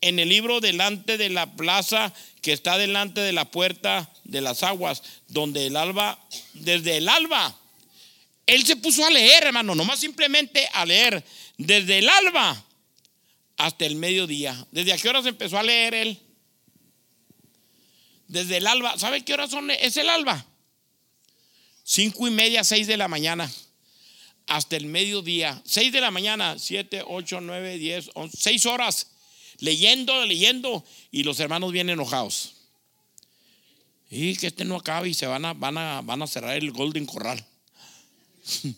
en 0.00 0.20
el 0.20 0.28
libro 0.28 0.60
delante 0.60 1.18
de 1.18 1.28
la 1.28 1.56
plaza 1.56 2.14
que 2.40 2.52
está 2.52 2.78
delante 2.78 3.20
de 3.20 3.32
la 3.32 3.50
puerta 3.50 4.08
de 4.22 4.40
las 4.40 4.62
aguas, 4.62 5.02
donde 5.26 5.66
el 5.66 5.76
alba, 5.76 6.24
desde 6.54 6.98
el 6.98 7.08
alba, 7.08 7.58
él 8.46 8.64
se 8.64 8.76
puso 8.76 9.04
a 9.04 9.10
leer, 9.10 9.42
hermano, 9.42 9.74
nomás 9.74 9.98
simplemente 9.98 10.68
a 10.72 10.86
leer, 10.86 11.24
desde 11.58 11.98
el 11.98 12.08
alba 12.08 12.64
hasta 13.56 13.86
el 13.86 13.96
mediodía. 13.96 14.64
¿Desde 14.70 14.92
a 14.92 14.98
qué 14.98 15.08
horas 15.08 15.26
empezó 15.26 15.58
a 15.58 15.64
leer 15.64 15.92
él? 15.94 16.20
Desde 18.28 18.58
el 18.58 18.68
alba. 18.68 18.96
¿Sabe 18.98 19.24
qué 19.24 19.34
horas 19.34 19.50
son? 19.50 19.68
Es 19.72 19.96
el 19.96 20.08
alba. 20.08 20.46
Cinco 21.82 22.28
y 22.28 22.30
media, 22.30 22.62
seis 22.62 22.86
de 22.86 22.96
la 22.96 23.08
mañana. 23.08 23.50
Hasta 24.46 24.76
el 24.76 24.86
mediodía. 24.86 25.62
Seis 25.64 25.92
de 25.92 26.00
la 26.00 26.10
mañana, 26.10 26.58
siete, 26.58 27.02
ocho, 27.06 27.40
nueve, 27.40 27.78
diez, 27.78 28.10
once, 28.14 28.36
seis 28.38 28.66
horas. 28.66 29.12
Leyendo, 29.58 30.24
leyendo. 30.26 30.84
Y 31.10 31.22
los 31.22 31.38
hermanos 31.40 31.72
vienen 31.72 31.94
enojados. 31.94 32.54
Y 34.10 34.34
que 34.36 34.48
este 34.48 34.64
no 34.64 34.76
acabe 34.76 35.08
y 35.08 35.14
se 35.14 35.26
van 35.26 35.44
a, 35.44 35.52
van 35.52 35.78
a, 35.78 36.00
van 36.02 36.20
a 36.22 36.26
cerrar 36.26 36.56
el 36.56 36.72
Golden 36.72 37.06
Corral. 37.06 37.46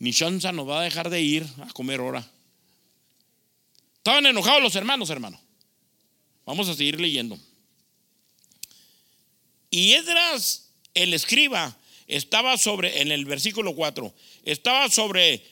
Ni 0.00 0.10
Shansa 0.10 0.52
nos 0.52 0.68
va 0.68 0.80
a 0.80 0.84
dejar 0.84 1.08
de 1.10 1.20
ir 1.22 1.46
a 1.60 1.72
comer 1.72 2.00
hora. 2.00 2.28
Estaban 3.98 4.26
enojados 4.26 4.62
los 4.62 4.74
hermanos, 4.74 5.10
hermano. 5.10 5.40
Vamos 6.44 6.68
a 6.68 6.74
seguir 6.74 7.00
leyendo. 7.00 7.38
Y 9.70 9.92
Edras, 9.92 10.70
el 10.94 11.14
escriba, 11.14 11.77
estaba 12.08 12.56
sobre, 12.58 13.02
en 13.02 13.12
el 13.12 13.24
versículo 13.26 13.74
4, 13.74 14.12
estaba 14.44 14.88
sobre 14.88 15.42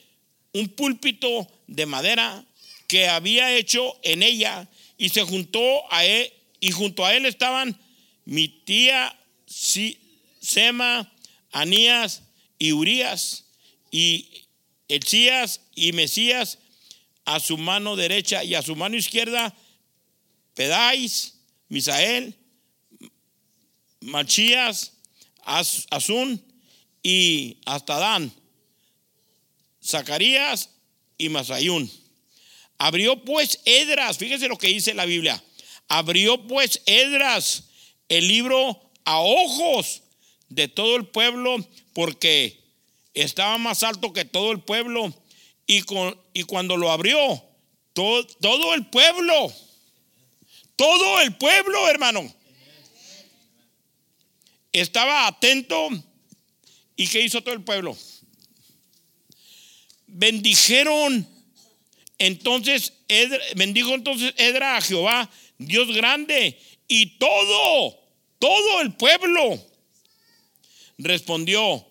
un 0.52 0.68
púlpito 0.70 1.46
de 1.66 1.86
madera 1.86 2.44
que 2.88 3.09
había 3.09 3.54
hecho 3.54 3.98
en 4.02 4.22
ella 4.22 4.68
y 4.96 5.11
se 5.11 5.22
juntó 5.22 5.61
a 5.92 6.04
él, 6.04 6.32
y 6.61 6.70
junto 6.70 7.04
a 7.04 7.14
él 7.14 7.26
estaban 7.26 7.78
mi 8.24 8.48
tía 8.48 9.16
Sema, 10.40 11.12
Anías 11.52 12.22
y 12.59 12.72
Urias 12.72 13.44
y 13.90 14.46
Elías 14.88 15.61
y 15.74 15.92
Mesías 15.92 16.59
a 17.24 17.40
su 17.40 17.59
mano 17.59 17.96
derecha 17.96 18.44
y 18.44 18.54
a 18.54 18.62
su 18.62 18.76
mano 18.76 18.96
izquierda 18.96 19.54
Pedais, 20.54 21.34
Misael, 21.68 22.34
Machías, 24.00 24.92
Azun 25.44 26.42
y 27.09 27.59
hasta 27.66 28.00
Dan, 28.00 28.32
Zacarías 29.80 30.70
y 31.16 31.28
Masayún. 31.28 31.88
Abrió 32.78 33.22
pues 33.24 33.61
Edras, 33.64 34.18
fíjese 34.18 34.48
lo 34.48 34.59
que 34.59 34.66
dice 34.66 34.92
la 34.92 35.04
Biblia, 35.04 35.40
abrió 35.86 36.48
pues 36.48 36.82
Edras 36.84 37.68
el 38.09 38.26
libro 38.26 38.90
a 39.04 39.20
ojos 39.20 40.02
de 40.48 40.66
todo 40.66 40.96
el 40.96 41.07
pueblo 41.07 41.64
porque 41.92 42.61
estaba 43.14 43.57
más 43.57 43.84
alto 43.84 44.12
que 44.12 44.24
todo 44.24 44.50
el 44.50 44.59
pueblo 44.59 45.14
y, 45.64 45.82
con, 45.82 46.20
y 46.34 46.42
cuando 46.42 46.76
lo 46.76 46.90
abrió, 46.90 47.40
todo, 47.92 48.26
todo 48.26 48.74
el 48.74 48.84
pueblo, 48.84 49.54
todo 50.74 51.20
el 51.20 51.36
pueblo, 51.36 51.88
hermano, 51.88 52.34
estaba 54.72 55.28
atento. 55.28 55.88
¿Y 56.97 57.07
qué 57.09 57.20
hizo 57.20 57.42
todo 57.42 57.55
el 57.55 57.62
pueblo? 57.62 57.97
Bendijeron 60.07 61.36
entonces, 62.18 62.92
bendijo 63.55 63.94
entonces 63.94 64.32
Edra 64.36 64.76
a 64.76 64.80
Jehová, 64.80 65.30
Dios 65.59 65.94
grande, 65.94 66.59
y 66.88 67.18
todo, 67.18 67.99
todo 68.38 68.80
el 68.80 68.94
pueblo 68.94 69.62
respondió, 70.99 71.86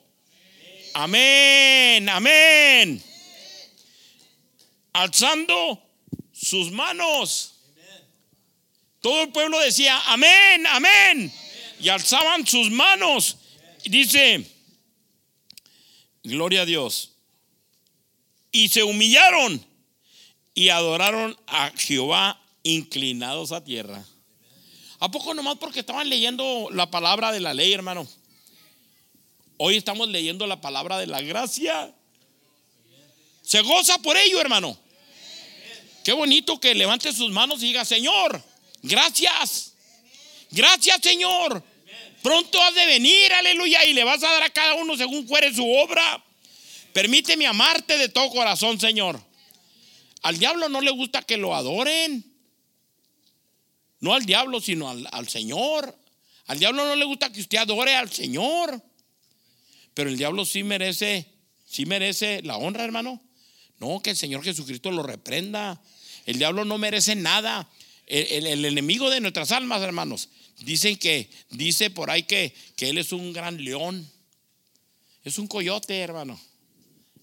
amén, 0.93 2.09
amén, 2.09 3.03
alzando 4.93 5.81
sus 6.31 6.71
manos. 6.71 7.51
Todo 9.01 9.21
el 9.23 9.29
pueblo 9.29 9.59
decía, 9.59 10.01
amén, 10.07 10.65
amén, 10.65 11.31
y 11.79 11.89
alzaban 11.89 12.47
sus 12.47 12.71
manos. 12.71 13.37
Dice, 13.83 14.43
gloria 16.25 16.63
a 16.63 16.65
Dios. 16.65 17.11
Y 18.51 18.69
se 18.69 18.83
humillaron 18.83 19.65
y 20.53 20.69
adoraron 20.69 21.37
a 21.47 21.71
Jehová 21.77 22.41
inclinados 22.63 23.51
a 23.51 23.63
tierra. 23.63 24.03
¿A 24.99 25.11
poco 25.11 25.33
nomás 25.33 25.57
porque 25.57 25.81
estaban 25.81 26.09
leyendo 26.09 26.69
la 26.71 26.89
palabra 26.89 27.31
de 27.31 27.39
la 27.39 27.53
ley, 27.53 27.73
hermano? 27.73 28.07
Hoy 29.57 29.77
estamos 29.77 30.09
leyendo 30.09 30.47
la 30.47 30.59
palabra 30.59 30.97
de 30.97 31.07
la 31.07 31.21
gracia. 31.21 31.93
Se 33.41 33.61
goza 33.61 33.97
por 33.99 34.17
ello, 34.17 34.41
hermano. 34.41 34.77
Qué 36.03 36.13
bonito 36.13 36.59
que 36.59 36.73
levante 36.75 37.11
sus 37.13 37.31
manos 37.31 37.61
y 37.61 37.67
diga, 37.67 37.85
Señor, 37.85 38.41
gracias. 38.81 39.73
Gracias, 40.51 40.99
Señor. 41.01 41.63
Pronto 42.25 42.59
has 42.59 42.73
de 42.73 42.87
venir, 42.87 43.31
aleluya, 43.33 43.85
y 43.85 43.93
le 43.93 44.03
vas 44.03 44.23
a 44.23 44.31
dar 44.31 44.41
a 44.41 44.49
cada 44.49 44.73
uno 44.73 44.97
según 44.97 45.27
fuere 45.27 45.53
su 45.53 45.63
obra. 45.63 46.25
Permíteme 46.91 47.45
amarte 47.45 47.99
de 47.99 48.09
todo 48.09 48.31
corazón, 48.31 48.79
Señor. 48.79 49.21
Al 50.23 50.39
diablo 50.39 50.67
no 50.67 50.81
le 50.81 50.89
gusta 50.89 51.21
que 51.21 51.37
lo 51.37 51.53
adoren. 51.53 52.25
No 53.99 54.15
al 54.15 54.25
diablo, 54.25 54.59
sino 54.59 54.89
al, 54.89 55.29
Señor. 55.29 55.95
Al 56.47 56.57
diablo 56.57 56.85
no 56.85 56.95
le 56.95 57.05
gusta 57.05 57.31
que 57.31 57.41
usted 57.41 57.59
adore 57.59 57.95
al 57.95 58.11
Señor. 58.11 58.81
Pero 59.93 60.09
el 60.09 60.17
diablo 60.17 60.45
sí 60.45 60.63
merece, 60.63 61.31
sí 61.63 61.85
merece 61.85 62.41
la 62.41 62.57
honra, 62.57 62.85
hermano. 62.85 63.21
No, 63.77 64.01
que 64.01 64.09
el 64.09 64.17
Señor 64.17 64.43
Jesucristo 64.43 64.89
lo 64.89 65.03
reprenda. 65.03 65.79
El 66.25 66.39
diablo 66.39 66.65
no 66.65 66.79
merece 66.79 67.13
nada. 67.13 67.69
El 68.07 68.65
enemigo 68.65 69.11
de 69.11 69.19
nuestras 69.19 69.51
almas, 69.51 69.83
hermanos, 69.83 70.29
dicen 70.59 70.97
que, 70.97 71.29
dice 71.49 71.89
por 71.89 72.09
ahí 72.09 72.23
que, 72.23 72.53
que 72.75 72.89
él 72.89 72.97
es 72.97 73.11
un 73.11 73.33
gran 73.33 73.63
león. 73.63 74.09
Es 75.23 75.37
un 75.37 75.47
coyote, 75.47 75.97
hermano. 75.99 76.39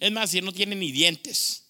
Es 0.00 0.10
más, 0.10 0.34
él 0.34 0.44
no 0.44 0.52
tiene 0.52 0.74
ni 0.74 0.90
dientes. 0.90 1.64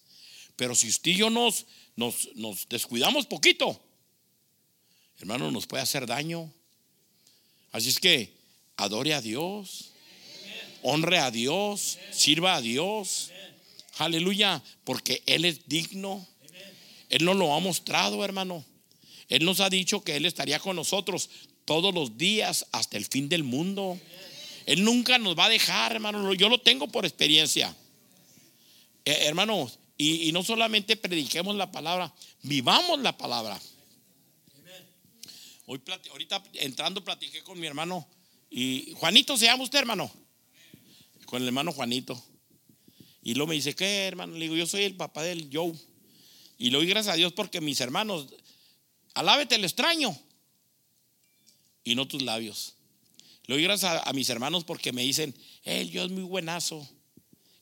Pero 0.55 0.75
si 0.75 0.89
usted 0.89 1.11
y 1.11 1.17
yo 1.17 1.29
nos, 1.29 1.65
nos, 1.95 2.29
nos 2.35 2.67
descuidamos 2.69 3.25
poquito, 3.27 3.79
hermano, 5.19 5.51
nos 5.51 5.67
puede 5.67 5.83
hacer 5.83 6.05
daño. 6.05 6.51
Así 7.71 7.89
es 7.89 7.99
que 7.99 8.33
adore 8.77 9.13
a 9.13 9.21
Dios, 9.21 9.91
honre 10.81 11.19
a 11.19 11.31
Dios, 11.31 11.97
sirva 12.11 12.55
a 12.55 12.61
Dios. 12.61 13.31
Aleluya, 13.97 14.63
porque 14.83 15.23
Él 15.25 15.45
es 15.45 15.67
digno. 15.67 16.27
Él 17.09 17.25
nos 17.25 17.35
lo 17.35 17.53
ha 17.53 17.59
mostrado, 17.59 18.23
hermano. 18.25 18.65
Él 19.29 19.45
nos 19.45 19.59
ha 19.59 19.69
dicho 19.69 20.03
que 20.03 20.15
Él 20.15 20.25
estaría 20.25 20.59
con 20.59 20.75
nosotros 20.75 21.29
todos 21.65 21.93
los 21.93 22.17
días 22.17 22.65
hasta 22.71 22.97
el 22.97 23.05
fin 23.05 23.29
del 23.29 23.43
mundo. 23.43 23.99
Él 24.65 24.83
nunca 24.83 25.17
nos 25.17 25.37
va 25.37 25.45
a 25.45 25.49
dejar, 25.49 25.93
hermano. 25.93 26.33
Yo 26.33 26.49
lo 26.49 26.59
tengo 26.59 26.87
por 26.87 27.05
experiencia. 27.05 27.75
Eh, 29.05 29.17
hermano, 29.25 29.69
y, 29.97 30.31
no 30.31 30.43
solamente 30.43 30.95
prediquemos 30.95 31.55
la 31.55 31.71
palabra, 31.71 32.13
vivamos 32.41 32.99
la 32.99 33.17
palabra. 33.17 33.59
Hoy 35.65 35.81
ahorita 36.11 36.43
entrando 36.55 37.03
platiqué 37.03 37.41
con 37.41 37.59
mi 37.59 37.67
hermano 37.67 38.05
y 38.49 38.93
Juanito 38.97 39.37
se 39.37 39.45
llama 39.45 39.63
usted, 39.63 39.79
hermano. 39.79 40.11
Con 41.25 41.41
el 41.41 41.47
hermano 41.47 41.71
Juanito. 41.71 42.21
Y 43.23 43.33
luego 43.33 43.49
me 43.49 43.55
dice, 43.55 43.73
¿qué, 43.73 44.05
hermano? 44.07 44.33
Le 44.33 44.45
digo, 44.45 44.55
yo 44.55 44.67
soy 44.67 44.83
el 44.83 44.95
papá 44.95 45.23
del 45.23 45.49
Joe. 45.51 45.73
Y 46.57 46.69
le 46.69 46.77
doy 46.77 46.87
gracias 46.87 47.13
a 47.13 47.17
Dios 47.17 47.33
porque 47.33 47.61
mis 47.61 47.79
hermanos, 47.79 48.27
alábete 49.13 49.55
el 49.55 49.63
extraño 49.63 50.17
y 51.83 51.95
no 51.95 52.07
tus 52.07 52.21
labios. 52.21 52.75
Le 53.45 53.55
doy 53.55 53.63
gracias 53.63 54.01
a, 54.05 54.13
mis 54.13 54.29
hermanos 54.29 54.63
porque 54.63 54.93
me 54.93 55.01
dicen, 55.01 55.35
el 55.63 55.91
yo 55.91 56.03
es 56.05 56.11
muy 56.11 56.23
buenazo. 56.23 56.87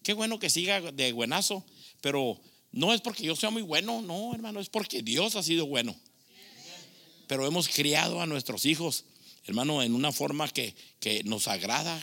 Qué 0.04 0.14
bueno 0.14 0.40
que 0.40 0.50
siga 0.50 0.80
de 0.80 1.12
buenazo, 1.12 1.66
pero 2.02 2.40
no 2.72 2.94
es 2.94 3.02
porque 3.02 3.24
yo 3.24 3.36
sea 3.36 3.50
muy 3.50 3.64
bueno, 3.64 4.02
no, 4.02 4.34
hermano, 4.34 4.60
es 4.60 4.70
porque 4.70 5.02
Dios 5.02 5.36
ha 5.36 5.44
sido 5.44 5.66
bueno. 5.66 5.96
Pero 7.28 7.48
hemos 7.48 7.68
criado 7.68 8.22
a 8.22 8.28
nuestros 8.28 8.66
hijos, 8.66 9.06
hermano, 9.46 9.82
en 9.82 9.96
una 9.96 10.12
forma 10.12 10.48
que, 10.50 10.76
que 11.00 11.24
nos 11.24 11.48
agrada. 11.48 12.02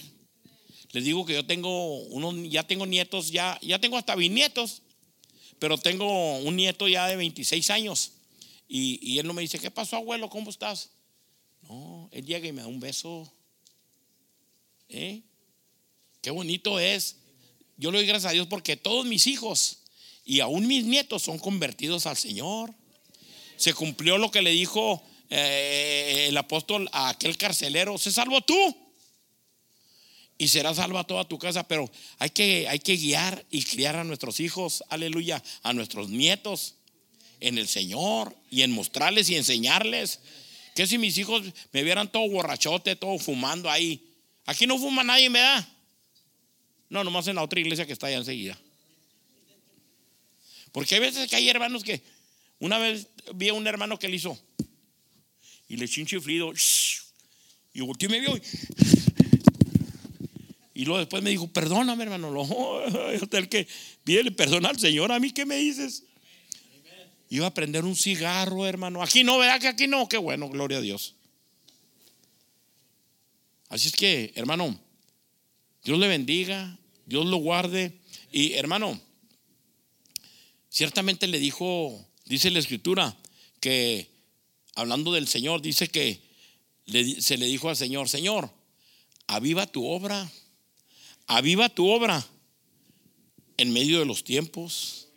Les 0.93 1.05
digo 1.05 1.25
que 1.25 1.35
yo 1.35 1.47
tengo 1.47 1.99
unos, 2.05 2.35
ya 2.51 2.67
tengo 2.67 2.87
nietos, 2.87 3.31
ya, 3.31 3.59
ya 3.63 3.79
tengo 3.79 3.97
hasta 3.97 4.17
bisnietos, 4.17 4.83
pero 5.59 5.79
tengo 5.79 6.39
un 6.39 6.57
nieto 6.57 6.89
ya 6.89 7.07
de 7.07 7.17
26 7.17 7.71
años. 7.71 8.13
Y, 8.67 8.99
y 9.03 9.19
él 9.19 9.27
no 9.27 9.35
me 9.35 9.43
dice, 9.43 9.59
¿qué 9.59 9.71
pasó, 9.71 9.97
abuelo? 9.97 10.31
¿Cómo 10.31 10.51
estás? 10.51 10.91
No, 11.69 12.09
él 12.13 12.25
llega 12.25 12.49
y 12.49 12.53
me 12.53 12.63
da 12.63 12.67
un 12.67 12.81
beso. 12.81 13.31
¿Eh? 14.89 15.23
Qué 16.23 16.31
bonito 16.31 16.81
es. 16.81 17.17
Yo 17.77 17.91
le 17.91 17.99
doy 17.99 18.07
gracias 18.07 18.31
a 18.31 18.35
Dios 18.35 18.47
porque 18.47 18.77
todos 18.77 19.07
mis 19.07 19.27
hijos 19.27 19.79
y 20.25 20.41
aún 20.41 20.67
mis 20.67 20.85
nietos 20.85 21.23
son 21.23 21.39
convertidos 21.39 22.07
al 22.07 22.17
Señor. 22.17 22.75
Se 23.57 23.75
cumplió 23.75 24.19
lo 24.19 24.31
que 24.31 24.43
le 24.43 24.51
dijo 24.51 25.03
eh, 25.31 26.27
el 26.29 26.37
apóstol 26.37 26.89
a 26.93 27.11
aquel 27.11 27.37
carcelero, 27.37 27.99
se 27.99 28.11
salvó 28.11 28.41
tú 28.41 28.77
y 30.39 30.49
será 30.49 30.73
salva 30.73 31.05
toda 31.05 31.27
tu 31.27 31.39
casa, 31.39 31.67
pero 31.67 31.91
hay 32.19 32.31
que, 32.31 32.69
hay 32.69 32.79
que 32.79 32.97
guiar 32.97 33.45
y 33.51 33.65
criar 33.65 33.97
a 33.97 34.05
nuestros 34.05 34.41
hijos, 34.41 34.85
aleluya, 34.89 35.43
a 35.63 35.73
nuestros 35.73 36.09
nietos 36.09 36.77
en 37.41 37.59
el 37.59 37.69
Señor 37.69 38.37
y 38.51 38.63
en 38.63 38.71
mostrarles 38.71 39.29
y 39.29 39.37
enseñarles. 39.37 40.21
Que 40.79 40.87
si 40.87 40.97
mis 40.97 41.19
hijos 41.19 41.43
me 41.73 41.83
vieran 41.83 42.07
todo 42.07 42.29
borrachote, 42.29 42.95
todo 42.95 43.19
fumando 43.19 43.69
ahí. 43.69 44.15
Aquí 44.47 44.65
no 44.65 44.79
fuma 44.79 45.03
nadie, 45.03 45.29
¿verdad? 45.29 45.67
No, 46.89 47.03
nomás 47.03 47.27
en 47.27 47.35
la 47.35 47.43
otra 47.43 47.59
iglesia 47.59 47.85
que 47.85 47.93
está 47.93 48.07
allá 48.07 48.19
enseguida. 48.19 48.57
Porque 50.71 50.95
hay 50.95 51.01
veces 51.01 51.29
que 51.29 51.35
hay 51.35 51.49
hermanos 51.49 51.83
que, 51.83 52.01
una 52.61 52.79
vez 52.79 53.09
vi 53.35 53.49
a 53.49 53.55
un 53.55 53.67
hermano 53.67 53.99
que 53.99 54.07
le 54.07 54.15
hizo 54.15 54.39
y 55.67 55.77
le 55.79 55.87
echó 55.87 56.01
un 56.01 56.07
chiflido 56.07 56.53
y 57.75 57.81
volteó 57.81 58.09
y 58.09 58.13
me 58.13 58.21
vio 58.21 58.37
y, 58.37 58.43
y 60.81 60.85
luego 60.85 61.01
después 61.01 61.25
me 61.25 61.31
dijo, 61.31 61.49
perdóname 61.49 62.05
hermano, 62.05 62.31
lo, 62.31 63.11
el 63.11 63.49
que 63.49 63.67
pídele 64.05 64.31
perdón 64.31 64.65
al 64.65 64.79
Señor, 64.79 65.11
a 65.11 65.19
mí 65.19 65.33
qué 65.33 65.45
me 65.45 65.57
dices. 65.57 66.05
Iba 67.31 67.47
a 67.47 67.55
prender 67.55 67.85
un 67.85 67.95
cigarro, 67.95 68.67
hermano. 68.67 69.03
Aquí 69.03 69.23
no, 69.23 69.39
¿verdad 69.39 69.61
que 69.61 69.69
aquí 69.69 69.87
no? 69.87 70.09
Qué 70.09 70.17
bueno, 70.17 70.49
gloria 70.49 70.79
a 70.79 70.81
Dios. 70.81 71.15
Así 73.69 73.89
es 73.89 73.95
que, 73.95 74.33
hermano, 74.35 74.79
Dios 75.85 75.99
le 75.99 76.09
bendiga, 76.09 76.79
Dios 77.05 77.27
lo 77.27 77.37
guarde. 77.37 77.99
Y 78.33 78.53
hermano, 78.55 78.99
ciertamente 80.71 81.27
le 81.27 81.39
dijo, 81.39 82.07
dice 82.25 82.51
la 82.51 82.59
escritura, 82.61 83.17
que 83.61 84.11
hablando 84.75 85.13
del 85.13 85.29
Señor, 85.29 85.61
dice 85.61 85.89
que 85.89 86.21
se 87.21 87.37
le 87.37 87.47
dijo 87.47 87.69
al 87.69 87.77
Señor, 87.77 88.09
Señor, 88.09 88.51
aviva 89.27 89.67
tu 89.67 89.87
obra, 89.87 90.31
aviva 91.27 91.69
tu 91.69 91.91
obra 91.91 92.27
en 93.59 93.73
medio 93.73 93.99
de 93.99 94.07
los 94.07 94.25
tiempos. 94.25 95.08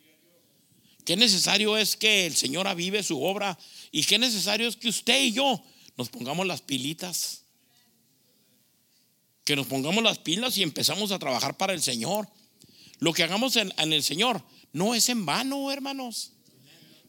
Qué 1.12 1.18
necesario 1.18 1.78
es 1.78 1.98
que 1.98 2.26
el 2.26 2.38
Señor 2.38 2.70
avive 2.70 3.04
su 3.04 3.22
obra 3.22 3.60
y 3.92 4.06
qué 4.06 4.18
necesario 4.18 4.70
es 4.70 4.78
que 4.78 4.88
usted 4.88 5.22
y 5.22 5.34
yo 5.34 5.62
nos 5.98 6.08
pongamos 6.08 6.48
las 6.48 6.62
pilitas. 6.62 7.42
Que 9.44 9.58
nos 9.58 9.68
pongamos 9.68 10.02
las 10.06 10.20
pilas 10.20 10.58
y 10.58 10.64
empezamos 10.64 11.12
a 11.12 11.20
trabajar 11.20 11.58
para 11.58 11.74
el 11.74 11.82
Señor. 11.82 12.30
Lo 13.00 13.12
que 13.12 13.24
hagamos 13.24 13.58
en, 13.58 13.74
en 13.78 13.92
el 13.92 14.04
Señor 14.04 14.42
no 14.72 14.96
es 14.96 15.10
en 15.10 15.26
vano, 15.26 15.70
hermanos. 15.70 16.32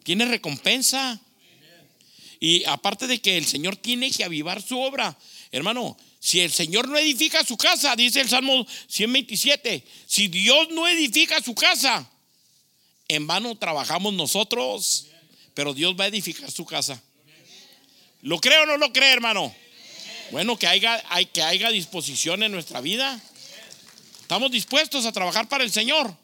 Tiene 0.03 0.25
recompensa. 0.25 1.21
Y 2.41 2.65
aparte 2.65 3.07
de 3.07 3.21
que 3.21 3.39
el 3.39 3.47
Señor 3.47 3.77
tiene 3.77 4.11
que 4.11 4.25
avivar 4.25 4.61
su 4.63 4.81
obra, 4.81 5.17
hermano, 5.53 5.97
si 6.19 6.41
el 6.41 6.51
Señor 6.51 6.89
no 6.89 6.99
edifica 6.99 7.45
su 7.45 7.57
casa, 7.57 7.95
dice 7.95 8.21
el 8.21 8.29
Salmo 8.29 8.67
127, 8.89 9.87
si 10.09 10.27
Dios 10.27 10.71
no 10.71 10.89
edifica 10.89 11.41
su 11.41 11.55
casa, 11.55 12.12
en 13.09 13.27
vano 13.27 13.55
trabajamos 13.57 14.15
nosotros, 14.15 15.09
pero 15.55 15.75
Dios 15.75 15.95
va 15.99 16.05
a 16.05 16.09
edificar 16.09 16.51
su 16.51 16.65
casa. 16.65 17.03
¿Lo 18.23 18.39
cree 18.39 18.59
o 18.59 18.67
no 18.67 18.77
lo 18.77 18.93
cree, 18.93 19.13
hermano? 19.13 19.55
Bueno, 20.31 20.59
que 20.59 20.67
haya, 20.67 21.03
hay, 21.09 21.27
que 21.27 21.43
haya 21.43 21.71
disposición 21.71 22.43
en 22.43 22.53
nuestra 22.53 22.81
vida. 22.81 23.21
Estamos 24.21 24.51
dispuestos 24.51 25.05
a 25.05 25.13
trabajar 25.13 25.49
para 25.49 25.65
el 25.65 25.71
Señor. 25.71 26.17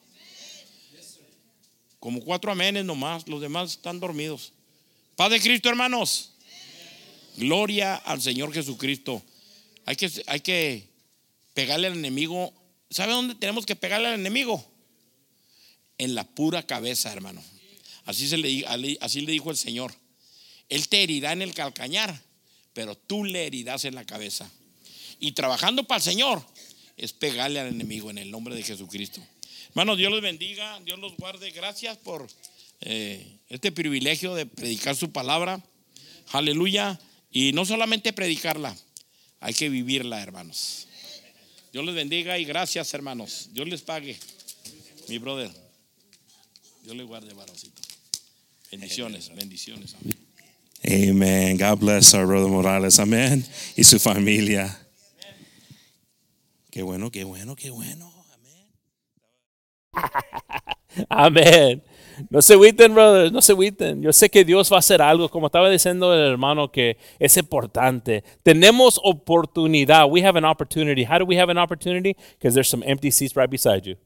Como 2.01 2.21
cuatro 2.21 2.53
amenes 2.53 2.85
nomás, 2.85 3.27
los 3.29 3.41
demás 3.41 3.73
están 3.73 4.01
dormidos. 4.01 4.53
Paz 5.17 5.31
de 5.31 5.41
Cristo, 5.41 5.69
hermanos. 5.69 6.33
Gloria 7.37 7.97
al 7.97 8.23
Señor 8.23 8.53
Jesucristo. 8.55 9.23
Hay 9.85 9.97
que, 9.97 10.11
hay 10.27 10.41
que 10.41 10.89
pegarle 11.55 11.89
al 11.89 11.95
enemigo. 11.95 12.53
¿Sabe 12.91 13.13
dónde 13.13 13.35
tenemos 13.35 13.67
que 13.67 13.77
pegarle 13.77 14.09
al 14.09 14.15
enemigo? 14.15 14.65
En 15.99 16.15
la 16.15 16.25
pura 16.25 16.65
cabeza, 16.65 17.13
hermano. 17.13 17.43
Así, 18.05 18.29
se 18.29 18.39
le, 18.39 18.65
así 19.01 19.21
le 19.21 19.33
dijo 19.33 19.51
el 19.51 19.57
Señor. 19.57 19.93
Él 20.69 20.89
te 20.89 21.03
herirá 21.03 21.33
en 21.33 21.43
el 21.43 21.55
calcañar, 21.55 22.23
pero 22.73 22.97
tú 22.97 23.25
le 23.25 23.47
herirás 23.47 23.85
en 23.85 23.95
la 23.95 24.05
cabeza. 24.05 24.51
Y 25.21 25.33
trabajando 25.33 25.85
para 25.85 25.99
el 25.99 26.05
Señor 26.05 26.45
es 26.97 27.13
pegarle 27.13 27.61
al 27.61 27.69
enemigo 27.69 28.11
en 28.11 28.19
el 28.19 28.31
nombre 28.31 28.55
de 28.55 28.63
Jesucristo. 28.63 29.21
Hermanos, 29.71 29.99
Dios 29.99 30.11
los 30.11 30.21
bendiga, 30.21 30.81
Dios 30.81 30.99
los 30.99 31.17
guarde. 31.17 31.51
Gracias 31.51 31.97
por 31.99 32.27
eh, 32.81 33.39
este 33.49 33.73
privilegio 33.73 34.35
de 34.35 34.47
predicar 34.47 34.97
su 34.97 35.11
palabra. 35.11 35.63
Aleluya. 36.33 36.99
Y 37.31 37.53
no 37.53 37.67
solamente 37.67 38.13
predicarla, 38.13 38.77
hay 39.41 39.55
que 39.55 39.69
vivirla, 39.69 40.23
hermanos. 40.23 40.87
Dios 41.73 41.85
les 41.85 41.95
bendiga 41.95 42.39
y 42.39 42.45
gracias, 42.45 42.95
hermanos. 42.95 43.51
Dios 43.53 43.69
les 43.69 43.83
pague, 43.83 44.19
mi 45.09 45.19
brother. 45.19 45.68
Dios 46.83 46.97
les 46.97 47.07
guarde, 47.07 47.35
varoncito. 47.35 47.83
Bendiciones, 48.71 49.35
bendiciones. 49.35 49.97
Amen. 50.85 51.57
God 51.57 51.81
bless 51.81 52.15
our 52.15 52.27
brother 52.27 52.49
Morales. 52.49 52.99
Amén. 52.99 53.45
Y 53.77 53.85
su 53.85 53.99
familia. 53.99 54.79
Qué 56.71 56.83
bueno, 56.83 57.11
qué 57.11 57.25
bueno, 57.25 57.57
qué 57.57 57.71
bueno. 57.71 58.13
Amén. 59.93 61.07
Amén. 61.09 61.83
No 62.31 62.43
se 62.43 62.55
agüiten, 62.55 62.95
brothers, 62.95 63.33
no 63.33 63.41
se 63.41 63.53
agüiten. 63.53 64.03
Yo 64.03 64.13
sé 64.13 64.29
que 64.29 64.45
Dios 64.45 64.71
va 64.71 64.77
a 64.77 64.79
hacer 64.81 65.01
algo, 65.01 65.29
como 65.29 65.47
estaba 65.47 65.71
diciendo 65.71 66.13
el 66.13 66.21
hermano, 66.21 66.71
que 66.71 66.97
es 67.19 67.37
importante. 67.37 68.25
Tenemos 68.43 69.01
oportunidad. 69.03 70.09
We 70.11 70.25
have 70.25 70.37
an 70.37 70.45
opportunity. 70.45 71.05
How 71.05 71.19
do 71.19 71.25
we 71.25 71.39
have 71.41 71.51
an 71.51 71.59
opportunity? 71.59 72.17
Because 72.39 72.55
there's 72.55 72.69
some 72.69 72.83
empty 72.85 73.11
seats 73.11 73.37
right 73.37 73.51
beside 73.51 73.87
you. 73.87 73.97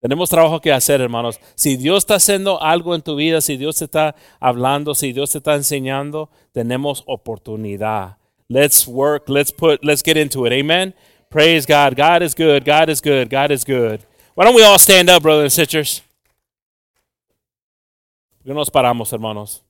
Tenemos 0.00 0.28
trabajo 0.28 0.60
que 0.60 0.72
hacer, 0.72 1.00
hermanos. 1.00 1.40
Si 1.54 1.76
Dios 1.76 1.98
está 1.98 2.16
haciendo 2.16 2.62
algo 2.62 2.94
en 2.94 3.02
tu 3.02 3.16
vida, 3.16 3.40
si 3.40 3.56
Dios 3.56 3.76
te 3.76 3.86
está 3.86 4.14
hablando, 4.38 4.94
si 4.94 5.12
Dios 5.12 5.30
te 5.30 5.38
está 5.38 5.54
enseñando, 5.54 6.30
tenemos 6.52 7.02
oportunidad. 7.06 8.18
Let's 8.48 8.86
work, 8.86 9.28
let's 9.28 9.50
put, 9.50 9.82
let's 9.82 10.02
get 10.04 10.16
into 10.16 10.46
it. 10.46 10.52
Amen. 10.52 10.94
Praise 11.30 11.66
God. 11.66 11.96
God 11.96 12.22
is 12.22 12.34
good. 12.34 12.64
God 12.64 12.88
is 12.88 13.00
good. 13.00 13.28
God 13.28 13.50
is 13.50 13.64
good. 13.64 14.00
Why 14.34 14.44
don't 14.44 14.54
we 14.54 14.62
all 14.62 14.78
stand 14.78 15.08
up, 15.08 15.22
brothers 15.22 15.44
and 15.44 15.52
sisters? 15.52 16.02
¿Por 18.38 18.52
qué 18.52 18.54
nos 18.54 18.70
paramos, 18.70 19.12
hermanos? 19.12 19.62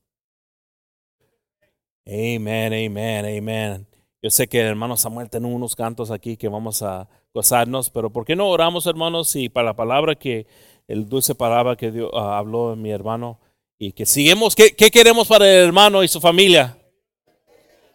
Amen, 2.07 2.72
amen, 2.72 3.24
amen. 3.24 3.87
Yo 4.22 4.31
sé 4.31 4.49
que 4.49 4.61
el 4.61 4.66
hermano 4.66 4.97
Samuel 4.97 5.31
tiene 5.31 5.47
unos 5.47 5.74
cantos 5.74 6.11
aquí 6.11 6.37
que 6.37 6.49
vamos 6.49 6.83
a 6.83 7.09
gozarnos, 7.37 7.91
pero 7.91 8.09
¿por 8.09 8.24
qué 8.24 8.34
no 8.34 8.49
oramos, 8.49 8.87
hermanos? 8.87 9.37
Y 9.37 9.51
para 9.51 9.66
la 9.66 9.76
palabra 9.76 10.14
que, 10.14 10.47
el 10.89 11.07
dulce 11.07 11.34
palabra 11.34 11.76
que 11.76 11.91
Dios, 11.93 12.11
uh, 12.11 12.16
habló 12.16 12.74
mi 12.76 12.91
hermano, 12.91 13.39
y 13.78 13.93
que 13.93 14.07
sigamos, 14.07 14.57
¿qué, 14.57 14.74
¿qué, 14.74 14.91
queremos 14.91 15.28
para 15.28 15.45
el 15.45 15.66
hermano 15.66 16.03
y 16.03 16.09
su 16.09 16.18
familia? 16.18 16.78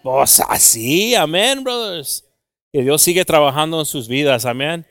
Pues 0.03 0.39
así, 0.47 1.15
amén, 1.15 1.63
brothers. 1.63 2.23
Que 2.71 2.83
Dios 2.83 3.01
sigue 3.01 3.25
trabajando 3.25 3.79
en 3.79 3.85
sus 3.85 4.07
vidas, 4.07 4.45
amén. 4.45 4.85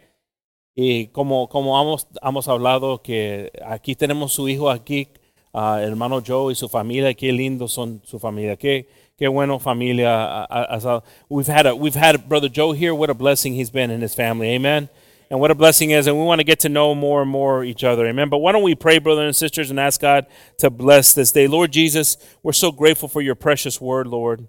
Y 0.75 1.07
como, 1.09 1.49
como 1.49 1.81
hemos, 1.81 2.09
hemos 2.21 2.49
hablado, 2.49 3.03
que 3.03 3.53
aquí 3.65 3.95
tenemos 3.95 4.33
su 4.33 4.49
hijo 4.49 4.69
aquí, 4.69 5.09
uh, 5.53 5.77
hermano 5.77 6.23
Joe 6.27 6.53
y 6.53 6.57
su 6.57 6.69
familia, 6.69 7.15
qué 7.15 7.33
lindo 7.33 7.69
son 7.69 8.03
su 8.05 8.19
familia, 8.19 8.57
qué, 8.57 8.89
qué 9.21 9.31
bueno 9.31 9.59
familia. 9.59 11.03
We've 11.29 11.47
had 11.47 11.67
a, 11.67 11.77
we've 11.77 11.95
had 11.95 12.29
brother 12.29 12.49
Joe 12.49 12.73
here. 12.73 12.95
What 12.95 13.11
a 13.11 13.15
blessing 13.15 13.55
he's 13.55 13.71
been 13.71 13.91
in 13.91 14.01
his 14.01 14.15
family, 14.15 14.51
amen. 14.51 14.89
And 15.29 15.39
what 15.39 15.53
a 15.53 15.55
blessing 15.55 15.91
is, 15.91 16.09
and 16.09 16.19
we 16.19 16.25
want 16.25 16.41
to 16.41 16.45
get 16.45 16.59
to 16.61 16.69
know 16.69 16.93
more 16.93 17.23
and 17.23 17.31
more 17.31 17.63
each 17.63 17.85
other, 17.85 18.05
amen. 18.07 18.31
But 18.31 18.39
why 18.39 18.51
don't 18.51 18.65
we 18.65 18.75
pray, 18.75 18.99
brothers 18.99 19.27
and 19.27 19.37
sisters, 19.37 19.71
and 19.71 19.79
ask 19.79 20.01
God 20.01 20.27
to 20.59 20.71
bless 20.71 21.15
this 21.15 21.31
day, 21.31 21.47
Lord 21.47 21.71
Jesus. 21.71 22.17
We're 22.43 22.53
so 22.53 22.73
grateful 22.73 23.09
for 23.09 23.23
your 23.23 23.37
precious 23.37 23.81
word, 23.81 24.09
Lord. 24.09 24.49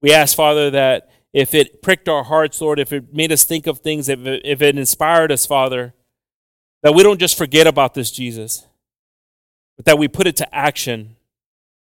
We 0.00 0.12
ask, 0.12 0.36
Father, 0.36 0.70
that 0.70 1.10
if 1.32 1.54
it 1.54 1.82
pricked 1.82 2.08
our 2.08 2.22
hearts, 2.22 2.60
Lord, 2.60 2.78
if 2.78 2.92
it 2.92 3.12
made 3.12 3.32
us 3.32 3.42
think 3.42 3.66
of 3.66 3.78
things, 3.80 4.08
if 4.08 4.24
it, 4.24 4.42
if 4.44 4.62
it 4.62 4.78
inspired 4.78 5.32
us, 5.32 5.44
Father, 5.44 5.94
that 6.82 6.94
we 6.94 7.02
don't 7.02 7.18
just 7.18 7.36
forget 7.36 7.66
about 7.66 7.94
this, 7.94 8.10
Jesus, 8.10 8.66
but 9.76 9.86
that 9.86 9.98
we 9.98 10.06
put 10.06 10.26
it 10.28 10.36
to 10.36 10.54
action. 10.54 11.16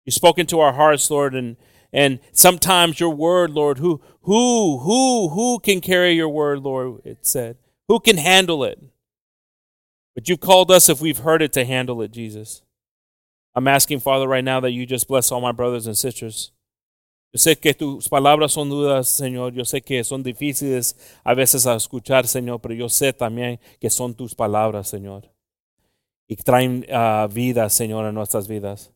You've 0.05 0.15
spoken 0.15 0.47
to 0.47 0.59
our 0.61 0.73
hearts, 0.73 1.09
Lord, 1.09 1.35
and 1.35 1.57
and 1.95 2.19
sometimes 2.33 2.99
your 2.99 3.11
word, 3.11 3.53
Lord, 3.53 3.79
who 3.79 4.01
who 4.23 4.79
who 4.79 5.29
who 5.29 5.61
can 5.61 5.81
carry 5.81 6.15
your 6.15 6.29
word, 6.29 6.59
Lord? 6.59 7.01
It 7.05 7.19
said, 7.25 7.57
who 7.87 8.01
can 8.01 8.19
handle 8.19 8.65
it? 8.65 8.81
But 10.17 10.29
you've 10.29 10.41
called 10.41 10.73
us 10.73 10.89
if 10.89 11.01
we've 11.01 11.19
heard 11.19 11.41
it 11.41 11.53
to 11.53 11.65
handle 11.65 12.03
it, 12.03 12.11
Jesus. 12.11 12.63
I'm 13.55 13.69
asking, 13.69 14.01
Father, 14.01 14.27
right 14.27 14.43
now 14.43 14.59
that 14.59 14.73
you 14.73 14.87
just 14.87 15.07
bless 15.07 15.31
all 15.31 15.41
my 15.41 15.53
brothers 15.53 15.87
and 15.87 15.97
sisters. 15.97 16.51
Yo 17.33 17.39
sé 17.39 17.61
que 17.61 17.73
tus 17.75 18.09
palabras 18.09 18.53
son 18.53 18.69
dudas, 18.69 19.09
Señor. 19.09 19.55
Yo 19.55 19.63
sé 19.63 19.85
que 19.85 20.03
son 20.03 20.25
difíciles 20.25 20.97
a 21.25 21.35
veces 21.35 21.65
a 21.65 21.77
escuchar, 21.77 22.27
Señor, 22.27 22.61
pero 22.61 22.75
yo 22.75 22.89
sé 22.89 23.13
también 23.13 23.61
que 23.81 23.89
son 23.89 24.15
tus 24.15 24.35
palabras, 24.35 24.89
Señor. 24.89 25.31
Y 26.29 26.35
traen 26.37 26.85
uh, 26.91 27.29
vida, 27.29 27.69
Señor, 27.71 28.05
a 28.05 28.11
nuestras 28.11 28.49
vidas. 28.49 28.93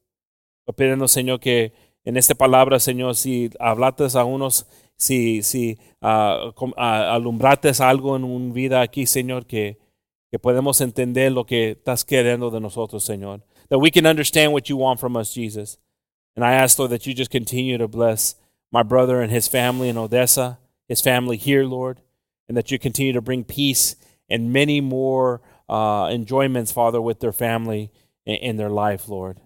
Pido, 0.77 1.09
Señor, 1.09 1.41
que 1.41 1.73
en 2.09 2.17
esta 2.17 2.35
palabra, 2.35 2.81
Señor, 2.81 3.17
si 3.17 3.51
hablates 3.61 4.17
a 4.17 4.25
unos, 4.25 4.67
si, 4.97 5.43
si 5.43 5.79
uh, 6.01 6.73
alumbrates 6.75 7.83
algo 7.83 8.17
en 8.17 8.25
una 8.25 8.51
vida 8.51 8.81
aquí, 8.81 9.05
Señor, 9.05 9.45
que, 9.45 9.77
que 10.31 10.39
podemos 10.39 10.81
entender 10.81 11.33
lo 11.33 11.45
que 11.45 11.73
estás 11.73 12.07
queriendo 12.07 12.51
de 12.51 12.61
nosotros, 12.61 13.05
Señor. 13.05 13.43
That 13.69 13.81
we 13.81 13.91
can 13.91 14.07
understand 14.07 14.55
what 14.55 14.71
you 14.71 14.79
want 14.79 14.99
from 14.99 15.17
us, 15.17 15.35
Jesus. 15.35 15.79
And 16.35 16.47
I 16.47 16.55
ask, 16.55 16.79
Lord, 16.79 16.93
that 16.93 17.07
you 17.07 17.13
just 17.13 17.31
continue 17.31 17.77
to 17.77 17.87
bless 17.87 18.37
my 18.73 18.83
brother 18.83 19.21
and 19.21 19.31
his 19.31 19.47
family 19.47 19.91
in 19.91 19.99
Odessa, 19.99 20.59
his 20.89 21.03
family 21.03 21.37
here, 21.37 21.65
Lord, 21.65 22.01
and 22.49 22.57
that 22.57 22.71
you 22.71 22.79
continue 22.79 23.13
to 23.13 23.21
bring 23.21 23.45
peace 23.45 23.97
and 24.31 24.51
many 24.51 24.81
more 24.81 25.43
uh, 25.69 26.09
enjoyments, 26.11 26.73
Father, 26.73 27.03
with 27.03 27.21
their 27.21 27.33
family 27.33 27.91
in, 28.25 28.37
in, 28.37 28.57
their 28.57 28.71
life, 28.71 29.11
Lord. 29.11 29.43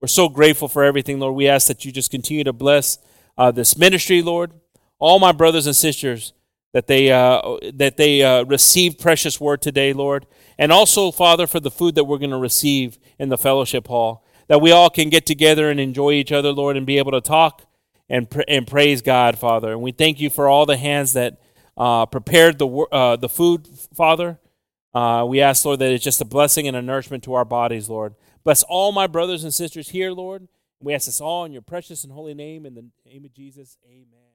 We're 0.00 0.08
so 0.08 0.28
grateful 0.28 0.68
for 0.68 0.84
everything, 0.84 1.18
Lord. 1.18 1.34
We 1.34 1.48
ask 1.48 1.68
that 1.68 1.84
you 1.84 1.92
just 1.92 2.10
continue 2.10 2.44
to 2.44 2.52
bless 2.52 2.98
uh, 3.38 3.50
this 3.50 3.76
ministry, 3.76 4.22
Lord. 4.22 4.52
All 4.98 5.18
my 5.18 5.32
brothers 5.32 5.66
and 5.66 5.76
sisters, 5.76 6.32
that 6.72 6.86
they 6.86 7.10
uh, 7.10 7.58
that 7.74 7.96
they 7.96 8.22
uh, 8.22 8.44
receive 8.44 8.98
precious 8.98 9.40
word 9.40 9.62
today, 9.62 9.92
Lord, 9.92 10.26
and 10.58 10.72
also, 10.72 11.10
Father, 11.10 11.46
for 11.46 11.60
the 11.60 11.70
food 11.70 11.94
that 11.94 12.04
we're 12.04 12.18
going 12.18 12.30
to 12.30 12.38
receive 12.38 12.98
in 13.18 13.28
the 13.28 13.38
fellowship 13.38 13.88
hall 13.88 14.26
that 14.48 14.60
we 14.60 14.70
all 14.70 14.90
can 14.90 15.08
get 15.08 15.26
together 15.26 15.70
and 15.70 15.80
enjoy 15.80 16.12
each 16.12 16.32
other, 16.32 16.52
Lord, 16.52 16.76
and 16.76 16.86
be 16.86 16.98
able 16.98 17.12
to 17.12 17.20
talk 17.20 17.62
and, 18.08 18.28
and 18.46 18.66
praise 18.66 19.02
God, 19.02 19.38
Father. 19.38 19.72
And 19.72 19.82
we 19.82 19.92
thank 19.92 20.20
you 20.20 20.30
for 20.30 20.48
all 20.48 20.66
the 20.66 20.76
hands 20.76 21.12
that 21.14 21.40
uh, 21.76 22.06
prepared 22.06 22.58
the, 22.58 22.68
uh, 22.68 23.16
the 23.16 23.28
food, 23.28 23.68
Father. 23.94 24.38
Uh, 24.94 25.26
we 25.28 25.40
ask, 25.40 25.64
Lord, 25.64 25.80
that 25.80 25.90
it's 25.90 26.04
just 26.04 26.20
a 26.20 26.24
blessing 26.24 26.68
and 26.68 26.76
a 26.76 26.82
nourishment 26.82 27.24
to 27.24 27.34
our 27.34 27.44
bodies, 27.44 27.88
Lord. 27.88 28.14
Bless 28.46 28.62
all 28.62 28.92
my 28.92 29.08
brothers 29.08 29.42
and 29.42 29.52
sisters 29.52 29.88
here, 29.88 30.12
Lord. 30.12 30.46
We 30.78 30.94
ask 30.94 31.06
this 31.06 31.20
all 31.20 31.44
in 31.44 31.52
your 31.52 31.62
precious 31.62 32.04
and 32.04 32.12
holy 32.12 32.32
name. 32.32 32.64
In 32.64 32.76
the 32.76 32.84
name 33.04 33.24
of 33.24 33.34
Jesus, 33.34 33.76
amen. 33.84 34.25